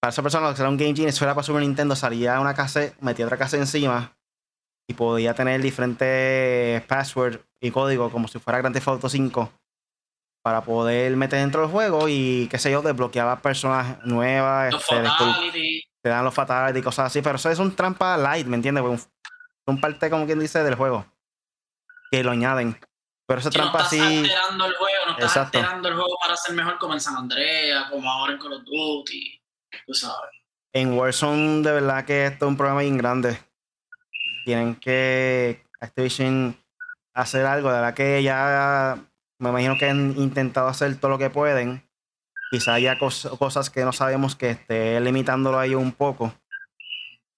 Para 0.00 0.10
esa 0.10 0.22
persona, 0.22 0.50
que 0.50 0.56
será 0.56 0.68
un 0.68 0.76
Game 0.76 0.94
Genie, 0.94 1.12
si 1.12 1.18
fuera 1.18 1.34
para 1.34 1.44
Super 1.44 1.62
Nintendo, 1.62 1.94
salía 1.94 2.40
una 2.40 2.54
casa, 2.54 2.92
metía 3.00 3.24
otra 3.24 3.38
casa 3.38 3.56
encima 3.56 4.12
y 4.88 4.94
podía 4.94 5.34
tener 5.34 5.62
diferentes 5.62 6.82
passwords 6.86 7.38
y 7.60 7.70
códigos 7.70 8.10
como 8.10 8.26
si 8.26 8.38
fuera 8.38 8.58
Grand 8.58 8.74
Theft 8.74 8.88
Auto 8.88 9.08
5 9.08 9.52
para 10.42 10.62
poder 10.62 11.16
meter 11.16 11.38
dentro 11.38 11.62
del 11.62 11.70
juego 11.70 12.08
y 12.08 12.48
qué 12.50 12.58
sé 12.58 12.72
yo, 12.72 12.82
desbloquear 12.82 13.40
personas 13.40 14.04
nuevas. 14.04 14.74
Este, 14.74 15.02
te 16.02 16.08
dan 16.08 16.24
los 16.24 16.34
fatalities 16.34 16.82
y 16.82 16.84
cosas 16.84 17.06
así, 17.06 17.22
pero 17.22 17.36
eso 17.36 17.48
es 17.48 17.60
un 17.60 17.74
trampa 17.76 18.16
light, 18.16 18.46
¿me 18.46 18.56
entiendes? 18.56 18.82
Un, 18.82 19.00
un 19.66 19.80
parte, 19.80 20.10
como 20.10 20.26
quien 20.26 20.40
dice, 20.40 20.64
del 20.64 20.74
juego. 20.74 21.06
Que 22.10 22.24
lo 22.24 22.32
añaden. 22.32 22.76
Pero 23.32 23.40
esa 23.40 23.50
trampa 23.50 23.78
no 23.78 23.84
estás 23.84 24.00
alterando 24.00 24.66
el 24.66 24.74
juego, 24.74 25.06
no 25.06 25.12
estás 25.12 25.36
alterando 25.38 25.88
el 25.88 25.94
juego 25.94 26.18
para 26.20 26.36
ser 26.36 26.54
mejor 26.54 26.78
como 26.78 26.92
en 26.92 27.00
San 27.00 27.16
Andreas, 27.16 27.88
como 27.88 28.10
ahora 28.10 28.34
en 28.34 28.38
Call 28.38 28.52
of 28.52 28.62
Duty. 28.64 29.42
Tú 29.86 29.94
sabes. 29.94 30.30
En 30.74 30.98
Warzone, 30.98 31.62
de 31.62 31.72
verdad 31.72 32.04
que 32.04 32.26
esto 32.26 32.44
es 32.44 32.48
un 32.50 32.58
problema 32.58 32.82
bien 32.82 32.98
grande. 32.98 33.38
Tienen 34.44 34.74
que 34.76 35.64
Activision 35.80 36.54
hacer 37.14 37.46
algo, 37.46 37.70
de 37.70 37.76
verdad 37.76 37.94
que 37.94 38.22
ya 38.22 38.98
me 39.38 39.48
imagino 39.48 39.78
que 39.78 39.88
han 39.88 40.14
intentado 40.18 40.68
hacer 40.68 40.94
todo 41.00 41.12
lo 41.12 41.18
que 41.18 41.30
pueden. 41.30 41.88
Quizá 42.50 42.74
haya 42.74 42.98
cosas 42.98 43.70
que 43.70 43.82
no 43.82 43.94
sabemos 43.94 44.36
que 44.36 44.50
esté 44.50 45.00
limitándolo 45.00 45.58
ahí 45.58 45.74
un 45.74 45.92
poco. 45.92 46.34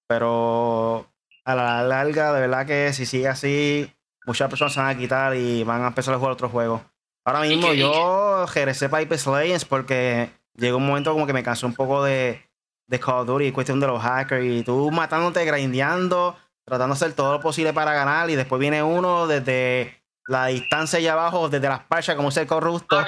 Pero 0.09 1.09
a 1.45 1.55
la 1.55 1.85
larga, 1.85 2.33
de 2.33 2.41
verdad 2.41 2.67
que 2.67 2.93
si 2.93 3.07
sigue 3.07 3.29
así, 3.29 3.95
muchas 4.27 4.49
personas 4.49 4.73
se 4.73 4.81
van 4.81 4.91
a 4.91 4.99
quitar 4.99 5.37
y 5.37 5.63
van 5.65 5.83
a 5.83 5.89
empezar 5.89 6.15
a 6.15 6.19
jugar 6.19 6.33
otros 6.33 6.51
juegos. 6.51 6.83
Ahora 7.25 7.41
mismo 7.41 7.73
yo 7.73 8.47
regresé 8.55 8.89
para 8.89 9.03
Apex 9.03 9.27
Legends 9.27 9.65
porque 9.65 10.31
llegó 10.57 10.77
un 10.77 10.87
momento 10.87 11.13
como 11.13 11.27
que 11.27 11.33
me 11.33 11.43
cansé 11.43 11.65
un 11.65 11.75
poco 11.75 12.05
de, 12.05 12.49
de 12.87 13.01
Call 13.01 13.21
of 13.21 13.27
Duty, 13.27 13.53
cuestión 13.53 13.81
de 13.81 13.87
los 13.87 14.03
hackers 14.03 14.45
y 14.45 14.63
tú 14.63 14.91
matándote, 14.91 15.45
grindeando, 15.45 16.37
tratando 16.67 16.95
de 16.95 16.99
hacer 16.99 17.15
todo 17.15 17.33
lo 17.33 17.41
posible 17.41 17.73
para 17.73 17.95
ganar 17.95 18.29
y 18.29 18.35
después 18.35 18.61
viene 18.61 18.83
uno 18.83 19.27
desde 19.27 20.03
la 20.27 20.47
distancia 20.47 20.99
allá 20.99 21.13
abajo, 21.13 21.49
desde 21.49 21.69
las 21.69 21.81
parchas, 21.85 22.17
como 22.17 22.31
ser 22.31 22.47
corrupto. 22.47 23.05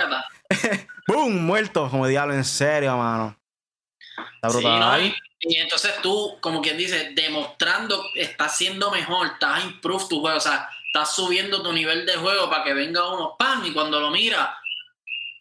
¡Bum! 1.07 1.35
Muerto, 1.44 1.88
como 1.90 2.07
diablo, 2.07 2.35
en 2.35 2.44
serio, 2.44 2.96
mano. 2.96 3.37
Está 4.35 4.48
brutal. 4.48 5.14
y, 5.40 5.57
entonces 5.57 5.92
tú, 6.02 6.37
como 6.40 6.61
quien 6.61 6.76
dice, 6.76 7.12
demostrando, 7.14 8.02
estás 8.14 8.57
siendo 8.57 8.90
mejor, 8.90 9.29
estás 9.29 9.64
improve 9.64 10.05
tu 10.09 10.20
juego, 10.20 10.37
o 10.37 10.40
sea, 10.40 10.68
estás 10.96 11.14
subiendo 11.14 11.62
tu 11.62 11.74
nivel 11.74 12.06
de 12.06 12.16
juego 12.16 12.48
para 12.48 12.64
que 12.64 12.72
venga 12.72 13.06
uno, 13.12 13.37
¡pam! 13.38 13.66
Y 13.66 13.72
cuando 13.72 14.00
lo 14.00 14.11
mira, 14.11 14.59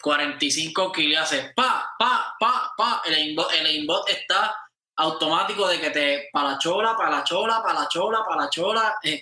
45 0.01 0.91
kills 0.91 1.11
y 1.11 1.15
hace 1.15 1.53
pa, 1.55 1.95
pa, 1.97 2.35
pa, 2.37 2.73
pa. 2.77 3.01
El 3.05 3.13
aimbot, 3.13 3.49
el 3.53 3.65
aimbot 3.65 4.09
está 4.09 4.53
automático 4.97 5.65
de 5.69 5.79
que 5.79 5.91
te 5.91 6.29
para 6.33 6.51
la 6.51 6.57
chola, 6.57 6.97
para 6.97 7.09
la 7.09 7.23
chola, 7.23 7.63
para 7.63 7.79
la 7.79 7.87
chola, 7.87 8.25
para 8.27 8.41
la 8.41 8.49
chola. 8.49 8.95
Eh, 9.01 9.21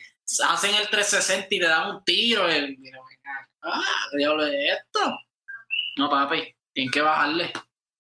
hacen 0.50 0.74
el 0.74 0.90
360 0.90 1.48
y 1.52 1.60
le 1.60 1.68
dan 1.68 1.92
un 1.92 2.04
tiro. 2.04 2.48
Mira, 2.48 3.00
ah, 3.62 3.82
¿qué 4.10 4.18
diablo 4.18 4.48
es 4.48 4.80
esto? 4.80 5.16
No, 5.98 6.10
papi, 6.10 6.56
tienen 6.74 6.92
que 6.92 7.02
bajarle. 7.02 7.54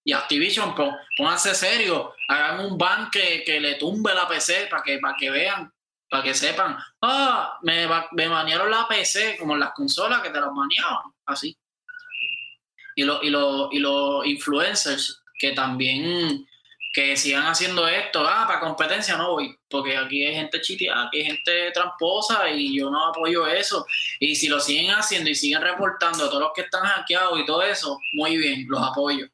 Y 0.04 0.12
Activision, 0.12 0.74
pónganse 1.15 1.54
serio, 1.54 2.15
hagan 2.28 2.65
un 2.65 2.80
ban 2.80 3.12
que, 3.12 3.43
le 3.62 3.76
tumbe 3.76 4.12
la 4.15 4.28
PC 4.28 4.67
para 4.72 4.82
que, 4.82 4.98
para 4.98 5.15
que 5.15 5.30
vean, 5.30 5.72
para 6.13 6.26
que 6.26 6.36
sepan, 6.36 6.78
ah, 7.02 7.58
me, 7.63 7.88
me 8.12 8.28
banearon 8.28 8.69
la 8.69 8.88
PC, 8.88 9.36
como 9.39 9.56
en 9.56 9.62
las 9.62 9.71
consolas 9.73 10.21
que 10.21 10.30
te 10.30 10.39
las 10.39 10.52
baneaban, 10.54 11.12
así. 11.26 11.58
Y, 12.95 13.02
lo, 13.02 13.23
y, 13.23 13.32
lo, 13.32 13.69
y 13.71 13.80
los 13.80 14.23
influencers 14.23 15.23
que 15.39 15.54
también 15.54 16.45
que 16.93 17.17
sigan 17.17 17.47
haciendo 17.47 17.88
esto, 17.88 18.23
ah, 18.28 18.45
para 18.45 18.60
competencia 18.60 19.17
no 19.17 19.32
voy, 19.32 19.58
porque 19.67 19.97
aquí 19.97 20.23
hay 20.23 20.36
gente 20.36 20.62
chiteada, 20.62 21.08
aquí 21.08 21.17
hay 21.17 21.26
gente 21.26 21.71
tramposa 21.71 22.48
y 22.48 22.77
yo 22.77 22.92
no 22.92 23.08
apoyo 23.08 23.48
eso. 23.48 23.83
Y 24.19 24.35
si 24.35 24.48
lo 24.50 24.60
siguen 24.60 24.92
haciendo 24.92 25.31
y 25.31 25.33
siguen 25.33 25.63
reportando 25.63 26.25
a 26.25 26.29
todos 26.29 26.44
los 26.44 26.52
que 26.54 26.62
están 26.62 26.83
hackeados 26.83 27.40
y 27.40 27.46
todo 27.48 27.63
eso, 27.63 28.00
muy 28.13 28.38
bien, 28.38 28.67
los 28.67 28.83
apoyo, 28.83 29.25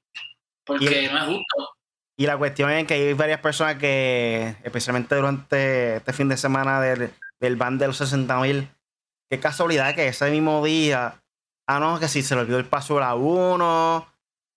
porque 0.63 1.09
no 1.11 1.17
es 1.17 1.25
justo. 1.25 1.78
Y 2.19 2.25
la 2.25 2.37
cuestión 2.37 2.69
es 2.69 2.85
que 2.85 2.95
hay 2.95 3.13
varias 3.13 3.39
personas 3.39 3.77
que, 3.77 4.57
especialmente 4.63 5.15
durante 5.15 5.95
este 5.95 6.11
fin 6.11 6.27
de 6.27 6.35
semana 6.35 6.81
del, 6.81 7.13
del 7.39 7.55
ban 7.55 7.77
de 7.77 7.87
los 7.87 7.95
60 7.95 8.37
mil, 8.41 8.69
qué 9.29 9.39
casualidad 9.39 9.95
que 9.95 10.09
ese 10.09 10.29
mismo 10.29 10.61
día, 10.65 11.21
ah, 11.65 11.79
no, 11.79 11.97
que 11.97 12.09
si 12.09 12.21
se 12.21 12.35
le 12.35 12.41
olvidó 12.41 12.59
el 12.59 12.65
paso 12.65 13.01
a 13.01 13.15
uno, 13.15 14.05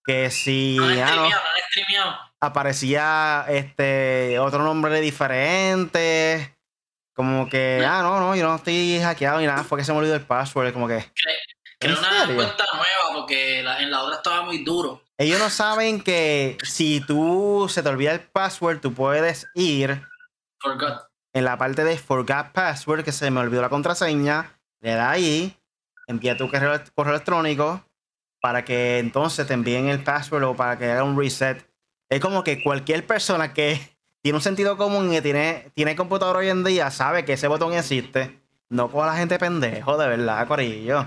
que 0.04 0.30
si. 0.30 0.76
No, 0.76 0.86
ah, 0.86 1.12
no, 1.14 1.28
no 1.30 1.36
aparecía 2.40 3.44
este 3.48 4.40
otro 4.40 4.64
nombre 4.64 5.00
diferente. 5.00 6.56
Como 7.14 7.48
que, 7.48 7.86
ah, 7.86 8.02
no, 8.02 8.18
no, 8.18 8.34
yo 8.34 8.44
no 8.44 8.56
estoy 8.56 8.98
hackeado 9.00 9.38
ni 9.38 9.46
nada, 9.46 9.62
fue 9.62 9.78
que 9.78 9.84
se 9.84 9.92
me 9.92 9.98
olvidó 9.98 10.16
el 10.16 10.22
password, 10.22 10.72
como 10.72 10.88
que. 10.88 11.04
Creé 11.82 11.98
una 11.98 12.34
cuenta 12.34 12.64
nueva 12.72 13.14
porque 13.14 13.60
en 13.60 13.90
la 13.90 14.02
otra 14.02 14.16
estaba 14.16 14.42
muy 14.42 14.62
duro. 14.64 15.02
Ellos 15.18 15.38
no 15.38 15.50
saben 15.50 16.00
que 16.00 16.56
si 16.62 17.00
tú 17.00 17.66
se 17.68 17.82
te 17.82 17.88
olvida 17.88 18.12
el 18.12 18.20
password, 18.20 18.80
tú 18.80 18.94
puedes 18.94 19.46
ir 19.54 20.02
Forgot. 20.58 21.08
en 21.32 21.44
la 21.44 21.58
parte 21.58 21.84
de 21.84 21.98
Forgot 21.98 22.52
Password, 22.52 23.04
que 23.04 23.12
se 23.12 23.30
me 23.30 23.40
olvidó 23.40 23.62
la 23.62 23.68
contraseña, 23.68 24.58
le 24.80 24.94
da 24.94 25.10
ahí, 25.10 25.56
envía 26.06 26.36
tu 26.36 26.50
correo, 26.50 26.80
correo 26.94 27.14
electrónico 27.14 27.84
para 28.40 28.64
que 28.64 28.98
entonces 28.98 29.46
te 29.46 29.54
envíen 29.54 29.88
el 29.88 30.02
password 30.02 30.42
o 30.42 30.56
para 30.56 30.76
que 30.76 30.90
haga 30.90 31.04
un 31.04 31.16
reset. 31.16 31.64
Es 32.08 32.20
como 32.20 32.42
que 32.42 32.62
cualquier 32.62 33.06
persona 33.06 33.54
que 33.54 33.96
tiene 34.20 34.36
un 34.36 34.42
sentido 34.42 34.76
común 34.76 35.12
y 35.12 35.20
tiene, 35.20 35.70
tiene 35.74 35.96
computador 35.96 36.36
hoy 36.36 36.48
en 36.48 36.64
día 36.64 36.90
sabe 36.90 37.24
que 37.24 37.34
ese 37.34 37.48
botón 37.48 37.72
existe. 37.72 38.40
No 38.68 38.90
como 38.90 39.04
la 39.06 39.16
gente 39.16 39.38
pendejo, 39.38 39.96
de 39.98 40.08
verdad, 40.08 40.48
Corillo. 40.48 41.06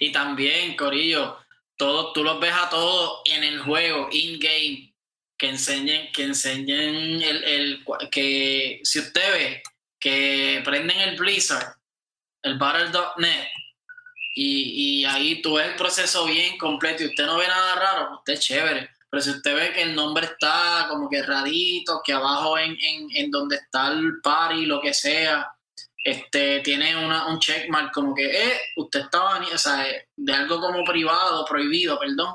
Y 0.00 0.12
también, 0.12 0.76
Corillo, 0.76 1.38
todo, 1.76 2.12
tú 2.14 2.24
los 2.24 2.40
ves 2.40 2.54
a 2.54 2.70
todos 2.70 3.20
en 3.26 3.44
el 3.44 3.60
juego, 3.60 4.08
in-game, 4.10 4.94
que 5.36 5.48
enseñen, 5.50 6.10
que 6.12 6.24
enseñen 6.24 7.22
el, 7.22 7.44
el, 7.44 7.84
que 8.10 8.80
si 8.82 8.98
usted 8.98 9.32
ve 9.32 9.62
que 9.98 10.62
prenden 10.64 10.98
el 11.00 11.16
Blizzard, 11.16 11.74
el 12.42 12.56
Battle.net, 12.56 13.46
y, 14.34 15.00
y 15.00 15.04
ahí 15.04 15.42
tú 15.42 15.54
ves 15.54 15.68
el 15.68 15.76
proceso 15.76 16.24
bien 16.24 16.56
completo 16.56 17.02
y 17.02 17.06
usted 17.06 17.26
no 17.26 17.36
ve 17.36 17.46
nada 17.46 17.74
raro, 17.74 18.14
usted 18.16 18.32
es 18.32 18.40
chévere. 18.40 18.88
Pero 19.10 19.22
si 19.22 19.30
usted 19.30 19.54
ve 19.54 19.72
que 19.74 19.82
el 19.82 19.94
nombre 19.94 20.24
está 20.24 20.86
como 20.88 21.10
que 21.10 21.22
radito, 21.22 22.00
que 22.02 22.14
abajo 22.14 22.56
en, 22.56 22.78
en, 22.80 23.08
en 23.12 23.30
donde 23.30 23.56
está 23.56 23.88
el 23.88 24.20
party, 24.22 24.64
lo 24.64 24.80
que 24.80 24.94
sea, 24.94 25.46
este, 26.02 26.60
tiene 26.60 26.96
una, 26.96 27.26
un 27.26 27.38
checkmark 27.38 27.92
como 27.92 28.14
que, 28.14 28.24
eh, 28.24 28.60
usted 28.76 29.00
estaba, 29.00 29.38
o 29.38 29.58
sea, 29.58 29.86
de 30.16 30.32
algo 30.32 30.60
como 30.60 30.84
privado, 30.84 31.44
prohibido, 31.44 31.98
perdón, 31.98 32.34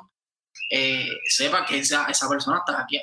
eh, 0.69 1.09
sepa 1.27 1.65
que 1.65 1.79
esa, 1.79 2.05
esa 2.05 2.29
persona 2.29 2.59
está 2.59 2.81
aquí. 2.81 2.99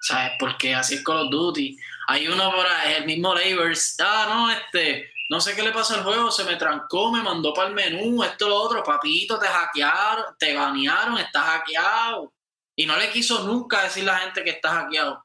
¿Sabes? 0.00 0.32
Porque 0.38 0.74
así 0.74 0.94
es 0.94 1.04
Call 1.04 1.26
of 1.26 1.30
Duty. 1.30 1.76
Hay 2.08 2.28
uno 2.28 2.52
por 2.52 2.66
ahí, 2.66 2.94
el 2.94 3.06
mismo 3.06 3.34
Labors, 3.34 3.96
ah, 4.00 4.26
no, 4.28 4.50
este, 4.50 5.10
no 5.28 5.40
sé 5.40 5.54
qué 5.56 5.62
le 5.62 5.72
pasó 5.72 5.94
al 5.94 6.04
juego, 6.04 6.30
se 6.30 6.44
me 6.44 6.56
trancó, 6.56 7.12
me 7.12 7.22
mandó 7.22 7.52
para 7.52 7.68
el 7.68 7.74
menú, 7.74 8.22
esto, 8.22 8.48
lo 8.48 8.56
otro, 8.56 8.82
papito, 8.82 9.38
te 9.38 9.46
hackearon, 9.46 10.36
te 10.38 10.54
banearon, 10.54 11.18
estás 11.18 11.44
hackeado. 11.44 12.32
Y 12.76 12.86
no 12.86 12.96
le 12.96 13.10
quiso 13.10 13.42
nunca 13.44 13.82
decir 13.82 14.04
la 14.04 14.18
gente 14.18 14.44
que 14.44 14.50
está 14.50 14.70
hackeado. 14.70 15.24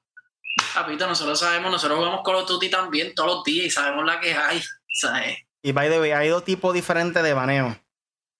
Papito, 0.73 1.07
nosotros 1.07 1.39
sabemos, 1.39 1.71
nosotros 1.71 1.97
jugamos 1.99 2.21
Call 2.23 2.35
of 2.35 2.47
Duty 2.47 2.69
también 2.69 3.13
todos 3.13 3.35
los 3.35 3.43
días 3.43 3.67
y 3.67 3.69
sabemos 3.69 4.05
la 4.05 4.19
que 4.19 4.33
hay, 4.33 4.61
¿sabes? 4.91 5.37
Y 5.61 5.71
by 5.71 5.89
the 5.89 5.99
way, 5.99 6.11
hay 6.11 6.29
dos 6.29 6.43
tipos 6.43 6.73
diferentes 6.73 7.21
de 7.23 7.33
baneo. 7.33 7.77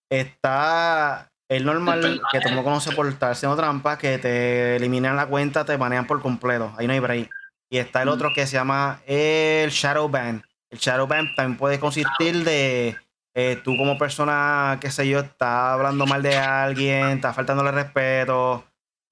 Está 0.10 1.30
el 1.50 1.66
normal, 1.66 2.22
que 2.32 2.40
tú 2.42 2.50
no 2.52 2.64
conoces 2.64 2.96
por 2.96 3.08
estar 3.08 3.32
haciendo 3.32 3.56
trampas, 3.56 3.98
que 3.98 4.18
te 4.18 4.76
eliminan 4.76 5.16
la 5.16 5.28
cuenta, 5.28 5.66
te 5.66 5.78
banean 5.78 6.08
por 6.08 6.22
completo. 6.22 6.74
Ahí 6.78 6.88
no 6.88 6.94
hay 6.94 7.00
break. 7.00 7.30
Y 7.70 7.78
está 7.78 8.02
el 8.02 8.10
otro 8.10 8.32
que 8.34 8.46
se 8.46 8.54
llama 8.54 9.02
el 9.06 9.70
Shadow 9.70 10.10
Ban. 10.10 10.44
El 10.70 10.80
Shadow 10.80 11.08
Ban 11.08 11.34
también 11.36 11.58
puede 11.58 11.80
consistir 11.80 12.44
de 12.44 12.98
eh, 13.36 13.62
tú 13.64 13.78
como 13.78 13.98
persona, 13.98 14.78
qué 14.82 14.92
sé 14.92 15.08
yo, 15.08 15.20
está 15.20 15.74
hablando 15.74 16.06
mal 16.06 16.22
de 16.22 16.38
alguien, 16.38 17.08
está 17.10 17.34
faltándole 17.34 17.72
respeto. 17.72 18.66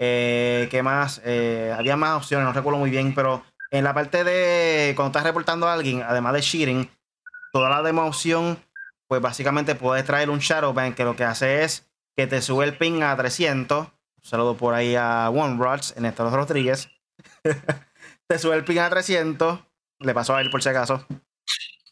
Eh, 0.03 0.67
¿Qué 0.71 0.81
más? 0.81 1.21
Eh, 1.23 1.71
había 1.77 1.95
más 1.95 2.17
opciones, 2.17 2.47
no 2.47 2.53
recuerdo 2.53 2.79
muy 2.79 2.89
bien, 2.89 3.13
pero 3.13 3.43
en 3.69 3.83
la 3.83 3.93
parte 3.93 4.23
de 4.23 4.93
cuando 4.95 5.11
estás 5.11 5.23
reportando 5.23 5.67
a 5.67 5.73
alguien, 5.73 6.01
además 6.01 6.33
de 6.33 6.41
cheating, 6.41 6.89
toda 7.53 7.69
la 7.69 7.83
demo 7.83 8.07
opción, 8.07 8.57
pues 9.07 9.21
básicamente 9.21 9.75
puedes 9.75 10.03
traer 10.03 10.31
un 10.31 10.39
Shadow 10.39 10.73
Ban 10.73 10.95
que 10.95 11.03
lo 11.03 11.15
que 11.15 11.23
hace 11.23 11.63
es 11.63 11.87
que 12.17 12.25
te 12.25 12.41
sube 12.41 12.65
el 12.65 12.75
ping 12.75 13.03
a 13.03 13.15
300. 13.15 13.89
Un 13.89 13.91
saludo 14.23 14.57
por 14.57 14.73
ahí 14.73 14.95
a 14.95 15.29
One 15.29 15.63
Rods, 15.63 15.93
en 15.95 16.05
Estados 16.05 16.33
Rodríguez. 16.33 16.89
te 18.27 18.39
sube 18.39 18.55
el 18.55 18.63
ping 18.63 18.79
a 18.79 18.89
300. 18.89 19.59
Le 19.99 20.13
pasó 20.15 20.35
a 20.35 20.41
él 20.41 20.49
por 20.49 20.63
si 20.63 20.69
acaso. 20.69 21.05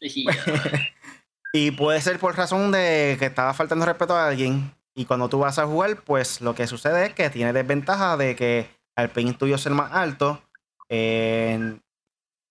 y 1.52 1.70
puede 1.70 2.00
ser 2.00 2.18
por 2.18 2.36
razón 2.36 2.72
de 2.72 3.16
que 3.20 3.26
estaba 3.26 3.54
faltando 3.54 3.86
respeto 3.86 4.16
a 4.16 4.26
alguien. 4.26 4.74
Y 4.94 5.04
cuando 5.04 5.28
tú 5.28 5.38
vas 5.38 5.58
a 5.58 5.66
jugar, 5.66 6.02
pues 6.02 6.40
lo 6.40 6.54
que 6.54 6.66
sucede 6.66 7.06
es 7.06 7.14
que 7.14 7.30
tiene 7.30 7.52
desventaja 7.52 8.16
de 8.16 8.36
que 8.36 8.70
al 8.96 9.10
ping 9.10 9.34
tuyo 9.34 9.56
ser 9.56 9.72
más 9.72 9.92
alto, 9.92 10.42
eh, 10.88 11.78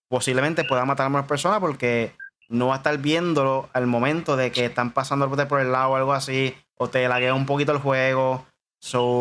posiblemente 0.07 0.63
pueda 0.63 0.85
matar 0.85 1.07
a 1.07 1.09
más 1.09 1.27
personas 1.27 1.59
porque 1.59 2.15
no 2.47 2.67
va 2.67 2.75
a 2.75 2.77
estar 2.77 2.97
viéndolo 2.97 3.69
al 3.73 3.87
momento 3.87 4.35
de 4.35 4.51
que 4.51 4.65
están 4.65 4.91
pasando 4.91 5.29
por 5.47 5.59
el 5.59 5.71
lado 5.71 5.91
o 5.91 5.95
algo 5.95 6.13
así, 6.13 6.55
o 6.75 6.89
te 6.89 7.07
laguea 7.07 7.33
un 7.33 7.45
poquito 7.45 7.71
el 7.71 7.77
juego. 7.77 8.47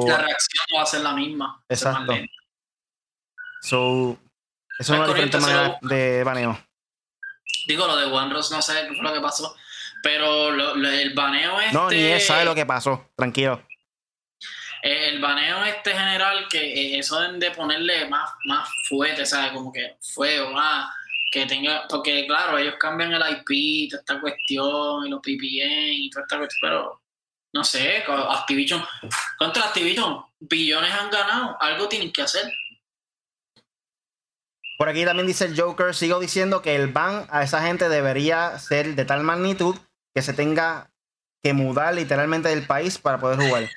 la 0.06 0.18
reacción 0.18 0.64
no 0.70 0.76
va 0.78 0.82
a 0.82 0.86
ser 0.86 1.00
la 1.02 1.12
misma. 1.12 1.62
Exacto. 1.68 2.14
So, 3.60 4.16
eso 4.78 4.94
es 4.94 4.98
una 4.98 5.06
pues, 5.06 5.08
diferente 5.08 5.40
manera 5.40 5.78
de 5.82 6.24
baneo. 6.24 6.58
Digo, 7.66 7.86
lo 7.86 7.96
de 7.96 8.06
One 8.06 8.32
Rose 8.32 8.54
no 8.54 8.62
sé 8.62 8.72
qué 8.88 8.94
fue 8.94 9.02
lo 9.02 9.12
que 9.12 9.20
pasó, 9.20 9.54
pero 10.02 10.48
el 10.50 11.14
baneo 11.14 11.60
este... 11.60 11.72
No, 11.72 11.90
ni 11.90 12.02
él 12.02 12.20
sabe 12.20 12.44
lo 12.44 12.54
que 12.54 12.66
pasó, 12.66 13.10
tranquilo. 13.16 13.62
El 14.82 15.20
baneo 15.20 15.64
este 15.64 15.92
general, 15.92 16.46
que 16.48 16.58
eh, 16.58 16.98
eso 16.98 17.20
de 17.32 17.50
ponerle 17.50 18.06
más, 18.06 18.30
más 18.44 18.68
fuerte, 18.88 19.26
¿sabes? 19.26 19.52
Como 19.52 19.72
que 19.72 19.96
fuego, 20.00 20.52
más 20.52 20.88
que 21.30 21.46
tenga, 21.46 21.86
porque 21.88 22.26
claro, 22.26 22.58
ellos 22.58 22.76
cambian 22.78 23.12
el 23.12 23.22
IP, 23.22 23.90
toda 23.90 24.00
esta 24.00 24.20
cuestión, 24.20 25.06
y 25.06 25.10
los 25.10 25.20
VPN 25.20 25.92
y 25.92 26.10
toda 26.10 26.24
esta 26.24 26.38
cuestión, 26.38 26.70
pero 26.70 27.02
no 27.52 27.64
sé, 27.64 28.04
Activision, 28.06 28.84
contra 29.38 29.64
Activision, 29.64 30.24
billones 30.38 30.92
han 30.92 31.10
ganado, 31.10 31.56
algo 31.60 31.88
tienen 31.88 32.12
que 32.12 32.22
hacer. 32.22 32.50
Por 34.78 34.88
aquí 34.88 35.04
también 35.04 35.26
dice 35.26 35.46
el 35.46 35.60
Joker, 35.60 35.94
sigo 35.94 36.20
diciendo 36.20 36.62
que 36.62 36.76
el 36.76 36.86
ban 36.86 37.26
a 37.30 37.42
esa 37.42 37.62
gente 37.62 37.88
debería 37.88 38.58
ser 38.58 38.94
de 38.94 39.04
tal 39.04 39.24
magnitud 39.24 39.76
que 40.18 40.22
se 40.22 40.32
tenga 40.32 40.90
que 41.44 41.52
mudar 41.52 41.94
literalmente 41.94 42.48
del 42.48 42.66
país 42.66 42.98
para 42.98 43.18
poder 43.18 43.38
jugar. 43.38 43.68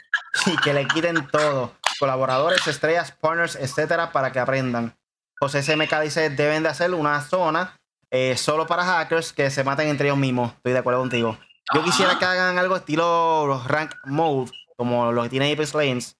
y 0.47 0.57
que 0.57 0.73
le 0.73 0.87
quiten 0.87 1.27
todo. 1.27 1.75
Colaboradores, 1.99 2.65
estrellas, 2.65 3.11
partners, 3.11 3.55
etcétera, 3.55 4.11
para 4.11 4.31
que 4.31 4.39
aprendan. 4.39 4.97
José 5.39 5.61
SMK 5.61 5.99
dice, 6.01 6.31
deben 6.31 6.63
de 6.63 6.69
hacer 6.69 6.95
una 6.95 7.21
zona 7.21 7.79
eh, 8.09 8.35
solo 8.37 8.65
para 8.65 8.83
hackers 8.83 9.33
que 9.33 9.51
se 9.51 9.63
maten 9.63 9.87
entre 9.87 10.07
ellos 10.07 10.17
mismos. 10.17 10.53
Estoy 10.53 10.73
de 10.73 10.79
acuerdo 10.79 11.01
contigo. 11.01 11.37
Yo 11.75 11.83
quisiera 11.83 12.17
que 12.17 12.25
hagan 12.25 12.57
algo 12.57 12.75
estilo 12.75 13.63
rank 13.67 13.93
mode, 14.05 14.49
como 14.75 15.11
lo 15.11 15.21
que 15.21 15.29
tiene 15.29 15.53
Apex 15.53 15.75
Lanes, 15.75 16.17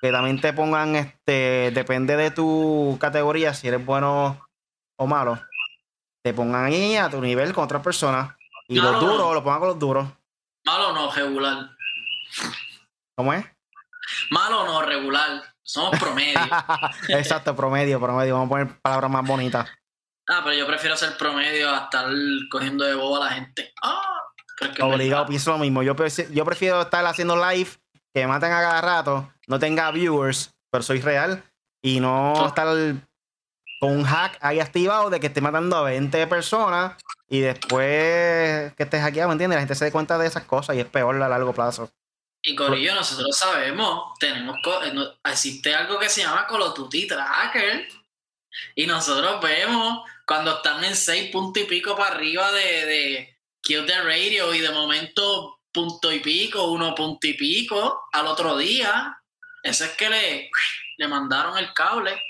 que 0.00 0.12
también 0.12 0.40
te 0.40 0.52
pongan, 0.52 0.94
este, 0.94 1.72
depende 1.74 2.16
de 2.16 2.30
tu 2.30 2.96
categoría, 3.00 3.54
si 3.54 3.66
eres 3.66 3.84
bueno 3.84 4.40
o 4.96 5.06
malo, 5.08 5.40
te 6.22 6.32
pongan 6.32 6.66
ahí 6.66 6.94
a 6.94 7.10
tu 7.10 7.20
nivel 7.20 7.52
con 7.52 7.64
otras 7.64 7.82
personas. 7.82 8.36
Y 8.68 8.76
los 8.76 9.00
duros, 9.00 9.34
lo 9.34 9.44
pongan 9.44 9.60
con 9.60 9.68
los 9.68 9.78
duros. 9.78 10.08
Malo 10.64 10.92
no, 10.92 11.12
regular. 11.12 11.70
¿Cómo 13.16 13.32
es? 13.32 13.44
Malo 14.30 14.64
no, 14.66 14.82
regular. 14.82 15.42
Somos 15.62 15.98
promedio. 15.98 16.38
Exacto, 17.08 17.54
promedio, 17.54 18.00
promedio. 18.00 18.34
Vamos 18.34 18.46
a 18.46 18.50
poner 18.50 18.80
palabras 18.80 19.10
más 19.10 19.26
bonitas. 19.26 19.68
Ah, 20.28 20.40
pero 20.42 20.56
yo 20.56 20.66
prefiero 20.66 20.96
ser 20.96 21.16
promedio 21.18 21.70
a 21.70 21.84
estar 21.84 22.06
cogiendo 22.50 22.84
de 22.84 22.94
bobo 22.94 23.22
a 23.22 23.26
la 23.26 23.30
gente. 23.32 23.72
Ah, 23.82 24.20
Obligado, 24.80 25.26
pienso 25.26 25.50
lo 25.50 25.58
mismo. 25.58 25.82
Yo, 25.82 25.94
yo 26.30 26.44
prefiero 26.44 26.82
estar 26.82 27.04
haciendo 27.04 27.36
live, 27.36 27.70
que 28.14 28.22
me 28.22 28.28
maten 28.28 28.52
a 28.52 28.60
cada 28.60 28.80
rato, 28.80 29.32
no 29.46 29.58
tenga 29.58 29.90
viewers, 29.90 30.50
pero 30.70 30.82
soy 30.82 31.00
real. 31.00 31.42
Y 31.82 32.00
no 32.00 32.46
estar 32.46 32.66
con 33.80 33.90
un 33.90 34.04
hack 34.04 34.38
ahí 34.40 34.60
activado 34.60 35.10
de 35.10 35.20
que 35.20 35.26
esté 35.26 35.40
matando 35.40 35.76
a 35.76 35.82
20 35.82 36.26
personas 36.28 36.96
y 37.28 37.40
después 37.40 38.74
que 38.74 38.82
estés 38.82 39.00
hackeado, 39.00 39.28
¿me 39.28 39.34
entiendes? 39.34 39.56
La 39.56 39.60
gente 39.62 39.74
se 39.74 39.86
dé 39.86 39.92
cuenta 39.92 40.18
de 40.18 40.26
esas 40.26 40.44
cosas 40.44 40.76
y 40.76 40.80
es 40.80 40.86
peor 40.86 41.20
a 41.22 41.28
largo 41.28 41.52
plazo. 41.52 41.90
Y 42.42 42.54
Corillo, 42.54 42.94
nosotros 42.94 43.36
sabemos, 43.36 44.18
tenemos 44.20 44.56
eh, 44.84 44.92
existe 45.24 45.74
algo 45.74 45.98
que 45.98 46.10
se 46.10 46.22
llama 46.22 46.46
Duty 46.48 47.06
Tracker. 47.06 47.88
Y 48.74 48.86
nosotros 48.86 49.40
vemos 49.40 50.02
cuando 50.26 50.56
están 50.56 50.84
en 50.84 50.94
seis 50.94 51.30
puntos 51.30 51.62
y 51.62 51.66
pico 51.66 51.96
para 51.96 52.14
arriba 52.14 52.52
de, 52.52 52.86
de 52.86 53.38
Kill 53.62 53.86
the 53.86 54.02
Radio 54.02 54.54
y 54.54 54.60
de 54.60 54.70
momento 54.70 55.58
punto 55.72 56.12
y 56.12 56.20
pico, 56.20 56.70
uno 56.70 56.94
punto 56.94 57.26
y 57.26 57.32
pico 57.32 58.08
al 58.12 58.26
otro 58.26 58.58
día. 58.58 59.18
Eso 59.62 59.84
es 59.84 59.92
que 59.92 60.10
le, 60.10 60.50
le 60.98 61.08
mandaron 61.08 61.56
el 61.56 61.72
cable, 61.72 62.20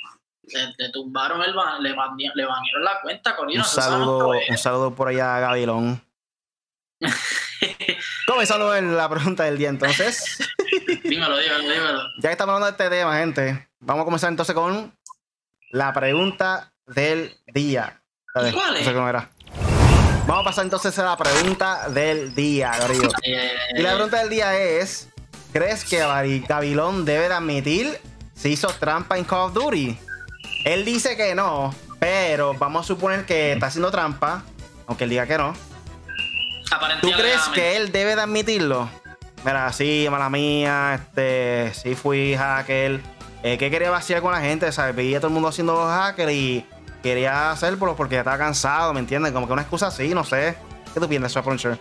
le, 0.78 0.88
tumbaron 0.90 1.42
el 1.42 1.54
le, 1.80 1.90
le 1.90 2.46
banearon 2.46 2.84
la 2.84 3.00
cuenta, 3.02 3.36
Corillo. 3.36 3.60
Un 3.60 3.66
saludo, 3.66 4.32
un 4.48 4.58
saludo 4.58 4.94
por 4.94 5.08
allá 5.08 5.36
a 5.36 5.40
Gavilón. 5.40 6.02
Comenzando 8.26 8.74
en 8.74 8.96
la 8.96 9.08
pregunta 9.08 9.44
del 9.44 9.58
día 9.58 9.68
entonces. 9.68 10.38
dímelo, 11.04 11.38
dímelo, 11.38 11.62
dímelo. 11.62 12.02
Ya 12.18 12.28
que 12.28 12.32
estamos 12.32 12.54
hablando 12.54 12.66
de 12.66 12.84
este 12.84 12.96
tema, 12.96 13.16
gente, 13.18 13.68
vamos 13.80 14.02
a 14.02 14.04
comenzar 14.04 14.30
entonces 14.30 14.54
con 14.54 14.94
la 15.70 15.92
pregunta 15.92 16.72
del 16.86 17.36
día. 17.52 18.00
¿Cuál 18.32 18.76
es? 18.76 18.86
Vamos 20.26 20.40
a 20.40 20.44
pasar 20.44 20.64
entonces 20.64 20.98
a 20.98 21.04
la 21.04 21.16
pregunta 21.16 21.88
del 21.90 22.34
día, 22.34 22.72
Gabriel. 22.78 23.10
y 23.76 23.82
la 23.82 23.94
pregunta 23.94 24.20
del 24.20 24.30
día 24.30 24.58
es: 24.58 25.08
¿Crees 25.52 25.84
que 25.84 25.98
Gabilón 26.48 27.04
debe 27.04 27.28
de 27.28 27.34
admitir 27.34 28.00
si 28.34 28.50
hizo 28.50 28.68
trampa 28.68 29.18
en 29.18 29.24
Call 29.24 29.40
of 29.40 29.54
Duty? 29.54 29.98
Él 30.64 30.84
dice 30.84 31.16
que 31.16 31.34
no, 31.34 31.74
pero 31.98 32.54
vamos 32.54 32.84
a 32.84 32.88
suponer 32.88 33.26
que 33.26 33.52
está 33.52 33.66
haciendo 33.66 33.90
trampa, 33.90 34.42
aunque 34.86 35.04
él 35.04 35.10
diga 35.10 35.26
que 35.26 35.38
no. 35.38 35.54
¿Tú 37.00 37.10
crees 37.12 37.42
que 37.54 37.76
él 37.76 37.92
debe 37.92 38.16
de 38.16 38.22
admitirlo? 38.22 38.88
Mira, 39.44 39.70
sí, 39.72 40.06
mala 40.10 40.30
mía, 40.30 40.94
este, 40.94 41.72
sí 41.74 41.94
fui 41.94 42.34
hacker. 42.34 43.00
Eh, 43.42 43.58
¿Qué 43.58 43.70
quería 43.70 43.90
vaciar 43.90 44.22
con 44.22 44.32
la 44.32 44.40
gente? 44.40 44.72
¿sabes? 44.72 44.96
Veía 44.96 45.18
todo 45.18 45.28
el 45.28 45.34
mundo 45.34 45.50
haciendo 45.50 45.86
hacker 45.86 46.30
y 46.30 46.66
quería 47.02 47.50
hacerlo 47.50 47.94
porque 47.94 48.16
estaba 48.16 48.38
cansado, 48.38 48.94
¿me 48.94 49.00
entiendes? 49.00 49.32
Como 49.32 49.46
que 49.46 49.52
una 49.52 49.62
excusa 49.62 49.88
así, 49.88 50.14
no 50.14 50.24
sé. 50.24 50.56
¿Qué 50.94 51.00
tú 51.00 51.06
piensas, 51.06 51.44
Puncher? 51.44 51.78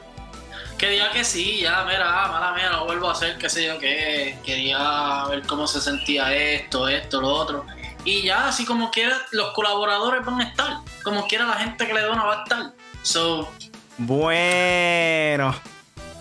Que 0.77 0.89
diga 0.89 1.09
que 1.11 1.23
sí, 1.23 1.61
ya, 1.61 1.85
mira, 1.85 2.27
mala 2.27 2.53
mía, 2.53 2.69
no 2.69 2.83
vuelvo 2.83 3.07
a 3.07 3.13
hacer, 3.13 3.37
qué 3.37 3.49
sé 3.49 3.65
yo, 3.65 3.79
que 3.79 4.37
quería 4.43 5.23
ver 5.29 5.43
cómo 5.43 5.65
se 5.67 5.79
sentía 5.79 6.33
esto, 6.35 6.89
esto, 6.89 7.21
lo 7.21 7.29
otro. 7.29 7.65
Y 8.05 8.23
ya, 8.23 8.47
así 8.47 8.65
como 8.65 8.91
quiera, 8.91 9.15
los 9.31 9.53
colaboradores 9.53 10.25
van 10.25 10.41
a 10.41 10.43
estar. 10.43 10.77
Como 11.03 11.25
quiera, 11.27 11.45
la 11.45 11.55
gente 11.55 11.87
que 11.87 11.93
le 11.93 12.01
dona 12.01 12.23
va 12.23 12.39
a 12.39 12.43
estar. 12.43 12.73
So. 13.01 13.49
Bueno. 13.97 15.55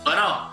Bueno, 0.04 0.52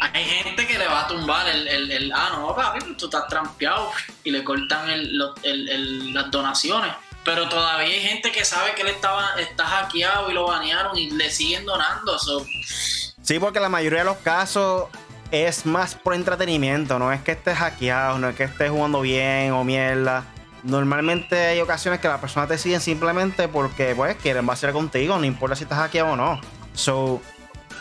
hay 0.00 0.24
gente 0.24 0.66
que 0.66 0.78
le 0.78 0.86
va 0.86 1.02
a 1.02 1.08
tumbar 1.08 1.48
el, 1.48 1.90
el, 1.90 2.12
ah, 2.12 2.30
no, 2.34 2.54
papi, 2.54 2.94
tú 2.94 3.06
estás 3.06 3.28
trampeado 3.28 3.90
y 4.24 4.30
le 4.30 4.42
cortan 4.44 4.84
las 4.84 6.30
donaciones. 6.30 6.92
Pero 7.24 7.48
todavía 7.48 7.94
hay 7.94 8.00
gente 8.00 8.32
que 8.32 8.44
sabe 8.44 8.74
que 8.74 8.82
él 8.82 8.88
estaba, 8.88 9.30
está 9.38 9.64
hackeado 9.64 10.30
y 10.30 10.34
lo 10.34 10.46
banearon 10.46 10.98
y 10.98 11.10
le 11.10 11.30
siguen 11.30 11.64
donando. 11.64 12.18
Sí, 12.18 13.38
porque 13.38 13.60
la 13.60 13.68
mayoría 13.68 14.00
de 14.00 14.06
los 14.06 14.16
casos 14.18 14.88
es 15.30 15.64
más 15.64 15.94
por 15.94 16.14
entretenimiento, 16.14 16.98
no 16.98 17.12
es 17.12 17.22
que 17.22 17.32
estés 17.32 17.56
hackeado, 17.56 18.18
no 18.18 18.28
es 18.28 18.36
que 18.36 18.44
estés 18.44 18.70
jugando 18.70 19.00
bien 19.00 19.52
o 19.52 19.62
mierda. 19.62 20.24
Normalmente 20.62 21.36
hay 21.36 21.60
ocasiones 21.60 22.00
que 22.00 22.06
las 22.06 22.20
personas 22.20 22.48
te 22.48 22.56
siguen 22.56 22.80
simplemente 22.80 23.48
porque 23.48 23.94
pues 23.96 24.16
quieren 24.16 24.46
vaciar 24.46 24.72
contigo, 24.72 25.18
no 25.18 25.24
importa 25.24 25.56
si 25.56 25.64
estás 25.64 25.78
hackeado 25.78 26.12
o 26.12 26.16
no. 26.16 26.40
So, 26.74 27.20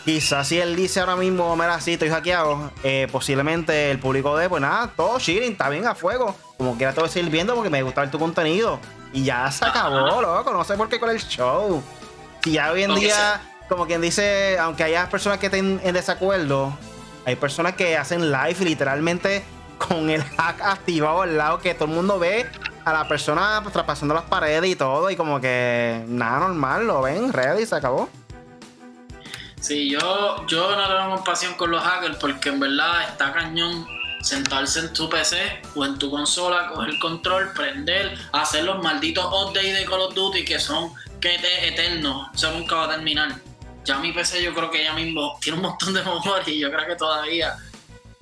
quizás 0.04 0.48
si 0.48 0.60
él 0.60 0.76
dice 0.76 1.00
ahora 1.00 1.16
mismo, 1.16 1.56
mira, 1.56 1.80
sí, 1.80 1.94
estoy 1.94 2.10
hackeado, 2.10 2.72
eh, 2.84 3.08
posiblemente 3.12 3.92
el 3.92 4.00
público 4.00 4.36
de, 4.36 4.50
pues 4.50 4.62
nada, 4.62 4.92
todo 4.96 5.20
chilling, 5.20 5.52
está 5.52 5.70
bien 5.70 5.86
a 5.86 5.94
fuego. 5.94 6.36
Como 6.58 6.76
quiera 6.76 6.94
te 6.94 7.02
voy 7.02 7.10
a 7.10 7.12
seguir 7.12 7.30
viendo 7.30 7.54
porque 7.54 7.70
me 7.70 7.84
gusta 7.84 8.02
ver 8.02 8.10
tu 8.10 8.18
contenido. 8.18 8.80
Y 9.14 9.24
ya 9.26 9.52
se 9.52 9.66
acabó, 9.66 10.22
loco, 10.22 10.52
no 10.52 10.64
sé 10.64 10.76
por 10.76 10.90
qué 10.90 11.00
con 11.00 11.10
el 11.10 11.20
show. 11.20 11.84
Si 12.44 12.54
ya 12.54 12.72
hoy 12.72 12.84
en 12.84 12.96
día, 12.96 13.42
como 13.70 13.86
quien 13.86 14.02
dice, 14.02 14.58
aunque 14.58 14.84
haya 14.84 15.08
personas 15.10 15.38
que 15.38 15.48
estén 15.48 15.80
en 15.84 15.94
desacuerdo, 15.94 16.76
hay 17.26 17.36
personas 17.36 17.76
que 17.76 17.96
hacen 17.96 18.32
live 18.32 18.58
literalmente 18.62 19.44
con 19.78 20.10
el 20.10 20.24
hack 20.24 20.62
activado 20.62 21.22
al 21.22 21.38
lado 21.38 21.60
que 21.60 21.74
todo 21.74 21.86
el 21.86 21.96
mundo 21.96 22.18
ve 22.18 22.48
a 22.84 22.94
la 22.94 23.08
persona 23.08 23.64
traspasando 23.72 24.14
las 24.14 24.24
paredes 24.24 24.70
y 24.70 24.76
todo, 24.76 25.10
y 25.10 25.16
como 25.16 25.40
que 25.40 26.04
nada 26.08 26.40
normal, 26.40 26.88
lo 26.88 27.02
ven, 27.02 27.32
ready, 27.32 27.66
se 27.66 27.76
acabó. 27.76 28.10
Sí, 29.60 29.90
yo, 29.90 30.46
yo 30.48 30.76
no 30.76 30.88
tengo 30.88 31.16
compasión 31.16 31.54
con 31.54 31.70
los 31.70 31.84
hackers 31.84 32.18
porque 32.18 32.50
en 32.50 32.60
verdad 32.60 33.04
está 33.10 33.32
cañón 33.32 33.86
sentarse 34.22 34.80
en 34.80 34.94
tu 34.94 35.10
PC 35.10 35.62
o 35.76 35.86
en 35.86 35.98
tu 36.00 36.10
consola, 36.10 36.68
coger 36.70 36.90
el 36.90 37.00
control, 37.00 37.52
prender, 37.54 38.18
hacer 38.34 38.64
los 38.64 38.82
malditos 38.82 39.26
updates 39.26 39.78
de 39.78 39.86
Call 39.86 40.02
of 40.02 40.16
Duty 40.16 40.46
que 40.46 40.60
son 40.60 40.92
que 41.20 41.36
eternos, 41.36 42.30
eso 42.34 42.52
nunca 42.52 42.76
va 42.76 42.86
a 42.86 42.90
terminar. 42.96 43.36
Ya 43.86 44.00
mi 44.00 44.12
PC 44.12 44.44
yo 44.44 44.54
creo 44.54 44.72
que 44.72 44.84
ya 44.84 44.94
mismo 44.94 45.38
tiene 45.40 45.58
un 45.58 45.66
montón 45.66 45.94
de 45.94 46.04
memoria 46.04 46.44
y 46.48 46.60
yo 46.60 46.72
creo 46.72 46.88
que 46.88 46.96
todavía 46.96 47.56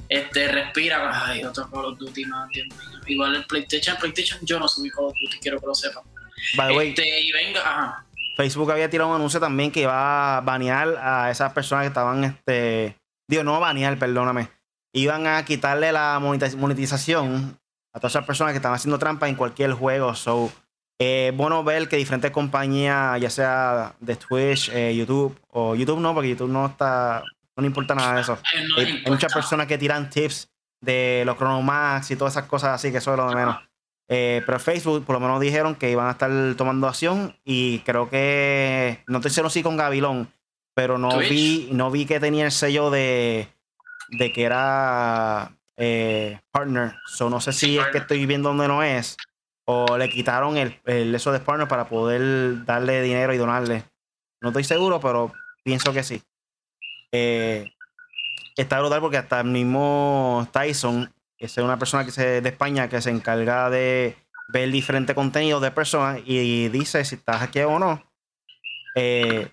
este, 0.10 0.48
respira. 0.50 1.26
Ay, 1.26 1.44
otro 1.44 1.70
Call 1.70 1.86
of 1.86 1.98
Duty, 1.98 2.26
no 2.26 2.44
entiendo. 2.44 2.76
Igual 3.10 3.36
el 3.36 3.46
PlayStation, 3.46 3.98
PlayStation 3.98 4.40
yo 4.44 4.60
no 4.60 4.68
subí 4.68 4.90
Call 4.90 5.06
of 5.06 5.14
Duty, 5.22 5.40
quiero 5.40 5.60
que 5.60 5.68
lo 5.68 5.76
sepan. 5.76 6.04
Este, 6.82 7.22
y 7.22 7.32
venga, 7.32 8.06
Facebook 8.38 8.72
había 8.72 8.90
tirado 8.90 9.10
un 9.10 9.16
anuncio 9.16 9.40
también 9.40 9.72
que 9.72 9.82
iba 9.82 10.38
a 10.38 10.42
banear 10.42 10.96
a 11.02 11.30
esas 11.30 11.52
personas 11.52 11.84
que 11.84 11.88
estaban, 11.90 12.24
este, 12.24 12.96
digo, 13.28 13.44
no 13.44 13.60
banear, 13.60 13.98
perdóname. 13.98 14.50
Iban 14.94 15.28
a 15.28 15.44
quitarle 15.44 15.92
la 15.92 16.20
monetización 16.22 17.60
a 17.94 18.00
todas 18.00 18.14
esas 18.14 18.26
personas 18.26 18.54
que 18.54 18.58
estaban 18.58 18.76
haciendo 18.76 18.98
trampa 18.98 19.28
en 19.28 19.36
cualquier 19.36 19.74
juego. 19.74 20.16
So, 20.16 20.52
eh, 21.00 21.32
bueno 21.36 21.64
ver 21.64 21.90
que 21.90 21.98
diferentes 21.98 22.32
compañías, 22.32 23.20
ya 23.20 23.30
sea 23.30 23.96
de 24.00 24.16
Twitch, 24.16 24.70
eh, 24.70 24.96
YouTube, 24.96 25.38
o 25.50 25.76
YouTube 25.76 26.00
no, 26.00 26.14
porque 26.14 26.30
YouTube 26.30 26.50
no 26.50 26.66
está 26.68 27.24
no 27.62 27.68
importa 27.68 27.96
nada 27.96 28.16
de 28.16 28.22
eso. 28.22 28.38
hay, 28.78 29.04
muchas 29.06 29.34
personas 29.34 29.68
que 29.68 29.78
tiran 29.78 30.10
tips 30.10 30.49
de 30.82 31.24
los 31.26 31.38
Chronomax 31.38 32.12
y 32.12 32.16
todas 32.16 32.34
esas 32.34 32.48
cosas 32.48 32.76
así, 32.76 32.92
que 32.92 32.98
eso 32.98 33.12
es 33.12 33.18
lo 33.18 33.30
de 33.30 33.36
menos. 33.36 33.58
Eh, 34.08 34.42
pero 34.46 34.60
Facebook 34.60 35.06
por 35.06 35.14
lo 35.14 35.20
menos 35.20 35.40
dijeron 35.40 35.76
que 35.76 35.92
iban 35.92 36.08
a 36.08 36.12
estar 36.12 36.32
tomando 36.58 36.88
acción 36.88 37.36
y 37.46 37.80
creo 37.80 38.10
que, 38.10 39.04
no 39.08 39.18
estoy 39.18 39.32
seguro 39.32 39.52
si 39.52 39.62
con 39.62 39.78
Gavilón, 39.78 40.32
pero 40.74 40.98
no 40.98 41.18
vi, 41.20 41.70
no 41.72 41.92
vi 41.92 42.06
que 42.06 42.20
tenía 42.20 42.46
el 42.46 42.52
sello 42.52 42.90
de, 42.90 43.48
de 44.10 44.32
que 44.34 44.44
era 44.44 45.52
eh, 45.78 46.40
partner. 46.52 46.96
So, 47.06 47.30
no 47.30 47.40
sé 47.40 47.54
si 47.54 47.78
es 47.78 47.86
que 47.88 48.00
estoy 48.00 48.26
viendo 48.26 48.50
donde 48.50 48.68
no 48.68 48.82
es 48.82 49.16
o 49.72 49.98
le 49.98 50.10
quitaron 50.10 50.58
el, 50.58 50.80
el 50.86 51.14
eso 51.14 51.32
de 51.32 51.40
partner 51.40 51.68
para 51.68 51.88
poder 51.88 52.66
darle 52.66 53.04
dinero 53.04 53.36
y 53.36 53.38
donarle. 53.38 53.84
No 54.42 54.50
estoy 54.50 54.64
seguro, 54.64 55.00
pero 55.00 55.32
pienso 55.64 55.94
que 55.94 56.02
sí. 56.02 56.24
Eh, 57.12 57.72
está 58.56 58.80
brutal 58.80 59.02
porque 59.02 59.18
hasta 59.18 59.40
el 59.42 59.48
mismo 59.48 60.48
Tyson, 60.52 61.14
que 61.38 61.46
es 61.46 61.58
una 61.58 61.80
persona 61.80 62.06
que 62.06 62.12
se, 62.12 62.42
de 62.42 62.50
España 62.50 62.90
que 62.90 63.02
se 63.02 63.10
encarga 63.10 63.70
de 63.70 64.16
ver 64.50 64.72
diferentes 64.72 65.16
contenidos 65.16 65.62
de 65.62 65.72
personas 65.72 66.22
y 66.26 66.70
dice 66.70 67.04
si 67.06 67.16
estás 67.16 67.42
aquí 67.42 67.60
o 67.60 67.80
no. 67.80 68.04
Eh, 68.96 69.52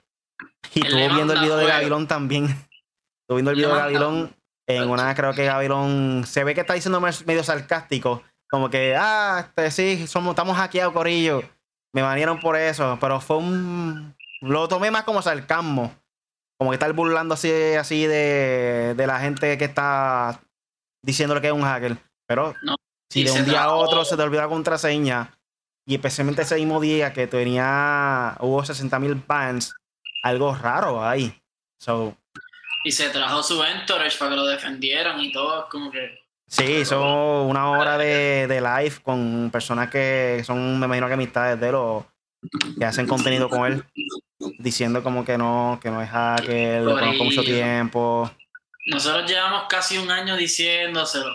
y 0.74 0.80
estuvo 0.86 1.14
viendo 1.14 1.32
el 1.32 1.40
video 1.40 1.56
de 1.56 1.66
Gavilón 1.66 2.06
también. 2.06 2.44
estuvo 2.44 3.36
viendo 3.36 3.50
el 3.50 3.56
video 3.56 3.74
de 3.74 3.80
Gavilón 3.80 4.36
en 4.66 4.88
una, 4.88 5.14
creo 5.14 5.32
que 5.32 5.44
Gavilón 5.44 6.24
se 6.26 6.42
ve 6.42 6.54
que 6.54 6.62
está 6.62 6.74
diciendo 6.74 7.00
medio 7.00 7.44
sarcástico. 7.44 8.22
Como 8.48 8.70
que, 8.70 8.94
ah, 8.96 9.44
este, 9.48 9.70
sí, 9.70 10.06
somos, 10.06 10.30
estamos 10.30 10.56
hackeados, 10.56 10.92
Corillo. 10.92 11.42
Me 11.92 12.02
banieron 12.02 12.40
por 12.40 12.56
eso, 12.56 12.96
pero 13.00 13.20
fue 13.20 13.38
un. 13.38 14.14
Lo 14.40 14.68
tomé 14.68 14.90
más 14.90 15.04
como 15.04 15.22
sarcasmo 15.22 15.92
como 16.58 16.70
que 16.70 16.76
estar 16.76 16.92
burlando 16.92 17.34
así, 17.34 17.50
así 17.74 18.06
de, 18.06 18.94
la 18.96 19.20
gente 19.20 19.58
que 19.58 19.64
está 19.64 20.40
diciéndole 21.02 21.40
que 21.40 21.48
es 21.48 21.52
un 21.52 21.62
hacker. 21.62 21.96
Pero 22.26 22.54
si 23.10 23.24
de 23.24 23.32
un 23.32 23.44
día 23.44 23.64
a 23.64 23.74
otro 23.74 24.04
se 24.04 24.16
te 24.16 24.22
olvida 24.22 24.42
la 24.42 24.48
contraseña, 24.48 25.38
y 25.86 25.94
especialmente 25.94 26.42
ese 26.42 26.56
mismo 26.56 26.80
día 26.80 27.12
que 27.12 27.26
tenía, 27.26 28.36
hubo 28.40 28.64
60 28.64 28.98
mil 28.98 29.14
bans, 29.14 29.74
algo 30.22 30.54
raro 30.54 31.04
ahí. 31.06 31.40
So, 31.78 32.16
y 32.86 32.92
se 32.92 33.10
trajo 33.10 33.42
su 33.42 33.60
entourage 33.64 34.16
para 34.16 34.30
que 34.30 34.36
lo 34.36 34.46
defendieran 34.46 35.20
y 35.20 35.32
todo, 35.32 35.68
como 35.68 35.90
que... 35.90 36.20
Sí, 36.46 36.62
hizo 36.62 37.42
una 37.42 37.70
hora 37.70 37.98
de, 37.98 38.46
de, 38.46 38.60
live 38.60 39.00
con 39.02 39.50
personas 39.50 39.90
que 39.90 40.40
son, 40.46 40.78
me 40.78 40.86
imagino 40.86 41.08
que 41.08 41.14
amistades 41.14 41.58
de 41.58 41.68
él 41.68 41.74
o 41.74 42.06
que 42.78 42.84
hacen 42.84 43.08
contenido 43.08 43.50
con 43.50 43.66
él 43.66 43.84
diciendo 44.58 45.02
como 45.02 45.24
que 45.24 45.38
no, 45.38 45.78
que 45.82 45.90
no 45.90 46.02
es 46.02 46.10
hacker, 46.10 46.82
lo 46.82 46.98
conozco 46.98 47.24
mucho 47.24 47.42
tiempo. 47.42 48.30
Nosotros 48.86 49.28
llevamos 49.28 49.64
casi 49.68 49.98
un 49.98 50.10
año 50.10 50.36
diciéndoselo. 50.36 51.34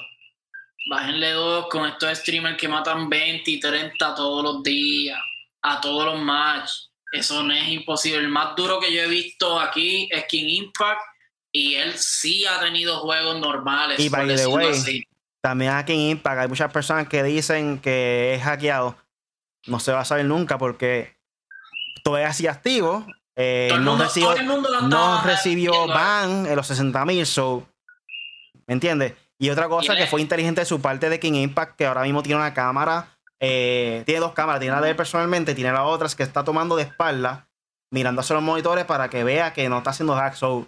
Bájenle 0.89 1.31
dos 1.31 1.67
con 1.69 1.87
estos 1.87 2.17
streamers 2.19 2.57
que 2.57 2.67
matan 2.67 3.09
20 3.09 3.51
y 3.51 3.59
30 3.59 4.15
todos 4.15 4.43
los 4.43 4.63
días, 4.63 5.19
a 5.61 5.79
todos 5.79 6.05
los 6.05 6.19
matches. 6.19 6.91
Eso 7.11 7.43
no 7.43 7.53
es 7.53 7.67
imposible. 7.67 8.19
El 8.19 8.29
más 8.29 8.55
duro 8.55 8.79
que 8.79 8.93
yo 8.93 9.01
he 9.01 9.07
visto 9.07 9.59
aquí 9.59 10.07
es 10.11 10.25
King 10.25 10.47
Impact 10.47 11.01
y 11.51 11.75
él 11.75 11.93
sí 11.97 12.45
ha 12.45 12.59
tenido 12.61 12.99
juegos 12.99 13.39
normales. 13.39 13.99
Y 13.99 14.09
by 14.09 14.33
the 14.33 14.47
way, 14.47 15.05
también 15.41 15.71
a 15.71 15.85
King 15.85 16.11
Impact 16.11 16.39
hay 16.39 16.47
muchas 16.47 16.71
personas 16.71 17.07
que 17.07 17.21
dicen 17.23 17.79
que 17.79 18.35
es 18.35 18.43
hackeado. 18.43 18.95
No 19.67 19.79
se 19.79 19.91
va 19.91 19.99
a 19.99 20.05
saber 20.05 20.25
nunca 20.25 20.57
porque 20.57 21.15
todavía 22.03 22.29
así 22.29 22.47
activo. 22.47 23.05
Eh, 23.35 23.71
no, 23.79 23.97
recibió, 23.97 24.35
no 24.83 25.21
recibió 25.23 25.87
ban 25.87 26.45
en 26.45 26.55
los 26.55 26.67
60 26.67 27.05
mil, 27.05 27.25
so, 27.25 27.65
¿me 28.67 28.73
entiendes? 28.73 29.13
Y 29.39 29.49
otra 29.49 29.67
cosa 29.67 29.95
que 29.95 30.05
fue 30.05 30.21
inteligente 30.21 30.61
de 30.61 30.65
su 30.65 30.81
parte 30.81 31.09
de 31.09 31.19
King 31.19 31.33
Impact, 31.33 31.75
que 31.75 31.85
ahora 31.85 32.03
mismo 32.03 32.21
tiene 32.21 32.39
una 32.39 32.53
cámara, 32.53 33.17
eh, 33.39 34.03
tiene 34.05 34.19
dos 34.19 34.33
cámaras, 34.33 34.59
tiene 34.59 34.75
la 34.75 34.81
de 34.81 34.91
él 34.91 34.95
personalmente, 34.95 35.55
tiene 35.55 35.71
la 35.71 35.83
otra 35.83 36.07
que 36.15 36.21
está 36.21 36.43
tomando 36.43 36.75
de 36.75 36.83
espalda, 36.83 37.47
mirando 37.89 38.21
hacia 38.21 38.35
los 38.35 38.43
monitores 38.43 38.85
para 38.85 39.09
que 39.09 39.23
vea 39.23 39.53
que 39.53 39.67
no 39.67 39.79
está 39.79 39.89
haciendo 39.89 40.15
hack. 40.15 40.35
So, 40.35 40.67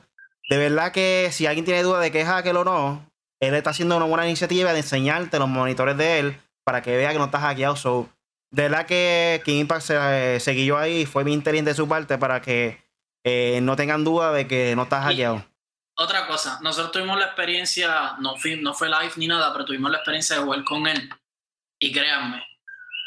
de 0.49 0.57
verdad 0.57 0.91
que 0.91 1.29
si 1.31 1.45
alguien 1.45 1.65
tiene 1.65 1.83
duda 1.83 1.99
de 1.99 2.11
que 2.11 2.21
es 2.21 2.27
hacker 2.27 2.57
o 2.57 2.63
no, 2.63 3.05
él 3.39 3.53
está 3.53 3.69
haciendo 3.69 3.95
una 3.97 4.05
buena 4.05 4.25
iniciativa 4.25 4.73
de 4.73 4.79
enseñarte 4.79 5.37
los 5.37 5.49
monitores 5.49 5.95
de 5.97 6.19
él 6.19 6.41
para 6.65 6.81
que 6.81 6.97
vea 6.97 7.11
que 7.11 7.19
no 7.19 7.25
está 7.25 7.39
hackeado. 7.39 7.75
So, 7.75 8.09
de 8.53 8.63
verdad 8.63 8.85
que 8.85 9.41
King 9.43 9.61
Impact 9.61 9.81
se, 9.81 10.39
seguió 10.39 10.77
ahí 10.77 11.07
fue 11.07 11.23
bien 11.23 11.39
inteligente 11.39 11.71
de 11.71 11.75
su 11.75 11.87
parte 11.87 12.19
para 12.19 12.39
que 12.39 12.79
eh, 13.23 13.59
no 13.63 13.75
tengan 13.75 14.03
duda 14.03 14.31
de 14.31 14.47
que 14.47 14.75
no 14.75 14.83
estás 14.83 15.03
hackeado. 15.03 15.43
Otra 15.95 16.27
cosa, 16.27 16.59
nosotros 16.61 16.91
tuvimos 16.91 17.17
la 17.17 17.25
experiencia, 17.25 18.15
no 18.19 18.35
fue, 18.35 18.57
no 18.57 18.75
fue 18.75 18.89
live 18.89 19.13
ni 19.15 19.27
nada, 19.27 19.51
pero 19.53 19.65
tuvimos 19.65 19.89
la 19.89 19.97
experiencia 19.97 20.35
de 20.35 20.43
jugar 20.43 20.63
con 20.65 20.85
él. 20.85 21.09
Y 21.79 21.91
créanme, 21.91 22.43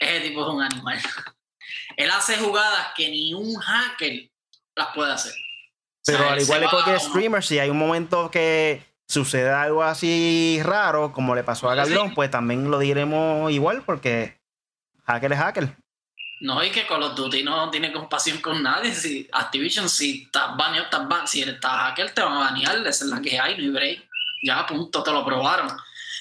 ese 0.00 0.20
tipo 0.20 0.42
es 0.42 0.52
un 0.52 0.62
animal. 0.62 0.98
él 1.96 2.10
hace 2.10 2.38
jugadas 2.38 2.88
que 2.96 3.08
ni 3.08 3.32
un 3.32 3.54
hacker 3.54 4.28
las 4.74 4.88
puede 4.94 5.12
hacer. 5.12 5.32
Pero 6.04 6.28
al 6.28 6.40
igual 6.40 6.60
que 6.62 6.68
cualquier 6.68 6.98
streamer, 6.98 7.44
si 7.44 7.60
hay 7.60 7.70
un 7.70 7.78
momento 7.78 8.32
que 8.32 8.84
sucede 9.08 9.50
algo 9.50 9.84
así 9.84 10.60
raro, 10.64 11.12
como 11.12 11.36
le 11.36 11.44
pasó 11.44 11.70
a 11.70 11.76
Gabriel, 11.76 12.12
pues 12.16 12.32
también 12.32 12.68
lo 12.68 12.80
diremos 12.80 13.52
igual, 13.52 13.82
porque 13.82 14.36
hacker 15.06 15.32
es 15.32 15.38
hacker. 15.38 15.76
No, 16.40 16.62
y 16.62 16.70
que 16.70 16.86
Call 16.86 17.02
of 17.02 17.14
Duty 17.14 17.42
no 17.42 17.70
tiene 17.70 17.92
compasión 17.92 18.38
con 18.38 18.62
nadie. 18.62 18.94
Si 18.94 19.26
Activision, 19.32 19.88
si 19.88 20.24
estás 20.24 20.56
baneado, 20.56 20.84
estás 20.84 21.00
baneado. 21.02 21.26
Si 21.26 21.42
eres 21.42 21.58
hacker, 21.62 22.10
te 22.12 22.20
van 22.20 22.34
a 22.34 22.40
banear. 22.40 22.86
Esa 22.86 23.04
es 23.04 23.10
la 23.10 23.22
que 23.22 23.38
hay, 23.38 23.56
no 23.56 23.62
hay 23.62 23.70
break. 23.70 24.08
Ya, 24.42 24.66
punto, 24.66 25.02
te 25.02 25.12
lo 25.12 25.24
probaron. 25.24 25.68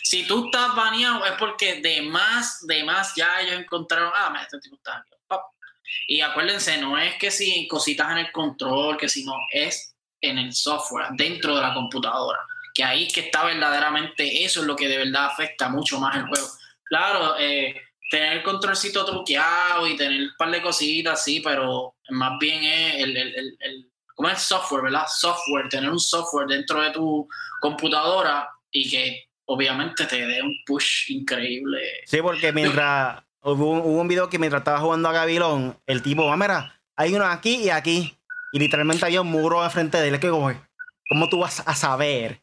Si 0.04 0.26
tú 0.26 0.46
estás 0.46 0.74
baneado, 0.76 1.26
es 1.26 1.34
porque 1.34 1.82
de 1.82 2.02
más, 2.04 2.66
de 2.66 2.84
más, 2.84 3.14
ya 3.16 3.42
ellos 3.42 3.60
encontraron, 3.60 4.12
ah, 4.16 4.40
este 4.42 4.60
tipo 4.60 4.76
está. 4.76 5.06
Y 6.08 6.22
acuérdense, 6.22 6.78
no 6.78 6.98
es 6.98 7.16
que 7.16 7.32
si 7.32 7.68
cositas 7.68 8.12
en 8.12 8.20
el 8.20 8.32
control, 8.32 8.98
que 8.98 9.10
si 9.10 9.26
no, 9.26 9.34
es 9.52 9.96
en 10.22 10.38
el 10.38 10.54
software, 10.54 11.08
dentro 11.12 11.56
de 11.56 11.62
la 11.62 11.74
computadora. 11.74 12.40
Que 12.74 12.84
ahí 12.84 13.08
es 13.08 13.14
que 13.14 13.22
está 13.22 13.46
verdaderamente, 13.46 14.44
eso 14.44 14.62
es 14.62 14.68
lo 14.68 14.76
que 14.76 14.88
de 14.88 14.98
verdad 14.98 15.26
afecta 15.26 15.70
mucho 15.70 16.00
más 16.00 16.16
el 16.16 16.28
juego. 16.28 16.48
Claro, 16.84 17.36
eh, 17.40 17.82
tener 18.10 18.34
el 18.34 18.44
controlcito 18.44 19.06
truqueado 19.06 19.88
y 19.88 19.96
tener 19.96 20.22
un 20.22 20.32
par 20.38 20.52
de 20.52 20.62
cositas, 20.62 21.24
sí, 21.24 21.42
pero 21.44 21.96
más 22.10 22.34
bien 22.40 22.64
es 22.64 22.96
el, 23.04 23.18
el, 23.18 23.58
el, 23.60 23.92
¿cómo 24.16 24.30
es 24.30 24.42
software, 24.42 24.84
verdad? 24.84 25.06
Software, 25.08 25.70
tener 25.70 25.90
un 25.90 26.00
software 26.00 26.48
dentro 26.48 26.82
de 26.82 26.92
tu 26.92 27.28
computadora 27.60 28.50
y 28.72 28.90
que 28.90 29.26
obviamente 29.46 30.06
te 30.06 30.26
dé 30.26 30.42
un 30.42 30.54
push 30.66 31.12
increíble. 31.12 31.82
Sí, 32.06 32.22
porque 32.22 32.52
mientras 32.52 33.24
hubo, 33.42 33.72
un 33.72 34.08
video 34.08 34.30
que 34.30 34.40
mientras 34.40 34.62
estaba 34.62 34.80
jugando 34.80 35.10
a 35.10 35.14
Gavilón, 35.14 35.78
el 35.86 36.02
tipo, 36.02 36.32
ah, 36.32 36.38
mira, 36.38 36.82
hay 36.96 37.14
uno 37.14 37.26
aquí 37.26 37.56
y 37.56 37.70
aquí. 37.70 38.18
Y 38.52 38.60
literalmente 38.60 39.06
había 39.06 39.22
un 39.22 39.32
muro 39.32 39.64
enfrente 39.64 40.00
de 40.00 40.08
él. 40.08 40.20
que, 40.20 40.30
¿cómo 40.30 41.30
tú 41.30 41.40
vas 41.40 41.62
a 41.66 41.76
saber 41.76 42.42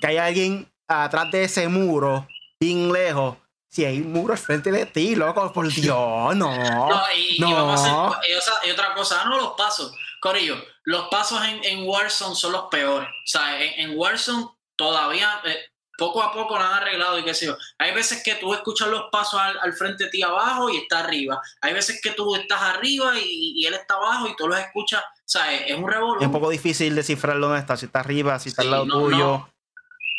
que 0.00 0.06
hay 0.06 0.16
alguien 0.18 0.70
atrás 0.86 1.30
de 1.30 1.44
ese 1.44 1.68
muro, 1.68 2.26
bien 2.60 2.92
lejos? 2.92 3.36
Si 3.78 3.84
hay 3.84 4.00
un 4.00 4.10
muro 4.10 4.34
enfrente 4.34 4.72
de 4.72 4.86
ti, 4.86 5.14
loco, 5.14 5.52
por 5.52 5.68
Dios, 5.68 6.34
no. 6.34 6.34
No, 6.34 7.02
y, 7.16 7.40
vamos 7.40 7.80
a 7.80 8.08
hacer, 8.08 8.32
y, 8.66 8.70
otra 8.72 8.92
cosa, 8.92 9.24
no 9.26 9.36
los 9.36 9.52
pasos. 9.52 9.94
Corillo, 10.20 10.56
los 10.82 11.06
pasos 11.10 11.40
en, 11.44 11.62
en 11.62 11.88
Warzone 11.88 12.34
son 12.34 12.50
los 12.50 12.64
peores. 12.72 13.08
O 13.08 13.26
sea, 13.26 13.62
en, 13.62 13.90
en 13.90 13.96
Warzone 13.96 14.48
todavía, 14.74 15.40
eh, 15.44 15.58
poco 15.96 16.20
a 16.24 16.32
poco 16.32 16.58
lo 16.58 16.64
han 16.64 16.72
arreglado 16.72 17.20
y 17.20 17.22
qué 17.22 17.32
sé 17.34 17.46
yo. 17.46 17.56
Hay 17.78 17.94
veces 17.94 18.20
que 18.24 18.34
tú 18.34 18.52
escuchas 18.52 18.88
los 18.88 19.04
pasos 19.12 19.38
al, 19.38 19.72
frente 19.74 20.06
de 20.06 20.10
ti 20.10 20.24
abajo 20.24 20.68
y 20.70 20.78
está 20.78 20.98
arriba. 20.98 21.40
Hay 21.60 21.72
veces 21.72 22.00
que 22.02 22.10
tú 22.10 22.34
estás 22.34 22.60
arriba 22.60 23.12
y, 23.16 23.64
él 23.64 23.74
está 23.74 23.94
abajo 23.94 24.26
y 24.26 24.34
tú 24.34 24.48
los 24.48 24.58
escuchas. 24.58 25.04
O 25.04 25.22
sea, 25.24 25.54
es, 25.54 25.78
un 25.78 25.88
revolver. 25.88 26.22
Es 26.22 26.26
un 26.26 26.32
poco 26.32 26.50
difícil 26.50 26.96
descifrar 26.96 27.38
dónde 27.38 27.60
está, 27.60 27.76
si 27.76 27.86
está 27.86 28.00
arriba, 28.00 28.40
si 28.40 28.48
está 28.48 28.62
al 28.62 28.72
lado 28.72 28.86
tuyo. 28.88 29.48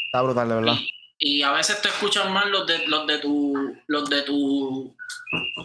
Está 0.05 0.21
brutal, 0.21 0.47
de 0.47 0.55
verdad. 0.55 0.75
Y, 0.79 0.98
a 1.43 1.51
veces 1.51 1.81
te 1.81 1.89
escuchan 1.89 2.31
más 2.31 2.45
los 2.47 2.65
de 2.65 2.87
los 2.87 3.05
de 3.05 3.17
tu 3.19 3.75
los 3.87 4.09
de 4.09 4.21
tu 4.21 4.95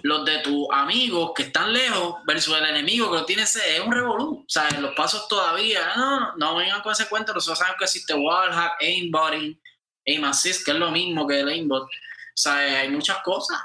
los 0.02 0.24
de 0.24 0.38
tus 0.38 0.66
amigos 0.72 1.32
que 1.34 1.44
están 1.44 1.72
lejos 1.72 2.16
versus 2.26 2.56
el 2.56 2.66
enemigo 2.66 3.10
que 3.10 3.18
lo 3.18 3.24
tiene 3.24 3.42
es 3.42 3.80
un 3.84 3.92
revolú. 3.92 4.44
O 4.46 4.48
sea, 4.48 4.68
los 4.80 4.94
pasos 4.94 5.26
todavía, 5.28 5.94
no, 5.96 6.36
no 6.36 6.56
vengan 6.56 6.82
con 6.82 6.92
ese 6.92 7.08
cuento, 7.08 7.32
nosotros 7.32 7.58
sabemos 7.58 7.78
que 7.78 7.84
existe 7.84 8.14
wallhack, 8.14 8.82
aimbotting, 8.82 9.60
aim 10.06 10.24
assist, 10.24 10.64
que 10.64 10.72
es 10.72 10.76
lo 10.76 10.90
mismo 10.90 11.26
que 11.26 11.40
el 11.40 11.48
aimbot. 11.48 11.84
O 11.84 11.88
sea, 12.34 12.56
hay 12.56 12.90
muchas 12.90 13.18
cosas. 13.22 13.58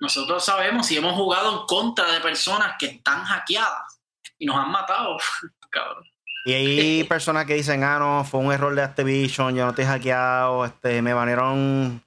Nosotros 0.00 0.44
sabemos 0.44 0.90
y 0.90 0.96
hemos 0.96 1.14
jugado 1.14 1.60
en 1.60 1.66
contra 1.66 2.10
de 2.10 2.20
personas 2.20 2.74
que 2.78 2.86
están 2.86 3.24
hackeadas 3.24 4.00
y 4.38 4.46
nos 4.46 4.56
han 4.56 4.70
matado, 4.70 5.16
cabrón. 5.70 6.04
Y 6.44 6.52
hay 6.52 7.04
personas 7.08 7.46
que 7.46 7.54
dicen, 7.54 7.84
ah, 7.84 7.98
no, 7.98 8.24
fue 8.24 8.40
un 8.40 8.52
error 8.52 8.74
de 8.74 8.82
Activision, 8.82 9.54
yo 9.54 9.66
no 9.66 9.74
te 9.74 9.82
he 9.82 9.86
hackeado, 9.86 10.64
este, 10.64 11.02
me 11.02 11.14
banearon 11.14 12.02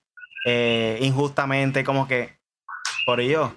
eh, 0.45 0.97
injustamente, 1.01 1.83
como 1.83 2.07
que, 2.07 2.37
por 3.05 3.19
ello, 3.19 3.55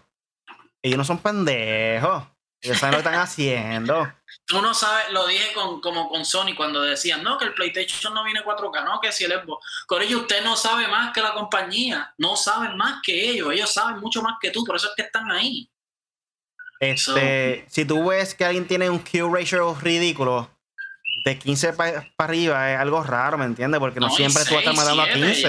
ellos 0.83 0.99
no 0.99 1.05
son 1.05 1.19
pendejos. 1.19 2.25
Ellos 2.63 2.79
saben 2.79 2.97
lo 2.97 3.03
que 3.03 3.09
están 3.09 3.23
haciendo. 3.23 4.13
Tú 4.47 4.61
no 4.63 4.75
sabes, 4.75 5.11
lo 5.11 5.27
dije 5.27 5.53
con, 5.53 5.81
como 5.81 6.09
con 6.09 6.25
Sony 6.25 6.55
cuando 6.57 6.81
decían, 6.81 7.23
no, 7.23 7.37
que 7.37 7.47
el 7.47 7.55
PlayStation 7.55 8.15
no 8.15 8.25
viene 8.25 8.43
4K, 8.45 8.85
no, 8.85 9.01
que 9.01 9.13
si 9.13 9.25
el 9.25 9.33
Xbox. 9.33 9.65
Con 9.87 10.03
ellos 10.03 10.23
usted 10.23 10.43
no 10.45 10.57
sabe 10.57 10.87
más 10.89 11.13
que 11.13 11.21
la 11.21 11.35
compañía, 11.35 12.15
no 12.19 12.37
saben 12.37 12.77
más 12.77 13.01
que 13.03 13.31
ellos, 13.31 13.53
ellos 13.53 13.73
saben 13.73 13.99
mucho 13.99 14.23
más 14.23 14.35
que 14.41 14.51
tú, 14.51 14.65
por 14.65 14.77
eso 14.77 14.89
es 14.89 14.95
que 14.97 15.03
están 15.03 15.31
ahí. 15.31 15.69
Este, 16.79 17.65
si 17.69 17.85
tú 17.85 18.09
ves 18.09 18.35
que 18.35 18.45
alguien 18.45 18.67
tiene 18.67 18.91
un 18.91 18.99
Q 18.99 19.35
ratio 19.35 19.75
ridículo, 19.81 20.51
de 21.25 21.39
15 21.39 21.73
para 21.73 22.07
arriba 22.19 22.73
es 22.73 22.79
algo 22.79 23.03
raro, 23.03 23.39
¿me 23.39 23.45
entiendes? 23.45 23.81
Porque 23.81 24.01
no, 24.01 24.11
siempre 24.11 24.45
tú 24.45 24.57
estás 24.57 24.77
matando 24.77 25.03
a 25.03 25.09
15. 25.09 25.49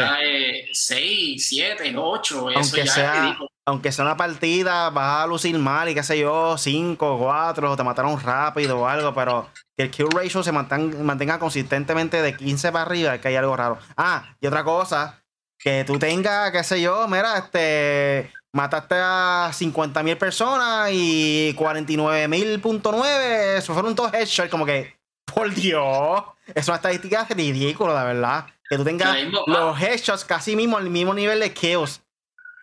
6, 0.72 1.48
7, 1.48 1.94
8, 1.96 2.40
aunque 2.56 2.56
eso 2.56 2.76
ya 2.76 2.86
sea, 2.86 3.38
Aunque 3.66 3.92
sea 3.92 4.06
una 4.06 4.18
partida, 4.18 4.90
vas 4.90 5.24
a 5.24 5.28
lucir 5.28 5.58
mal 5.58 5.90
y 5.90 5.94
qué 5.94 6.04
sé 6.04 6.20
yo, 6.20 6.58
5, 6.58 7.18
4, 7.20 7.76
te 7.76 7.84
mataron 7.84 8.20
rápido 8.20 8.80
o 8.80 8.88
algo, 8.88 9.14
pero 9.14 9.50
que 9.76 9.84
el 9.84 9.92
kill 9.92 10.08
ratio 10.12 10.44
se 10.44 10.52
mantenga, 10.52 11.40
consistentemente 11.40 12.22
de 12.22 12.36
15 12.36 12.72
para 12.72 12.86
arriba 12.86 13.16
es 13.16 13.22
que 13.22 13.28
hay 13.28 13.36
algo 13.36 13.56
raro. 13.56 13.78
Ah, 13.96 14.36
y 14.42 14.48
otra 14.48 14.64
cosa, 14.64 15.24
que 15.60 15.84
tú 15.86 16.00
tengas, 16.00 16.52
qué 16.52 16.64
sé 16.64 16.82
yo, 16.82 17.08
mira, 17.08 17.38
este, 17.38 18.32
mataste 18.54 18.96
a 18.98 19.52
50 19.54 20.02
mil 20.04 20.18
personas 20.18 20.90
y 20.92 21.54
49 21.56 22.28
mil 22.28 22.62
eso 23.58 23.74
fueron 23.74 23.96
todos 23.96 24.14
headshots, 24.14 24.50
como 24.50 24.66
que 24.66 24.97
por 25.34 25.54
Dios. 25.54 26.24
Es 26.54 26.68
una 26.68 26.78
estadística 26.78 27.28
ridícula, 27.30 27.94
la 27.94 28.04
verdad. 28.04 28.46
Que 28.70 28.78
tú 28.78 28.84
tengas 28.84 29.16
los 29.46 29.82
headshots 29.82 30.26
casi 30.26 30.56
mismo 30.56 30.78
al 30.78 30.90
mismo 30.90 31.14
nivel 31.14 31.40
de 31.40 31.54
Chaos. 31.54 32.02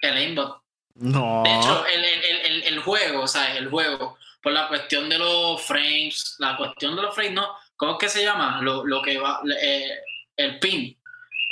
El 0.01 0.17
aimbot. 0.17 0.61
No. 0.97 1.43
De 1.45 1.57
hecho, 1.57 1.85
el, 1.87 2.05
el, 2.05 2.63
el, 2.65 2.79
juego, 2.81 3.23
o 3.23 3.27
sea, 3.27 3.57
el 3.57 3.69
juego, 3.69 4.17
por 4.43 4.53
la 4.53 4.69
cuestión 4.69 5.09
de 5.09 5.19
los 5.19 5.61
frames, 5.63 6.37
la 6.39 6.57
cuestión 6.57 6.95
de 6.95 7.03
los 7.03 7.15
frames, 7.15 7.33
no. 7.33 7.49
¿Cómo 7.77 7.93
es 7.93 7.99
que 7.99 8.09
se 8.09 8.23
llama? 8.23 8.61
Lo, 8.61 8.85
lo 8.85 9.03
que 9.03 9.19
va, 9.19 9.41
eh, 9.61 9.89
el 10.37 10.59
pin. 10.61 10.97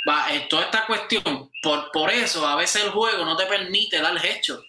Va, 0.07 0.33
eh, 0.33 0.47
toda 0.49 0.63
esta 0.63 0.85
cuestión, 0.85 1.51
por, 1.61 1.91
por 1.91 2.09
eso 2.11 2.45
a 2.47 2.55
veces 2.55 2.83
el 2.83 2.91
juego 2.91 3.25
no 3.25 3.35
te 3.35 3.45
permite 3.45 3.99
dar 3.99 4.15
headshot 4.23 4.63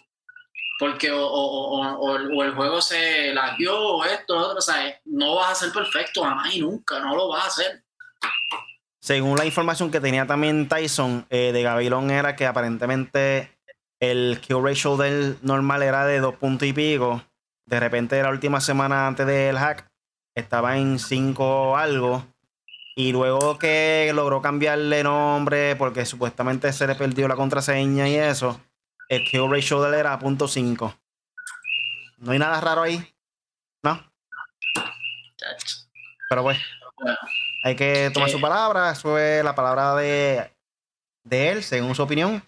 porque 0.79 1.11
o, 1.13 2.17
el 2.43 2.55
juego 2.55 2.81
se 2.81 3.33
lagueó 3.33 3.97
o 3.97 4.05
esto, 4.05 4.37
o 4.37 4.51
otro, 4.51 4.61
no 5.05 5.37
vas 5.37 5.53
a 5.53 5.55
ser 5.55 5.73
perfecto 5.73 6.25
jamás 6.25 6.55
y 6.55 6.61
nunca, 6.61 6.99
no 7.01 7.15
lo 7.15 7.29
vas 7.29 7.45
a 7.45 7.49
hacer. 7.49 7.85
Según 9.01 9.37
la 9.37 9.45
información 9.45 9.91
que 9.91 10.01
tenía 10.01 10.27
también 10.27 10.67
Tyson 10.67 11.27
eh, 11.29 11.53
de 11.53 11.63
Gabilón 11.63 12.11
era 12.11 12.37
que 12.37 12.47
aparentemente 12.47 13.51
el 14.01 14.41
kill 14.41 14.63
ratio 14.63 14.97
del 14.97 15.37
normal 15.43 15.83
era 15.83 16.07
de 16.07 16.21
dos 16.21 16.37
puntos 16.37 16.67
y 16.67 16.73
pico. 16.73 17.23
De 17.67 17.81
repente 17.81 18.23
la 18.23 18.31
última 18.31 18.61
semana 18.61 19.07
antes 19.07 19.27
del 19.27 19.59
hack 19.59 19.91
estaba 20.35 20.79
en 20.79 20.99
5 20.99 21.77
algo. 21.77 22.25
Y 22.97 23.13
luego 23.13 23.59
que 23.59 24.11
logró 24.15 24.41
cambiarle 24.41 25.03
nombre 25.03 25.75
porque 25.77 26.07
supuestamente 26.07 26.73
se 26.73 26.87
le 26.87 26.95
perdió 26.95 27.27
la 27.27 27.37
contraseña 27.37 28.09
y 28.09 28.15
eso, 28.15 28.61
el 29.09 29.25
kill 29.25 29.51
ratio 29.51 29.83
de 29.83 29.89
él 29.89 29.95
era 29.95 30.19
.5. 30.19 30.99
No 32.19 32.33
hay 32.33 32.39
nada 32.39 32.61
raro 32.61 32.83
ahí. 32.83 33.15
¿No? 33.83 34.03
Pero 36.29 36.43
pues, 36.43 36.59
hay 37.65 37.77
que 37.77 38.11
tomar 38.13 38.31
su 38.31 38.41
palabra. 38.41 38.91
Eso 38.91 39.19
es 39.19 39.45
la 39.45 39.55
palabra 39.55 39.95
de, 39.97 40.51
de 41.25 41.53
él, 41.53 41.63
según 41.63 41.95
su 41.95 42.03
opinión. 42.03 42.43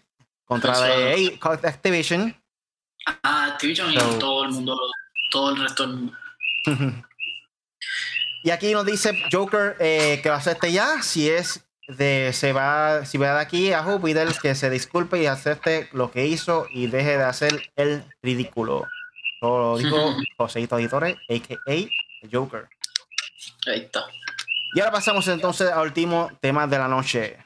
Contra 0.45 0.79
de 0.79 1.39
Activision. 1.43 2.35
Ah, 3.23 3.51
Activision 3.53 3.93
y 3.93 3.99
todo 4.19 4.45
el 4.45 4.51
mundo, 4.53 4.77
todo 5.31 5.51
el 5.51 5.63
resto 5.63 5.87
del 5.87 5.97
mundo. 5.97 6.17
y 8.43 8.51
aquí 8.51 8.73
nos 8.73 8.87
dice 8.87 9.23
Joker 9.31 9.77
eh, 9.81 10.21
que 10.23 10.31
va 10.31 10.37
a 10.37 10.41
ser 10.41 10.55
este 10.55 10.73
ya, 10.73 11.03
si 11.03 11.29
es 11.29 11.66
de 11.89 12.33
se 12.33 12.53
va, 12.53 13.05
si 13.05 13.19
va 13.19 13.35
de 13.35 13.41
aquí 13.41 13.73
a 13.73 13.83
Júpiter, 13.83 14.29
que 14.41 14.55
se 14.55 14.71
disculpe 14.71 15.23
y 15.23 15.27
acepte 15.27 15.89
lo 15.93 16.11
que 16.11 16.27
hizo 16.27 16.67
y 16.71 16.87
deje 16.89 17.17
de 17.17 17.25
hacer 17.25 17.71
el 17.77 18.05
ridículo. 18.23 18.87
Todo 19.41 19.59
lo 19.59 19.79
dijo 19.79 20.17
Joséito 20.37 20.79
Editores, 20.79 21.17
a.k.a. 21.29 22.29
Joker. 22.31 22.69
Ahí 23.67 23.81
está. 23.81 24.05
Y 24.75 24.81
ahora 24.81 24.93
pasamos 24.93 25.29
entonces 25.29 25.71
al 25.71 25.87
último 25.87 26.31
tema 26.41 26.67
de 26.67 26.79
la 26.79 26.89
noche. 26.89 27.39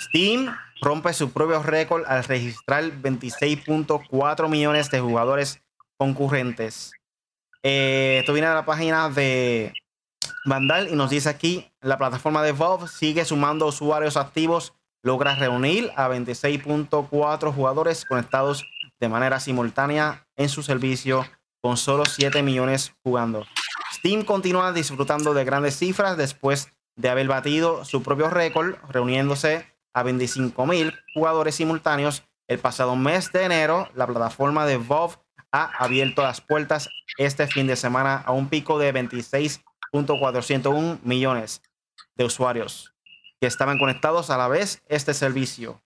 Steam 0.00 0.54
rompe 0.80 1.12
su 1.12 1.32
propio 1.32 1.62
récord 1.62 2.04
al 2.06 2.24
registrar 2.24 2.84
26.4 2.84 4.48
millones 4.48 4.90
de 4.90 5.00
jugadores 5.00 5.60
concurrentes. 5.96 6.92
Eh, 7.62 8.18
esto 8.20 8.32
viene 8.32 8.48
de 8.48 8.54
la 8.54 8.64
página 8.64 9.08
de 9.08 9.72
Vandal 10.44 10.88
y 10.88 10.96
nos 10.96 11.10
dice 11.10 11.28
aquí, 11.28 11.71
la 11.82 11.98
plataforma 11.98 12.42
de 12.42 12.52
Valve 12.52 12.88
sigue 12.88 13.24
sumando 13.24 13.66
usuarios 13.66 14.16
activos, 14.16 14.72
logra 15.02 15.34
reunir 15.34 15.90
a 15.96 16.08
26.4 16.08 17.52
jugadores 17.52 18.04
conectados 18.04 18.64
de 19.00 19.08
manera 19.08 19.40
simultánea 19.40 20.28
en 20.36 20.48
su 20.48 20.62
servicio 20.62 21.26
con 21.60 21.76
solo 21.76 22.04
7 22.04 22.42
millones 22.42 22.94
jugando. 23.02 23.44
Steam 23.92 24.24
continúa 24.24 24.72
disfrutando 24.72 25.34
de 25.34 25.44
grandes 25.44 25.76
cifras 25.76 26.16
después 26.16 26.72
de 26.96 27.08
haber 27.08 27.26
batido 27.26 27.84
su 27.84 28.02
propio 28.02 28.30
récord, 28.30 28.76
reuniéndose 28.88 29.66
a 29.92 30.04
25.000 30.04 30.96
jugadores 31.14 31.56
simultáneos 31.56 32.22
el 32.48 32.60
pasado 32.60 32.94
mes 32.94 33.32
de 33.32 33.44
enero. 33.44 33.88
La 33.94 34.06
plataforma 34.06 34.66
de 34.66 34.78
Valve 34.78 35.16
ha 35.50 35.64
abierto 35.78 36.22
las 36.22 36.40
puertas 36.40 36.88
este 37.18 37.48
fin 37.48 37.66
de 37.66 37.76
semana 37.76 38.22
a 38.24 38.32
un 38.32 38.48
pico 38.48 38.78
de 38.78 38.94
26.401 38.94 41.00
millones 41.02 41.60
de 42.16 42.24
usuarios 42.24 42.92
que 43.40 43.46
estaban 43.46 43.78
conectados 43.78 44.30
a 44.30 44.38
la 44.38 44.48
vez 44.48 44.82
este 44.88 45.14
servicio. 45.14 45.82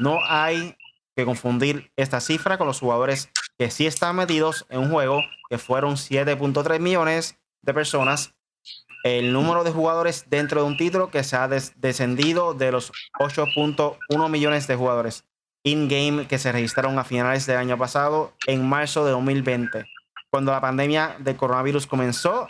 No 0.00 0.18
hay 0.24 0.76
que 1.14 1.24
confundir 1.24 1.92
esta 1.96 2.20
cifra 2.20 2.58
con 2.58 2.66
los 2.66 2.80
jugadores 2.80 3.30
que 3.58 3.70
sí 3.70 3.86
están 3.86 4.16
metidos 4.16 4.66
en 4.68 4.80
un 4.80 4.90
juego, 4.90 5.22
que 5.48 5.58
fueron 5.58 5.94
7.3 5.94 6.80
millones 6.80 7.38
de 7.62 7.72
personas. 7.74 8.34
El 9.04 9.32
número 9.32 9.62
de 9.62 9.70
jugadores 9.70 10.26
dentro 10.28 10.62
de 10.62 10.66
un 10.66 10.76
título 10.76 11.10
que 11.10 11.22
se 11.22 11.36
ha 11.36 11.46
descendido 11.46 12.54
de 12.54 12.72
los 12.72 12.90
8.1 13.20 14.28
millones 14.28 14.66
de 14.66 14.74
jugadores 14.74 15.24
in-game 15.62 16.26
que 16.26 16.38
se 16.38 16.52
registraron 16.52 16.98
a 16.98 17.04
finales 17.04 17.44
del 17.46 17.56
año 17.58 17.76
pasado, 17.76 18.32
en 18.46 18.68
marzo 18.68 19.04
de 19.04 19.10
2020, 19.10 19.84
cuando 20.30 20.52
la 20.52 20.60
pandemia 20.60 21.16
de 21.18 21.36
coronavirus 21.36 21.86
comenzó 21.86 22.48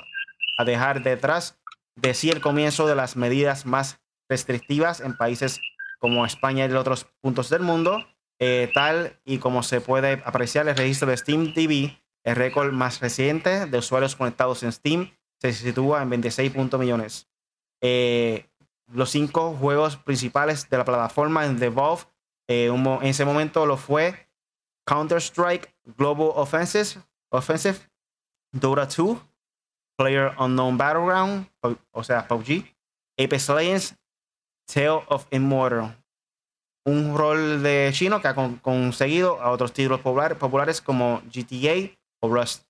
a 0.58 0.64
dejar 0.64 1.02
detrás 1.02 1.58
de 1.96 2.14
sí 2.14 2.30
el 2.30 2.40
comienzo 2.40 2.86
de 2.86 2.94
las 2.94 3.16
medidas 3.16 3.66
más 3.66 4.00
restrictivas 4.28 5.00
en 5.00 5.16
países 5.16 5.60
como 5.98 6.26
España 6.26 6.66
y 6.66 6.72
otros 6.72 7.06
puntos 7.20 7.50
del 7.50 7.62
mundo. 7.62 8.06
Eh, 8.38 8.70
tal 8.74 9.18
y 9.24 9.38
como 9.38 9.62
se 9.62 9.80
puede 9.80 10.22
apreciar 10.24 10.68
el 10.68 10.76
registro 10.76 11.08
de 11.08 11.16
Steam 11.16 11.54
TV, 11.54 11.98
el 12.22 12.36
récord 12.36 12.72
más 12.72 13.00
reciente 13.00 13.66
de 13.66 13.78
usuarios 13.78 14.14
conectados 14.14 14.62
en 14.62 14.72
Steam 14.72 15.10
se 15.40 15.52
sitúa 15.52 16.02
en 16.02 16.10
26 16.10 16.54
millones. 16.78 17.28
Eh, 17.80 18.46
los 18.92 19.10
cinco 19.10 19.54
juegos 19.54 19.96
principales 19.96 20.68
de 20.68 20.78
la 20.78 20.84
plataforma 20.84 21.46
en 21.46 21.58
The 21.58 21.70
Valve 21.70 22.02
eh, 22.48 22.66
en 22.66 23.06
ese 23.06 23.24
momento 23.24 23.66
lo 23.66 23.76
fue 23.76 24.28
Counter-Strike 24.86 25.74
Global 25.96 26.30
Offensive, 26.34 27.02
Offensive, 27.30 27.78
Dota 28.52 28.86
2, 28.86 29.18
Player 29.96 30.32
Unknown 30.38 30.76
Battleground, 30.76 31.48
o 31.90 32.04
sea, 32.04 32.28
PUBG, 32.28 32.64
Apex 33.18 33.48
Legends, 33.48 33.96
Tale 34.72 35.02
of 35.08 35.26
Immortal, 35.30 35.96
un 36.84 37.16
rol 37.16 37.62
de 37.62 37.90
chino 37.92 38.20
que 38.20 38.28
ha 38.28 38.34
conseguido 38.34 39.40
a 39.40 39.50
otros 39.50 39.72
títulos 39.72 40.00
populares 40.00 40.80
como 40.80 41.22
GTA 41.32 41.90
o 42.20 42.28
Rust. 42.28 42.64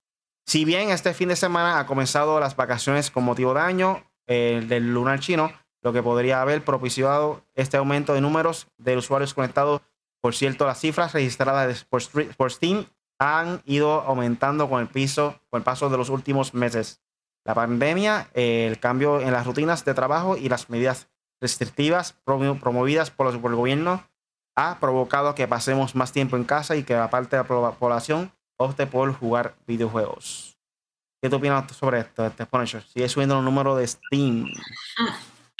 Si 0.45 0.63
bien 0.63 0.89
este 0.89 1.13
fin 1.13 1.29
de 1.29 1.35
semana 1.35 1.79
ha 1.79 1.85
comenzado 1.85 2.39
las 2.39 2.55
vacaciones 2.55 3.11
con 3.11 3.25
motivo 3.25 3.53
de 3.53 3.59
año 3.59 4.03
del 4.25 4.93
lunar 4.93 5.19
chino, 5.19 5.51
lo 5.83 5.93
que 5.93 6.01
podría 6.03 6.41
haber 6.41 6.63
propiciado 6.63 7.43
este 7.53 7.77
aumento 7.77 8.13
de 8.13 8.21
números 8.21 8.67
de 8.77 8.97
usuarios 8.97 9.33
conectados. 9.33 9.81
Por 10.21 10.33
cierto, 10.35 10.65
las 10.65 10.79
cifras 10.79 11.13
registradas 11.13 11.85
por, 11.85 12.51
Steam 12.51 12.85
han 13.19 13.61
ido 13.65 14.01
aumentando 14.01 14.69
con 14.69 14.81
el, 14.81 14.87
piso, 14.87 15.39
con 15.49 15.59
el 15.59 15.63
paso 15.63 15.89
de 15.89 15.97
los 15.97 16.09
últimos 16.09 16.53
meses. 16.53 17.01
La 17.47 17.55
pandemia, 17.55 18.29
el 18.33 18.77
cambio 18.77 19.21
en 19.21 19.31
las 19.31 19.45
rutinas 19.45 19.85
de 19.85 19.93
trabajo 19.93 20.35
y 20.35 20.49
las 20.49 20.69
medidas 20.69 21.07
restrictivas 21.39 22.13
promovidas 22.25 23.09
por, 23.09 23.33
el 23.33 23.39
gobierno 23.39 24.05
ha 24.57 24.81
provocado 24.81 25.33
que 25.33 25.47
pasemos 25.47 25.95
más 25.95 26.11
tiempo 26.11 26.35
en 26.35 26.43
casa 26.43 26.75
y 26.75 26.83
que 26.83 26.93
la 26.93 27.09
parte 27.09 27.37
de 27.37 27.43
la 27.43 27.71
población 27.71 28.33
opte 28.57 28.85
por 28.85 29.13
jugar 29.13 29.55
videojuegos. 29.65 30.57
¿Qué 31.21 31.29
te 31.29 31.37
opinas 31.37 31.71
sobre 31.73 32.01
esto, 32.01 32.25
este 32.25 32.45
¿Sigue 32.81 33.07
subiendo 33.07 33.39
el 33.39 33.45
número 33.45 33.77
de 33.77 33.87
Steam? 33.87 34.51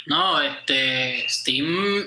No, 0.06 0.42
este, 0.42 1.26
Steam, 1.26 2.04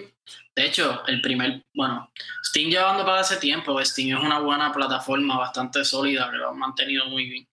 de 0.56 0.66
hecho, 0.66 1.04
el 1.08 1.22
primer, 1.22 1.64
bueno, 1.74 2.12
Steam 2.44 2.70
llevando 2.70 3.04
para 3.04 3.22
ese 3.22 3.38
tiempo, 3.38 3.84
Steam 3.84 4.16
es 4.16 4.24
una 4.24 4.40
buena 4.40 4.72
plataforma, 4.72 5.40
bastante 5.40 5.84
sólida, 5.84 6.30
que 6.30 6.38
lo 6.38 6.52
han 6.52 6.60
mantenido 6.60 7.06
muy 7.08 7.30
bien. 7.30 7.48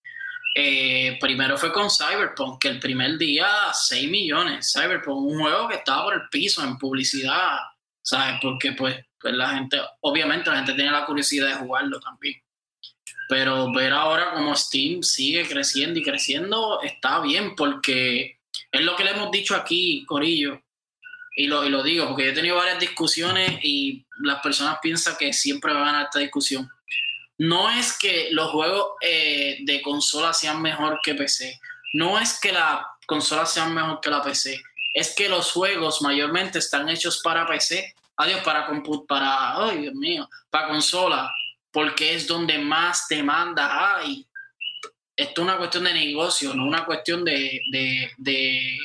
Eh, 0.55 1.19
primero 1.21 1.57
fue 1.57 1.73
con 1.73 1.89
Cyberpunk, 1.91 2.61
que 2.61 2.69
el 2.69 2.81
primer 2.81 3.19
día 3.19 3.49
6 3.73 4.11
millones. 4.11 4.73
Cyberpunk, 4.73 5.19
un 5.19 5.41
juego 5.41 5.69
que 5.69 5.77
estaba 5.77 6.05
por 6.05 6.15
el 6.15 6.29
piso 6.31 6.65
en 6.65 6.79
publicidad, 6.79 7.59
¿sabes? 8.03 8.39
Porque 8.43 8.73
pues, 8.73 8.97
pues 9.21 9.35
la 9.35 9.51
gente, 9.51 9.81
obviamente 10.01 10.51
la 10.51 10.57
gente 10.57 10.75
tiene 10.75 10.91
la 10.91 11.07
curiosidad 11.07 11.49
de 11.49 11.55
jugarlo 11.55 12.01
también. 12.01 12.43
Pero 13.29 13.73
ver 13.73 13.93
ahora 13.93 14.33
como 14.33 14.57
Steam 14.57 15.03
sigue 15.03 15.47
creciendo 15.47 15.99
y 15.99 16.03
creciendo 16.03 16.81
está 16.83 17.21
bien 17.21 17.55
porque 17.55 18.41
es 18.73 18.81
lo 18.81 18.97
que 18.97 19.05
le 19.05 19.11
hemos 19.11 19.31
dicho 19.31 19.55
aquí, 19.55 20.05
Corillo. 20.07 20.63
Y 21.37 21.47
lo, 21.47 21.65
y 21.65 21.69
lo 21.69 21.85
digo 21.85 22.09
porque 22.09 22.31
he 22.31 22.33
tenido 22.33 22.57
varias 22.57 22.81
discusiones 22.81 23.61
y 23.63 24.05
las 24.23 24.41
personas 24.41 24.79
piensan 24.83 25.17
que 25.17 25.33
siempre 25.33 25.73
va 25.73 25.83
a 25.83 25.85
ganar 25.85 26.05
esta 26.07 26.19
discusión 26.19 26.69
no 27.39 27.71
es 27.71 27.97
que 27.97 28.29
los 28.33 28.51
juegos 28.51 28.95
eh, 29.01 29.59
de 29.63 29.81
consola 29.83 30.33
sean 30.33 30.61
mejor 30.61 31.01
que 31.03 31.15
PC, 31.15 31.61
no 31.95 32.19
es 32.19 32.39
que 32.41 32.53
la 32.53 32.87
consola 33.07 33.47
sean 33.47 33.73
mejor 33.73 34.01
que 34.01 34.11
la 34.11 34.23
PC, 34.23 34.61
es 34.93 35.15
que 35.15 35.29
los 35.29 35.53
juegos 35.53 36.03
mayormente 36.03 36.59
están 36.59 36.89
hechos 36.89 37.21
para 37.23 37.47
PC, 37.47 37.95
adiós, 38.17 38.41
para 38.43 38.67
comput, 38.67 39.07
ay 39.11 39.79
Dios 39.79 39.95
mío, 39.95 40.29
para 40.51 40.69
consola, 40.69 41.33
porque 41.71 42.15
es 42.15 42.27
donde 42.27 42.59
más 42.59 43.07
demanda 43.09 43.97
hay. 43.97 44.27
Esto 45.17 45.43
es 45.43 45.49
una 45.49 45.57
cuestión 45.57 45.85
de 45.85 45.95
negocio, 45.95 46.55
no 46.55 46.65
una 46.65 46.85
cuestión 46.85 47.25
de, 47.25 47.61
de, 47.71 48.11
de, 48.19 48.79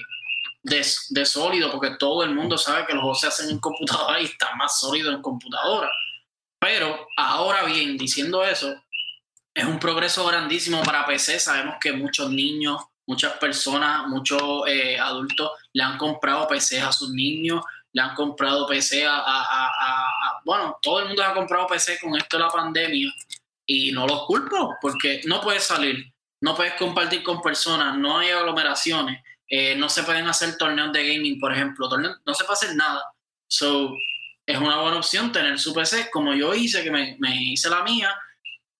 de 0.63 1.25
sólido, 1.25 1.71
porque 1.71 1.95
todo 1.97 2.23
el 2.23 2.33
mundo 2.33 2.57
sabe 2.57 2.85
que 2.85 2.93
los 2.93 3.01
juegos 3.01 3.21
se 3.21 3.27
hacen 3.27 3.49
en 3.49 3.59
computadora 3.59 4.19
y 4.21 4.25
están 4.25 4.57
más 4.57 4.79
sólidos 4.79 5.13
en 5.15 5.21
computadora. 5.21 5.91
Pero 6.63 7.07
ahora 7.17 7.65
bien, 7.65 7.97
diciendo 7.97 8.41
eso, 8.41 8.73
es 9.53 9.65
un 9.65 9.79
progreso 9.79 10.25
grandísimo 10.25 10.81
para 10.81 11.05
PC. 11.05 11.37
Sabemos 11.37 11.75
que 11.81 11.91
muchos 11.91 12.29
niños, 12.31 12.81
muchas 13.05 13.33
personas, 13.33 14.07
muchos 14.07 14.41
eh, 14.67 14.97
adultos 14.97 15.51
le 15.73 15.83
han 15.83 15.97
comprado 15.97 16.47
PC 16.47 16.79
a 16.79 16.93
sus 16.93 17.09
niños, 17.09 17.61
le 17.91 18.01
han 18.01 18.15
comprado 18.15 18.65
PC 18.65 19.05
a, 19.05 20.39
Bueno, 20.45 20.77
todo 20.81 21.01
el 21.01 21.07
mundo 21.07 21.21
ha 21.21 21.33
comprado 21.33 21.67
PC 21.67 21.99
con 21.99 22.15
esto 22.15 22.37
de 22.37 22.43
la 22.43 22.49
pandemia 22.49 23.11
y 23.65 23.91
no 23.91 24.07
los 24.07 24.25
culpo 24.25 24.75
porque 24.81 25.19
no 25.25 25.41
puedes 25.41 25.65
salir, 25.65 26.13
no 26.39 26.55
puedes 26.55 26.75
compartir 26.75 27.23
con 27.23 27.41
personas, 27.41 27.97
no 27.97 28.19
hay 28.19 28.29
aglomeraciones, 28.29 29.21
eh, 29.49 29.75
no 29.75 29.89
se 29.89 30.03
pueden 30.03 30.27
hacer 30.27 30.57
torneos 30.57 30.93
de 30.93 31.13
gaming, 31.13 31.41
por 31.41 31.51
ejemplo, 31.51 31.89
no 31.97 32.33
se 32.33 32.45
puede 32.45 32.53
hacer 32.53 32.75
nada. 32.77 33.03
So, 33.49 33.93
es 34.45 34.57
una 34.57 34.81
buena 34.81 34.97
opción 34.97 35.31
tener 35.31 35.59
su 35.59 35.73
PC 35.73 36.09
como 36.11 36.33
yo 36.33 36.53
hice, 36.53 36.83
que 36.83 36.91
me, 36.91 37.17
hice 37.21 37.69
la 37.69 37.83
mía, 37.83 38.13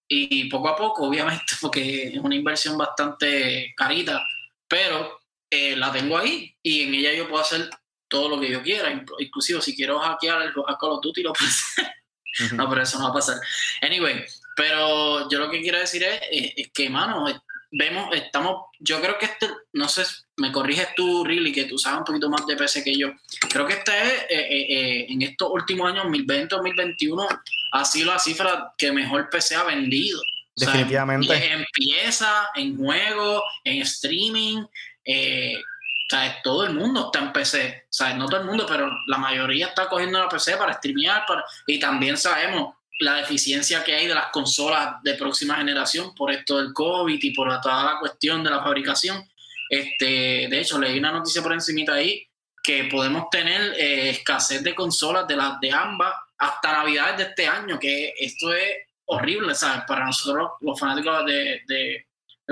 y 0.07 0.45
poco 0.49 0.69
a 0.69 0.75
poco, 0.75 1.03
obviamente, 1.07 1.55
porque 1.61 2.07
es 2.07 2.17
una 2.17 2.35
inversión 2.35 2.77
bastante 2.77 3.73
carita, 3.75 4.23
pero 4.67 5.19
eh, 5.49 5.75
la 5.75 5.91
tengo 5.91 6.17
ahí 6.17 6.55
y 6.61 6.83
en 6.83 6.95
ella 6.95 7.13
yo 7.13 7.27
puedo 7.27 7.41
hacer 7.41 7.69
todo 8.07 8.29
lo 8.29 8.39
que 8.39 8.51
yo 8.51 8.61
quiera, 8.61 8.91
inclusive 8.91 9.61
si 9.61 9.75
quiero 9.75 9.99
hackear 9.99 10.41
el 10.43 10.53
Call 10.53 10.91
of 10.91 11.01
Duty 11.01 11.23
lo 11.23 11.33
puedo 11.33 11.49
hacer. 11.49 12.53
no, 12.53 12.69
pero 12.69 12.83
eso 12.83 12.97
no 12.99 13.05
va 13.05 13.09
a 13.11 13.13
pasar. 13.13 13.37
Anyway, 13.81 14.23
pero 14.55 15.27
yo 15.29 15.39
lo 15.39 15.49
que 15.49 15.61
quiero 15.61 15.79
decir 15.79 16.03
es, 16.03 16.21
es 16.29 16.71
que, 16.71 16.89
mano, 16.89 17.25
vemos, 17.71 18.15
estamos, 18.15 18.65
yo 18.79 19.01
creo 19.01 19.17
que 19.17 19.25
este, 19.25 19.49
no 19.73 19.87
sé, 19.87 20.03
me 20.37 20.51
corriges 20.51 20.89
tú, 20.95 21.23
Riley, 21.23 21.51
que 21.51 21.65
tú 21.65 21.77
sabes 21.77 21.99
un 21.99 22.05
poquito 22.05 22.29
más 22.29 22.45
de 22.47 22.55
PC 22.55 22.83
que 22.83 22.97
yo. 22.97 23.11
Creo 23.49 23.67
que 23.67 23.73
este 23.73 23.91
es, 23.91 24.13
eh, 24.13 24.25
eh, 24.29 24.65
eh, 24.69 25.05
en 25.09 25.21
estos 25.21 25.49
últimos 25.51 25.89
años, 25.89 26.03
2020, 26.03 26.55
2021, 26.55 27.27
ha 27.71 27.85
sido 27.85 28.11
la 28.11 28.19
cifra 28.19 28.73
que 28.77 28.91
mejor 28.91 29.29
PC 29.29 29.55
ha 29.55 29.63
vendido. 29.63 30.19
Definitivamente. 30.55 31.51
empieza 31.51 32.49
en 32.55 32.77
juegos, 32.77 33.41
en 33.63 33.81
streaming, 33.81 34.57
o 34.59 36.09
sea, 36.09 36.41
todo 36.43 36.65
el 36.65 36.73
mundo 36.75 37.05
está 37.05 37.25
en 37.25 37.33
PC. 37.33 37.85
O 37.85 37.93
sea, 37.93 38.13
no 38.13 38.27
todo 38.27 38.41
el 38.41 38.45
mundo, 38.45 38.65
pero 38.67 38.87
la 39.07 39.17
mayoría 39.17 39.67
está 39.67 39.89
cogiendo 39.89 40.19
la 40.19 40.29
PC 40.29 40.57
para 40.57 40.73
streamear. 40.73 41.25
Para, 41.25 41.43
y 41.65 41.79
también 41.79 42.17
sabemos 42.17 42.75
la 42.99 43.15
deficiencia 43.15 43.83
que 43.83 43.95
hay 43.95 44.07
de 44.07 44.13
las 44.13 44.27
consolas 44.27 45.01
de 45.01 45.15
próxima 45.15 45.55
generación 45.55 46.13
por 46.13 46.31
esto 46.31 46.57
del 46.57 46.71
COVID 46.71 47.19
y 47.21 47.33
por 47.33 47.59
toda 47.61 47.83
la 47.83 47.99
cuestión 47.99 48.43
de 48.43 48.51
la 48.51 48.61
fabricación. 48.61 49.27
Este, 49.69 50.47
de 50.49 50.59
hecho, 50.59 50.79
leí 50.79 50.99
una 50.99 51.11
noticia 51.11 51.41
por 51.41 51.53
encima 51.53 51.93
ahí 51.93 52.27
que 52.63 52.85
podemos 52.85 53.29
tener 53.29 53.73
eh, 53.77 54.09
escasez 54.09 54.63
de 54.63 54.73
consolas 54.73 55.27
de 55.27 55.35
las 55.35 55.59
de 55.59 55.71
ambas 55.71 56.13
hasta 56.37 56.71
Navidades 56.71 57.17
de 57.17 57.23
este 57.23 57.47
año, 57.47 57.77
que 57.77 58.13
esto 58.17 58.53
es 58.53 58.77
horrible, 59.05 59.53
¿sabes? 59.53 59.83
Para 59.85 60.05
nosotros, 60.05 60.51
los 60.61 60.79
fanáticos 60.79 61.25
de, 61.25 61.61
de, 61.67 62.05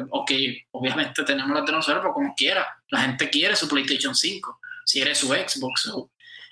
ok, 0.09 0.32
obviamente 0.72 1.24
tenemos 1.24 1.55
las 1.55 1.66
de 1.66 1.72
nosotros, 1.72 2.01
pero 2.01 2.14
como 2.14 2.34
quiera, 2.36 2.68
la 2.89 3.01
gente 3.01 3.30
quiere 3.30 3.55
su 3.55 3.68
PlayStation 3.68 4.14
5, 4.14 4.59
si 4.86 5.01
eres 5.01 5.18
su 5.18 5.28
Xbox, 5.28 5.91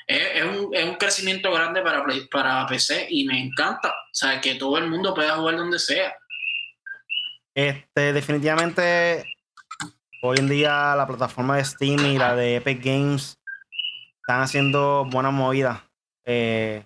es, 0.07 0.43
un, 0.43 0.74
es 0.74 0.86
un, 0.86 0.95
crecimiento 0.95 1.51
grande 1.51 1.82
para, 1.82 2.03
para 2.32 2.66
PC 2.66 3.07
y 3.12 3.26
me 3.26 3.39
encanta. 3.39 3.89
O 3.89 4.14
sea, 4.14 4.41
que 4.41 4.55
todo 4.55 4.78
el 4.80 4.88
mundo 4.88 5.14
pueda 5.14 5.36
jugar 5.36 5.57
donde 5.57 5.78
sea. 5.78 6.16
Este, 7.53 8.14
definitivamente 8.14 9.24
hoy 10.22 10.38
en 10.39 10.49
día 10.49 10.95
la 10.95 11.07
plataforma 11.07 11.57
de 11.57 11.65
Steam 11.65 11.99
y 12.05 12.17
la 12.17 12.36
de 12.36 12.57
Epic 12.57 12.84
Games 12.84 13.39
están 14.22 14.41
haciendo 14.41 15.05
buenas 15.09 15.34
movidas. 15.34 15.82
Eh, 16.26 16.84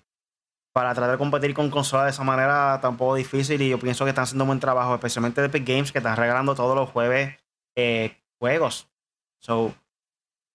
para 0.72 0.92
tratar 0.92 1.12
de 1.12 1.18
competir 1.18 1.54
con 1.54 1.70
consolas 1.70 2.06
de 2.06 2.10
esa 2.10 2.24
manera 2.24 2.80
tampoco 2.80 3.14
difícil 3.14 3.62
y 3.62 3.68
yo 3.68 3.78
pienso 3.78 4.04
que 4.04 4.08
están 4.08 4.24
haciendo 4.24 4.44
un 4.44 4.48
buen 4.48 4.60
trabajo, 4.60 4.94
especialmente 4.94 5.40
de 5.40 5.46
Epic 5.46 5.66
Games 5.66 5.92
que 5.92 5.98
están 5.98 6.16
regalando 6.16 6.54
todos 6.54 6.74
los 6.74 6.90
jueves 6.90 7.36
eh, 7.76 8.16
juegos. 8.38 8.88
So, 9.40 9.74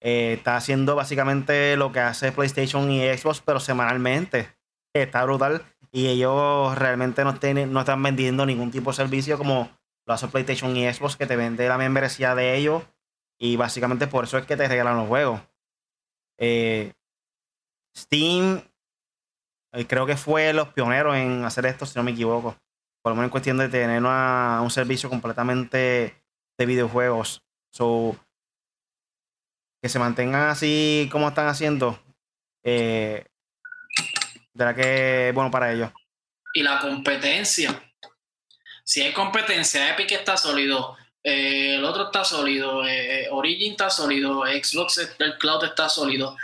eh, 0.02 0.34
está 0.38 0.58
haciendo 0.58 0.96
básicamente 0.96 1.78
lo 1.78 1.92
que 1.92 2.00
hace 2.00 2.32
PlayStation 2.32 2.92
y 2.92 3.06
Xbox, 3.18 3.42
pero 3.42 3.60
semanalmente. 3.60 4.50
Está 4.94 5.24
brutal. 5.24 5.64
Y 5.92 6.08
ellos 6.08 6.78
realmente 6.78 7.24
no, 7.24 7.36
tienen, 7.36 7.72
no 7.72 7.80
están 7.80 8.04
vendiendo 8.04 8.46
ningún 8.46 8.72
tipo 8.72 8.92
de 8.92 8.98
servicio 8.98 9.38
como 9.38 9.70
lo 10.10 10.16
hace 10.16 10.28
PlayStation 10.28 10.76
y 10.76 10.92
Xbox, 10.92 11.16
que 11.16 11.28
te 11.28 11.36
vende 11.36 11.68
la 11.68 11.78
membresía 11.78 12.34
de 12.34 12.58
ellos. 12.58 12.82
Y 13.38 13.58
básicamente 13.58 14.08
por 14.08 14.24
eso 14.24 14.40
es 14.40 14.46
que 14.48 14.58
te 14.58 14.68
regalan 14.68 14.98
los 14.98 15.08
juegos. 15.08 15.40
Eh, 16.40 16.94
Steam 17.96 18.60
eh, 19.72 19.86
creo 19.86 20.08
que 20.08 20.18
fue 20.18 20.52
los 20.52 20.70
pioneros 20.70 21.16
en 21.16 21.46
hacer 21.46 21.68
esto, 21.68 21.86
si 21.86 21.94
no 21.96 22.02
me 22.02 22.12
equivoco. 22.12 22.58
Por 23.04 23.12
lo 23.12 23.18
menos 23.18 23.28
en 23.28 23.32
cuestión 23.32 23.58
de 23.60 23.70
tener 23.70 24.02
un 24.04 24.72
servicio 24.72 25.12
completamente 25.12 26.16
de 26.58 26.66
videojuegos. 26.66 27.44
So, 27.72 28.18
que 29.80 29.90
se 29.90 30.00
mantengan 30.00 30.50
así 30.50 31.08
como 31.12 31.28
están 31.28 31.48
haciendo. 31.48 32.00
Eh, 32.64 33.28
de 34.56 34.76
que 34.76 35.32
bueno 35.36 35.52
para 35.52 35.72
ellos. 35.72 35.92
Y 36.56 36.64
la 36.64 36.80
competencia. 36.80 37.80
Si 38.90 39.02
hay 39.02 39.14
competencia, 39.14 39.92
Epic 39.92 40.12
está 40.14 40.36
sólido, 40.36 40.98
eh, 41.24 41.76
el 41.76 41.86
otro 41.86 42.06
está 42.06 42.24
sólido, 42.24 42.88
eh, 42.88 43.28
Origin 43.30 43.74
está 43.74 43.92
sólido, 43.92 44.46
Xbox, 44.46 44.98
el 45.20 45.38
cloud 45.38 45.64
está 45.64 45.88
sólido, 45.90 46.36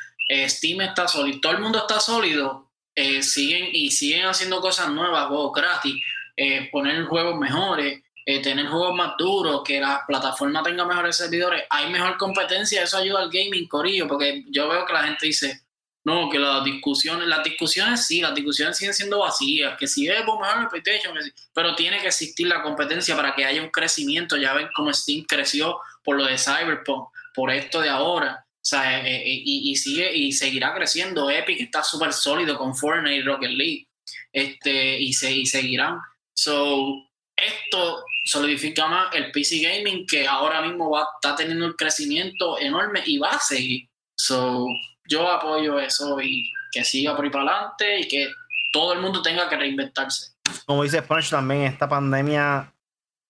Steam 0.47 0.81
está 0.81 1.07
sólido, 1.07 1.39
todo 1.41 1.53
el 1.53 1.59
mundo 1.59 1.79
está 1.79 1.99
sólido 1.99 2.65
eh, 2.95 3.21
siguen 3.21 3.67
y 3.73 3.91
siguen 3.91 4.25
haciendo 4.25 4.61
cosas 4.61 4.89
nuevas, 4.89 5.27
juegos 5.27 5.51
gratis, 5.53 5.95
eh, 6.37 6.69
poner 6.71 7.03
juegos 7.05 7.37
mejores, 7.37 8.01
eh, 8.25 8.41
tener 8.41 8.67
juegos 8.67 8.95
más 8.95 9.15
duros, 9.17 9.63
que 9.65 9.81
la 9.81 10.03
plataforma 10.07 10.63
tenga 10.63 10.85
mejores 10.85 11.17
servidores, 11.17 11.63
hay 11.69 11.91
mejor 11.91 12.15
competencia, 12.15 12.83
eso 12.83 12.97
ayuda 12.97 13.19
al 13.19 13.29
gaming, 13.29 13.67
Corillo, 13.67 14.07
porque 14.07 14.45
yo 14.49 14.69
veo 14.69 14.85
que 14.85 14.93
la 14.93 15.03
gente 15.03 15.25
dice, 15.25 15.64
no, 16.05 16.29
que 16.29 16.37
las 16.37 16.63
discusiones, 16.63 17.27
las 17.27 17.43
discusiones 17.43 18.05
sí, 18.05 18.21
las 18.21 18.33
discusiones 18.35 18.77
siguen 18.77 18.93
siendo 18.93 19.19
vacías, 19.19 19.75
que 19.77 19.87
si 19.87 20.07
es 20.07 20.19
mejor 20.19 20.61
el 20.61 20.67
PlayStation, 20.67 21.17
pero 21.51 21.75
tiene 21.75 21.99
que 21.99 22.07
existir 22.07 22.47
la 22.47 22.61
competencia 22.61 23.15
para 23.15 23.33
que 23.33 23.43
haya 23.43 23.61
un 23.61 23.69
crecimiento, 23.69 24.37
ya 24.37 24.53
ven 24.53 24.69
cómo 24.75 24.93
Steam 24.93 25.25
creció 25.25 25.79
por 26.03 26.15
lo 26.15 26.25
de 26.25 26.37
Cyberpunk, 26.37 27.09
por 27.33 27.51
esto 27.51 27.81
de 27.81 27.89
ahora, 27.89 28.45
o 28.65 28.67
sea, 28.67 28.99
eh, 28.99 29.17
eh, 29.17 29.41
y, 29.45 29.75
sigue 29.75 30.15
y 30.15 30.31
seguirá 30.31 30.73
creciendo. 30.73 31.29
Epic 31.29 31.61
está 31.61 31.83
súper 31.83 32.11
sólido 32.13 32.57
con 32.57 32.75
Fortnite 32.75 33.17
y 33.17 33.21
Rocket 33.21 33.51
League. 33.51 33.87
Este, 34.33 34.99
y, 34.99 35.13
se, 35.13 35.31
y 35.31 35.45
seguirán. 35.45 35.99
So, 36.35 37.07
esto 37.35 38.03
solidifica 38.25 38.87
más 38.87 39.13
el 39.13 39.31
PC 39.31 39.59
Gaming 39.59 40.07
que 40.07 40.27
ahora 40.27 40.63
mismo 40.63 40.89
va, 40.89 41.07
está 41.15 41.35
teniendo 41.35 41.65
un 41.65 41.73
crecimiento 41.73 42.59
enorme 42.59 43.03
y 43.05 43.19
va 43.19 43.29
a 43.29 43.39
seguir. 43.39 43.87
So, 44.17 44.65
yo 45.07 45.29
apoyo 45.29 45.79
eso 45.79 46.19
y 46.21 46.51
que 46.71 46.83
siga 46.83 47.15
por 47.15 47.25
ahí 47.25 47.31
para 47.31 47.51
adelante 47.51 47.99
y 47.99 48.07
que 48.07 48.27
todo 48.71 48.93
el 48.93 49.01
mundo 49.01 49.21
tenga 49.21 49.47
que 49.49 49.55
reinventarse. 49.55 50.33
Como 50.65 50.83
dice 50.83 51.01
Punch, 51.01 51.29
también 51.29 51.61
esta 51.61 51.87
pandemia 51.87 52.73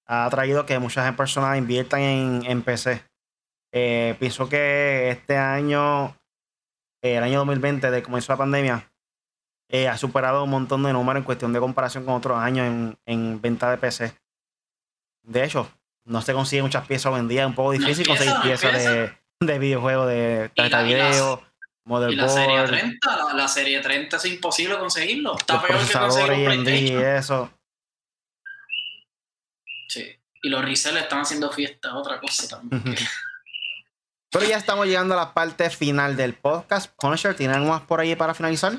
ha 0.07 0.29
traído 0.29 0.65
que 0.65 0.79
muchas 0.79 1.13
personas 1.15 1.57
inviertan 1.57 2.01
en, 2.01 2.45
en 2.45 2.61
PC. 2.61 3.03
Eh, 3.71 4.15
pienso 4.19 4.47
que 4.47 5.09
este 5.09 5.37
año, 5.37 6.15
el 7.01 7.23
año 7.23 7.39
2020, 7.39 7.91
de 7.91 8.03
comenzó 8.03 8.33
la 8.33 8.37
pandemia, 8.37 8.89
eh, 9.69 9.87
ha 9.87 9.97
superado 9.97 10.43
un 10.43 10.49
montón 10.49 10.83
de 10.83 10.93
números 10.93 11.19
en 11.19 11.25
cuestión 11.25 11.53
de 11.53 11.59
comparación 11.59 12.05
con 12.05 12.13
otros 12.13 12.37
años 12.37 12.67
en, 12.67 12.97
en 13.05 13.41
venta 13.41 13.69
de 13.69 13.77
PC. 13.77 14.13
De 15.23 15.43
hecho, 15.43 15.69
no 16.05 16.21
se 16.21 16.33
consiguen 16.33 16.65
muchas 16.65 16.87
piezas 16.87 17.11
hoy 17.11 17.19
en 17.19 17.27
día, 17.27 17.41
es 17.41 17.47
un 17.47 17.55
poco 17.55 17.71
difícil 17.71 18.07
conseguir 18.07 18.35
piezas 18.43 18.71
de, 18.73 19.11
de 19.39 19.59
videojuegos, 19.59 20.07
de 20.07 20.51
tarjeta 20.55 20.83
video, 20.83 21.43
motherboard. 21.85 22.13
Y 22.13 22.15
la 22.15 22.29
serie 22.29 22.63
30, 22.63 23.33
la, 23.33 23.47
serie 23.47 23.79
30 23.79 24.17
es 24.17 24.25
imposible 24.25 24.77
conseguirlo. 24.77 25.37
Está 25.37 25.61
peor 25.61 25.87
que 25.87 25.93
conseguir 25.93 26.49
un 26.49 26.69
y 26.69 26.91
eso. 26.91 27.51
Sí. 29.87 30.05
Y 30.43 30.49
los 30.49 30.63
resellers 30.63 31.03
están 31.03 31.21
haciendo 31.21 31.51
fiesta, 31.51 31.95
otra 31.95 32.19
cosa 32.19 32.47
también. 32.47 32.95
Pero 34.31 34.45
ya 34.45 34.57
estamos 34.57 34.85
llegando 34.85 35.13
a 35.13 35.17
la 35.17 35.33
parte 35.33 35.69
final 35.69 36.17
del 36.17 36.33
podcast. 36.33 36.91
Punisher, 36.99 37.35
¿tienen 37.35 37.55
algo 37.55 37.69
más 37.69 37.81
por 37.83 38.01
ahí 38.01 38.15
para 38.15 38.33
finalizar? 38.33 38.73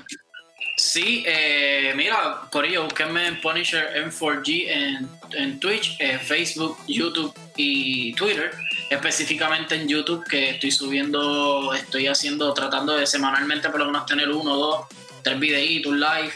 Sí, 0.76 1.24
eh, 1.26 1.94
mira, 1.96 2.42
Corillo, 2.52 2.84
búsquenme 2.84 3.26
en 3.28 3.40
Punisher 3.40 3.94
M4G 4.04 4.68
en, 4.68 5.09
en 5.32 5.59
Twitch, 5.59 5.96
eh, 5.98 6.18
Facebook, 6.18 6.76
YouTube 6.86 7.34
y 7.57 8.12
Twitter. 8.12 8.52
Específicamente 8.91 9.74
en 9.74 9.89
YouTube, 9.89 10.24
que 10.28 10.51
estoy 10.51 10.70
subiendo, 10.70 11.74
estoy 11.74 12.07
haciendo, 12.07 12.53
tratando 12.55 12.97
de 12.97 13.07
semanalmente 13.07 13.68
por 13.70 13.80
lo 13.80 13.87
menos 13.87 14.07
tener 14.07 14.30
uno, 14.30 14.57
dos, 14.57 14.87
tres 15.22 15.39
videitos, 15.41 15.93
live, 15.93 16.32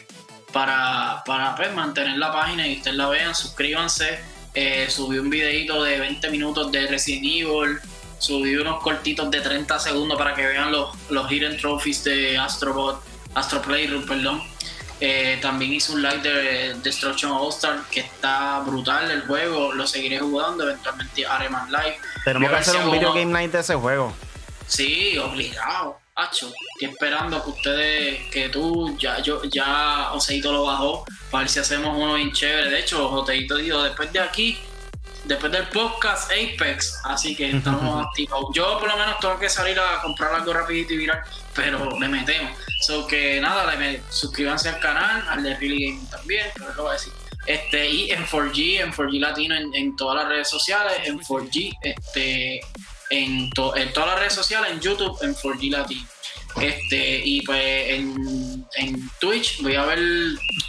para, 0.52 1.22
para 1.24 1.54
pues, 1.54 1.72
mantener 1.72 2.18
la 2.18 2.32
página 2.32 2.66
y 2.66 2.78
ustedes 2.78 2.96
la 2.96 3.08
vean. 3.08 3.34
Suscríbanse. 3.34 4.18
Eh, 4.52 4.86
subí 4.90 5.18
un 5.18 5.30
videito 5.30 5.82
de 5.84 6.00
20 6.00 6.28
minutos 6.30 6.72
de 6.72 6.88
Resident 6.88 7.24
Evil 7.24 7.78
subí 8.20 8.54
unos 8.56 8.82
cortitos 8.82 9.30
de 9.30 9.40
30 9.40 9.78
segundos 9.78 10.16
para 10.18 10.34
que 10.34 10.46
vean 10.46 10.70
los, 10.70 10.94
los 11.08 11.30
Hidden 11.30 11.56
Trophies 11.56 12.04
de 12.04 12.36
Astrobot, 12.38 13.02
Astro 13.34 13.62
Playroom, 13.62 14.06
perdón. 14.06 14.42
Eh, 15.00 15.38
también 15.40 15.72
hice 15.72 15.92
un 15.92 16.02
live 16.02 16.18
de 16.18 16.74
Destruction 16.82 17.32
All 17.32 17.48
Star 17.48 17.84
que 17.90 18.00
está 18.00 18.60
brutal 18.60 19.10
el 19.10 19.22
juego, 19.22 19.72
lo 19.72 19.86
seguiré 19.86 20.18
jugando, 20.18 20.64
eventualmente 20.64 21.26
haré 21.26 21.48
más 21.48 21.70
live. 21.70 21.98
Tenemos 22.24 22.50
que 22.50 22.56
hacer 22.56 22.76
un 22.76 22.92
video 22.92 23.12
game 23.14 23.32
night 23.32 23.50
de 23.50 23.60
ese 23.60 23.74
juego. 23.74 24.12
Sí, 24.66 25.16
obligado. 25.16 25.98
Hacho, 26.14 26.52
estoy 26.74 26.90
esperando 26.90 27.42
que 27.42 27.50
ustedes, 27.50 28.30
que 28.30 28.50
tú, 28.50 28.94
ya, 28.98 29.20
yo, 29.20 29.42
ya 29.44 30.12
Oseito 30.12 30.52
lo 30.52 30.64
bajó, 30.64 31.06
para 31.30 31.44
ver 31.44 31.50
si 31.50 31.60
hacemos 31.60 31.96
uno 31.96 32.14
bien 32.14 32.30
chévere. 32.30 32.68
De 32.68 32.80
hecho, 32.80 33.10
Oseito 33.10 33.56
dijo, 33.56 33.82
después 33.82 34.12
de 34.12 34.20
aquí, 34.20 34.58
después 35.24 35.50
del 35.50 35.66
podcast 35.68 36.30
Apex, 36.30 37.00
así 37.04 37.34
que 37.34 37.50
estamos 37.50 38.06
activos. 38.08 38.46
Yo 38.52 38.78
por 38.78 38.88
lo 38.88 38.96
menos 38.98 39.18
tengo 39.18 39.38
que 39.38 39.48
salir 39.48 39.80
a 39.80 40.02
comprar 40.02 40.34
algo 40.34 40.52
rapidito 40.52 40.92
y 40.92 40.98
virar, 40.98 41.24
pero 41.54 41.98
le 41.98 42.08
metemos. 42.08 42.52
So 42.80 43.06
que 43.06 43.40
nada, 43.40 43.74
le 43.74 44.02
suscríbanse 44.10 44.68
al 44.68 44.80
canal, 44.80 45.24
al 45.28 45.42
de 45.42 45.56
Really 45.56 45.90
Gaming 45.90 46.06
también, 46.08 46.46
pero 46.54 46.74
lo 46.74 46.82
voy 46.84 46.90
a 46.90 46.94
decir. 46.94 47.12
Este, 47.46 47.88
y 47.88 48.10
en 48.10 48.26
4G, 48.26 48.80
en 48.80 48.92
4G 48.92 49.18
Latino 49.18 49.54
en, 49.56 49.96
todas 49.96 50.16
las 50.16 50.28
redes 50.28 50.48
sociales, 50.48 50.92
en 51.04 51.18
4G, 51.18 51.76
este, 51.82 52.60
en, 53.10 53.50
en 53.76 53.92
todas 53.92 54.08
las 54.08 54.18
redes 54.18 54.34
sociales, 54.34 54.70
en 54.72 54.80
YouTube, 54.80 55.18
en 55.22 55.34
4G 55.34 55.70
Latino. 55.70 56.06
Este, 56.60 57.22
y 57.24 57.42
pues 57.42 57.90
en, 57.90 58.66
en, 58.74 59.10
Twitch 59.20 59.62
voy 59.62 59.76
a 59.76 59.84
ver 59.84 59.98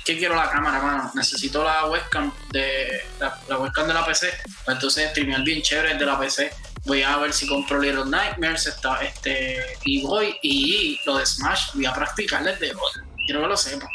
qué 0.06 0.18
quiero 0.18 0.36
la 0.36 0.50
cámara, 0.50 0.82
mano. 0.82 1.12
Necesito 1.16 1.64
la 1.64 1.88
webcam 1.88 2.32
de 2.52 3.02
la, 3.20 3.58
webcam 3.58 3.88
de 3.88 3.94
la 3.94 4.06
PC. 4.06 4.32
Entonces 4.68 5.10
streamear 5.10 5.44
bien 5.44 5.62
chévere 5.62 5.96
de 5.96 6.06
la 6.06 6.20
PC. 6.20 6.52
Voy 6.86 7.04
a 7.04 7.18
ver 7.18 7.32
si 7.32 7.48
compro 7.48 7.80
Little 7.80 8.06
Nightmares 8.06 8.66
está, 8.68 9.02
este, 9.02 9.78
y 9.84 10.02
voy. 10.02 10.36
Y 10.42 11.00
lo 11.06 11.18
de 11.18 11.26
Smash 11.26 11.74
voy 11.74 11.86
a 11.86 11.94
practicar 11.94 12.44
desde 12.44 12.72
hoy. 12.72 12.92
Quiero 13.26 13.42
que 13.42 13.48
lo 13.48 13.58
sepa. 13.58 13.88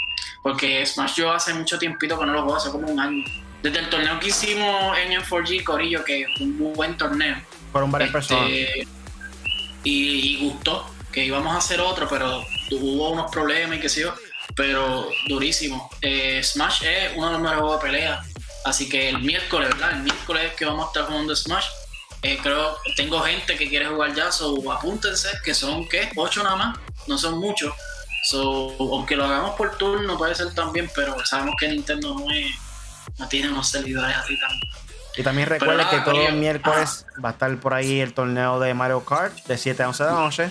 Porque 0.42 0.86
Smash 0.86 1.16
yo 1.16 1.32
hace 1.32 1.52
mucho 1.52 1.78
tiempito 1.78 2.18
que 2.18 2.26
no 2.26 2.32
lo 2.32 2.42
juego, 2.42 2.56
hace 2.56 2.70
como 2.70 2.88
un 2.88 3.00
año. 3.00 3.24
Desde 3.62 3.80
el 3.80 3.90
torneo 3.90 4.20
que 4.20 4.28
hicimos 4.28 4.96
en 4.98 5.20
M4G 5.20 5.64
Corillo, 5.64 6.04
que 6.04 6.26
fue 6.36 6.46
un 6.46 6.58
muy 6.58 6.74
buen 6.74 6.96
torneo. 6.96 7.36
Fueron 7.72 7.90
varias 7.90 8.14
este, 8.14 8.18
personas. 8.18 8.50
y 9.82 10.48
gustó 10.48 10.96
que 11.16 11.24
íbamos 11.24 11.54
a 11.54 11.56
hacer 11.56 11.80
otro, 11.80 12.06
pero 12.10 12.44
hubo 12.72 13.10
unos 13.10 13.30
problemas 13.32 13.78
y 13.78 13.80
qué 13.80 13.88
sé 13.88 14.02
yo, 14.02 14.14
pero 14.54 15.08
durísimo. 15.28 15.88
Eh, 16.02 16.42
Smash 16.44 16.84
es 16.84 17.12
uno 17.16 17.28
de 17.28 17.32
los 17.32 17.40
mejores 17.40 17.60
juegos 17.62 17.82
de 17.82 17.86
pelea, 17.88 18.22
así 18.66 18.86
que 18.86 19.08
el 19.08 19.20
miércoles, 19.20 19.70
¿verdad? 19.70 19.92
El 19.92 20.02
miércoles 20.02 20.52
que 20.58 20.66
vamos 20.66 20.84
a 20.84 20.88
estar 20.88 21.06
jugando 21.06 21.34
Smash. 21.34 21.64
Eh, 22.22 22.38
creo 22.42 22.76
tengo 22.96 23.20
gente 23.20 23.56
que 23.56 23.68
quiere 23.68 23.86
jugar 23.86 24.14
ya, 24.14 24.32
so 24.32 24.72
apúntense, 24.72 25.28
que 25.44 25.54
son, 25.54 25.88
¿qué? 25.88 26.10
Ocho 26.16 26.42
nada 26.42 26.56
más, 26.56 26.78
no 27.06 27.18
son 27.18 27.38
muchos. 27.38 27.72
So, 28.24 28.74
aunque 28.78 29.14
lo 29.14 29.24
hagamos 29.24 29.54
por 29.54 29.76
turno 29.76 30.18
puede 30.18 30.34
ser 30.34 30.52
también, 30.52 30.90
pero 30.94 31.24
sabemos 31.24 31.54
que 31.60 31.68
Nintendo 31.68 32.14
no, 32.14 32.26
no 33.18 33.28
tiene 33.28 33.50
unos 33.50 33.68
servidores 33.68 34.16
así 34.16 34.38
tan... 34.40 34.50
Y 35.16 35.22
también 35.22 35.48
recuerden 35.48 35.86
que 35.88 36.00
todos 36.00 36.18
los 36.18 36.32
miércoles 36.32 37.06
va 37.24 37.30
a 37.30 37.32
estar 37.32 37.56
por 37.58 37.72
ahí 37.72 38.00
el 38.00 38.12
torneo 38.12 38.58
de 38.58 38.74
Mario 38.74 39.04
Kart 39.04 39.34
de 39.46 39.56
7 39.56 39.82
a 39.82 39.88
11 39.88 40.04
de 40.04 40.10
la 40.10 40.16
noche. 40.16 40.50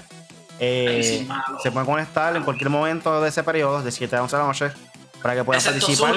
Eh, 0.59 1.27
se 1.61 1.71
pueden 1.71 1.85
conectar 1.85 2.35
en 2.35 2.43
cualquier 2.43 2.69
momento 2.69 3.21
de 3.21 3.29
ese 3.29 3.43
periodo, 3.43 3.83
de 3.83 3.91
7 3.91 4.15
a 4.15 4.23
11 4.23 4.35
de 4.35 4.41
la 4.41 4.47
noche, 4.47 4.71
para 5.21 5.35
que 5.35 5.43
puedan 5.43 5.61
participar. 5.61 6.15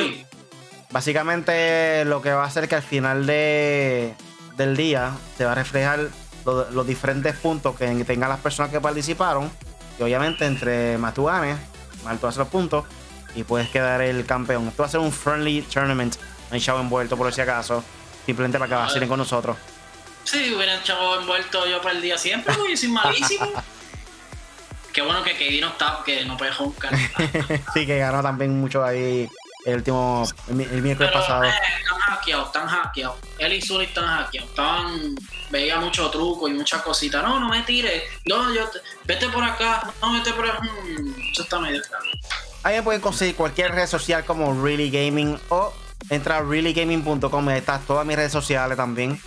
Básicamente, 0.91 2.05
lo 2.07 2.23
que 2.23 2.33
va 2.33 2.45
a 2.45 2.47
hacer 2.47 2.69
que 2.69 2.77
al 2.77 2.83
final 2.83 3.27
de, 3.27 4.15
del 4.59 4.77
día 4.77 5.17
se 5.39 5.45
va 5.45 5.53
a 5.53 5.55
reflejar 5.55 6.09
los, 6.45 6.87
diferentes 6.87 7.35
puntos 7.37 7.77
que 7.77 7.87
tengan 8.05 8.29
las 8.29 8.41
personas 8.41 8.71
que 8.71 8.81
participaron. 8.81 9.51
Y 9.99 10.03
obviamente, 10.03 10.45
entre 10.45 10.99
más 10.99 11.15
tú 11.15 11.25
ganes, 11.25 11.57
más 12.05 12.21
tú 12.21 12.27
haces 12.27 12.39
los 12.39 12.49
puntos 12.49 12.85
y 13.35 13.45
puedes 13.45 13.71
quedar 13.71 14.03
el 14.03 14.27
campeón. 14.27 14.69
Esto 14.69 14.83
va 14.83 14.89
a 14.89 14.91
ser 14.91 15.01
un 15.01 15.13
friendly 15.13 15.63
tournament. 15.63 16.17
No 16.51 16.55
hay 16.55 16.61
chavo 16.61 16.81
envuelto, 16.81 17.17
por 17.17 17.33
si 17.33 17.41
acaso. 17.41 17.83
Simplemente 18.27 18.59
para 18.59 18.69
que 18.69 18.75
vacilen 18.75 19.09
con 19.09 19.19
nosotros. 19.19 19.57
Sí, 20.25 20.53
hubiera 20.55 20.83
chavo 20.83 21.21
envuelto 21.21 21.67
yo 21.67 21.81
día 22.03 22.19
siempre, 22.19 22.53
porque 22.55 22.73
yo 22.73 22.77
soy 22.77 22.89
malísimo. 22.89 23.47
Qué 24.93 25.03
bueno 25.03 25.23
que 25.23 25.35
KD 25.35 25.61
no 25.61 25.69
está, 25.69 26.01
que 26.05 26.25
no 26.25 26.37
puede 26.37 26.53
jugar. 26.53 26.93
sí, 27.75 27.87
que 27.87 27.99
ganó 27.99 28.23
también 28.23 28.59
mucho 28.61 28.85
ahí 28.85 29.29
el 29.69 29.77
último, 29.77 30.25
el, 30.49 30.83
miércoles 30.83 31.13
pasado. 31.13 31.45
Eh, 31.45 31.49
están 31.49 31.99
hackeados, 31.99 32.47
están 32.47 32.67
hackeados. 32.67 33.17
Él 33.39 33.53
y 33.53 33.61
Zully 33.61 33.85
están 33.85 34.07
hackeados. 34.07 34.49
Estaban, 34.51 35.15
veía 35.51 35.79
mucho 35.79 36.11
truco 36.11 36.49
y 36.49 36.55
muchas 36.55 36.83
cositas. 36.83 37.23
No, 37.23 37.39
no 37.39 37.49
me 37.51 37.63
tires. 37.63 38.03
No, 38.25 38.53
yo, 38.55 38.69
vete 39.05 39.29
por 39.29 39.45
acá. 39.45 39.93
No, 40.01 40.13
vete 40.15 40.33
por 40.33 40.49
acá. 40.49 40.61
Hmm, 40.63 41.15
eso 41.33 41.43
está 41.43 41.59
medio 41.61 41.83
claro. 41.83 42.05
Ahí 42.63 42.77
me 42.77 42.83
pueden 42.83 43.01
conseguir 43.01 43.37
cualquier 43.37 43.73
red 43.73 43.87
social 43.87 44.25
como 44.25 44.63
Really 44.65 44.91
Gaming 44.91 45.39
o 45.51 45.73
entra 46.09 46.39
a 46.39 46.43
reallygaming.com. 46.43 47.49
Ahí 47.49 47.59
está 47.59 47.79
todas 47.81 48.07
mis 48.07 48.17
redes 48.17 48.33
sociales 48.33 48.77
también. 48.77 49.21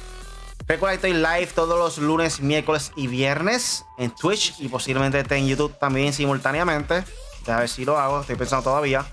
Recuerda 0.67 0.97
que 0.97 1.07
estoy 1.07 1.21
live 1.21 1.51
todos 1.53 1.77
los 1.77 1.97
lunes, 1.99 2.39
miércoles 2.39 2.91
y 2.95 3.07
viernes 3.07 3.85
en 3.97 4.09
Twitch 4.11 4.55
y 4.59 4.69
posiblemente 4.69 5.19
esté 5.19 5.37
en 5.37 5.47
YouTube 5.47 5.77
también 5.77 6.13
simultáneamente. 6.13 7.03
A 7.47 7.59
ver 7.59 7.69
si 7.69 7.85
lo 7.85 7.99
hago, 7.99 8.21
estoy 8.21 8.35
pensando 8.35 8.63
todavía. 8.63 9.05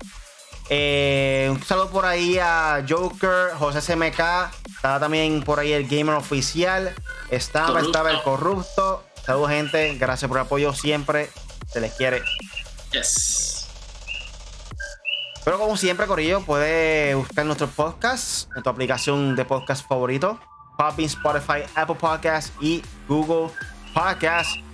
Eh, 0.69 1.47
un 1.51 1.63
saludo 1.63 1.89
por 1.89 2.05
ahí 2.05 2.37
a 2.37 2.85
Joker, 2.87 3.51
José 3.57 3.81
SMK. 3.81 4.19
Estaba 4.67 4.99
también 4.99 5.41
por 5.41 5.59
ahí 5.59 5.73
el 5.73 5.87
Gamer 5.87 6.15
Oficial. 6.15 6.93
Estaba, 7.31 7.81
estaba 7.81 8.11
el 8.11 8.21
Corrupto. 8.21 9.03
Saludos, 9.25 9.49
gente. 9.49 9.95
Gracias 9.95 10.29
por 10.29 10.37
el 10.37 10.45
apoyo 10.45 10.73
siempre. 10.73 11.29
Se 11.67 11.81
les 11.81 11.93
quiere. 11.93 12.23
Yes. 12.91 13.67
Pero 15.43 15.57
como 15.57 15.77
siempre, 15.77 16.05
Corillo, 16.05 16.41
puede 16.41 17.15
buscar 17.15 17.45
nuestros 17.45 17.71
podcasts 17.71 18.47
en 18.55 18.61
tu 18.61 18.69
aplicación 18.69 19.35
de 19.35 19.45
podcast 19.45 19.87
favorito. 19.87 20.39
Popping, 20.77 21.07
Spotify, 21.07 21.63
Apple 21.75 21.95
Podcasts 21.95 22.53
y 22.61 22.83
Google 23.07 23.51
Podcasts. 23.93 24.68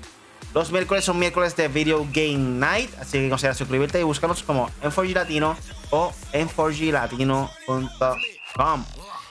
Los 0.56 0.72
miércoles 0.72 1.03
son 1.03 1.20
miércoles 1.20 1.56
de 1.58 1.68
Video 1.68 2.08
Game 2.14 2.38
Night, 2.38 2.89
así 2.97 3.20
que 3.20 3.30
considera 3.30 3.53
suscribirte 3.53 3.99
y 3.99 4.03
búscanos 4.03 4.41
como 4.41 4.72
en 4.82 4.89
4G 4.89 5.14
Latino 5.14 5.58
o 5.89 6.14
en 6.32 6.47
4glatino.com. 6.47 8.86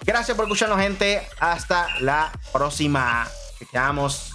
Gracias 0.05 0.37
por 0.37 0.45
escucharnos, 0.45 0.79
gente. 0.79 1.27
Hasta 1.41 1.99
la 2.01 2.31
próxima. 2.53 3.27
Te 3.59 3.64
quedamos. 3.64 4.34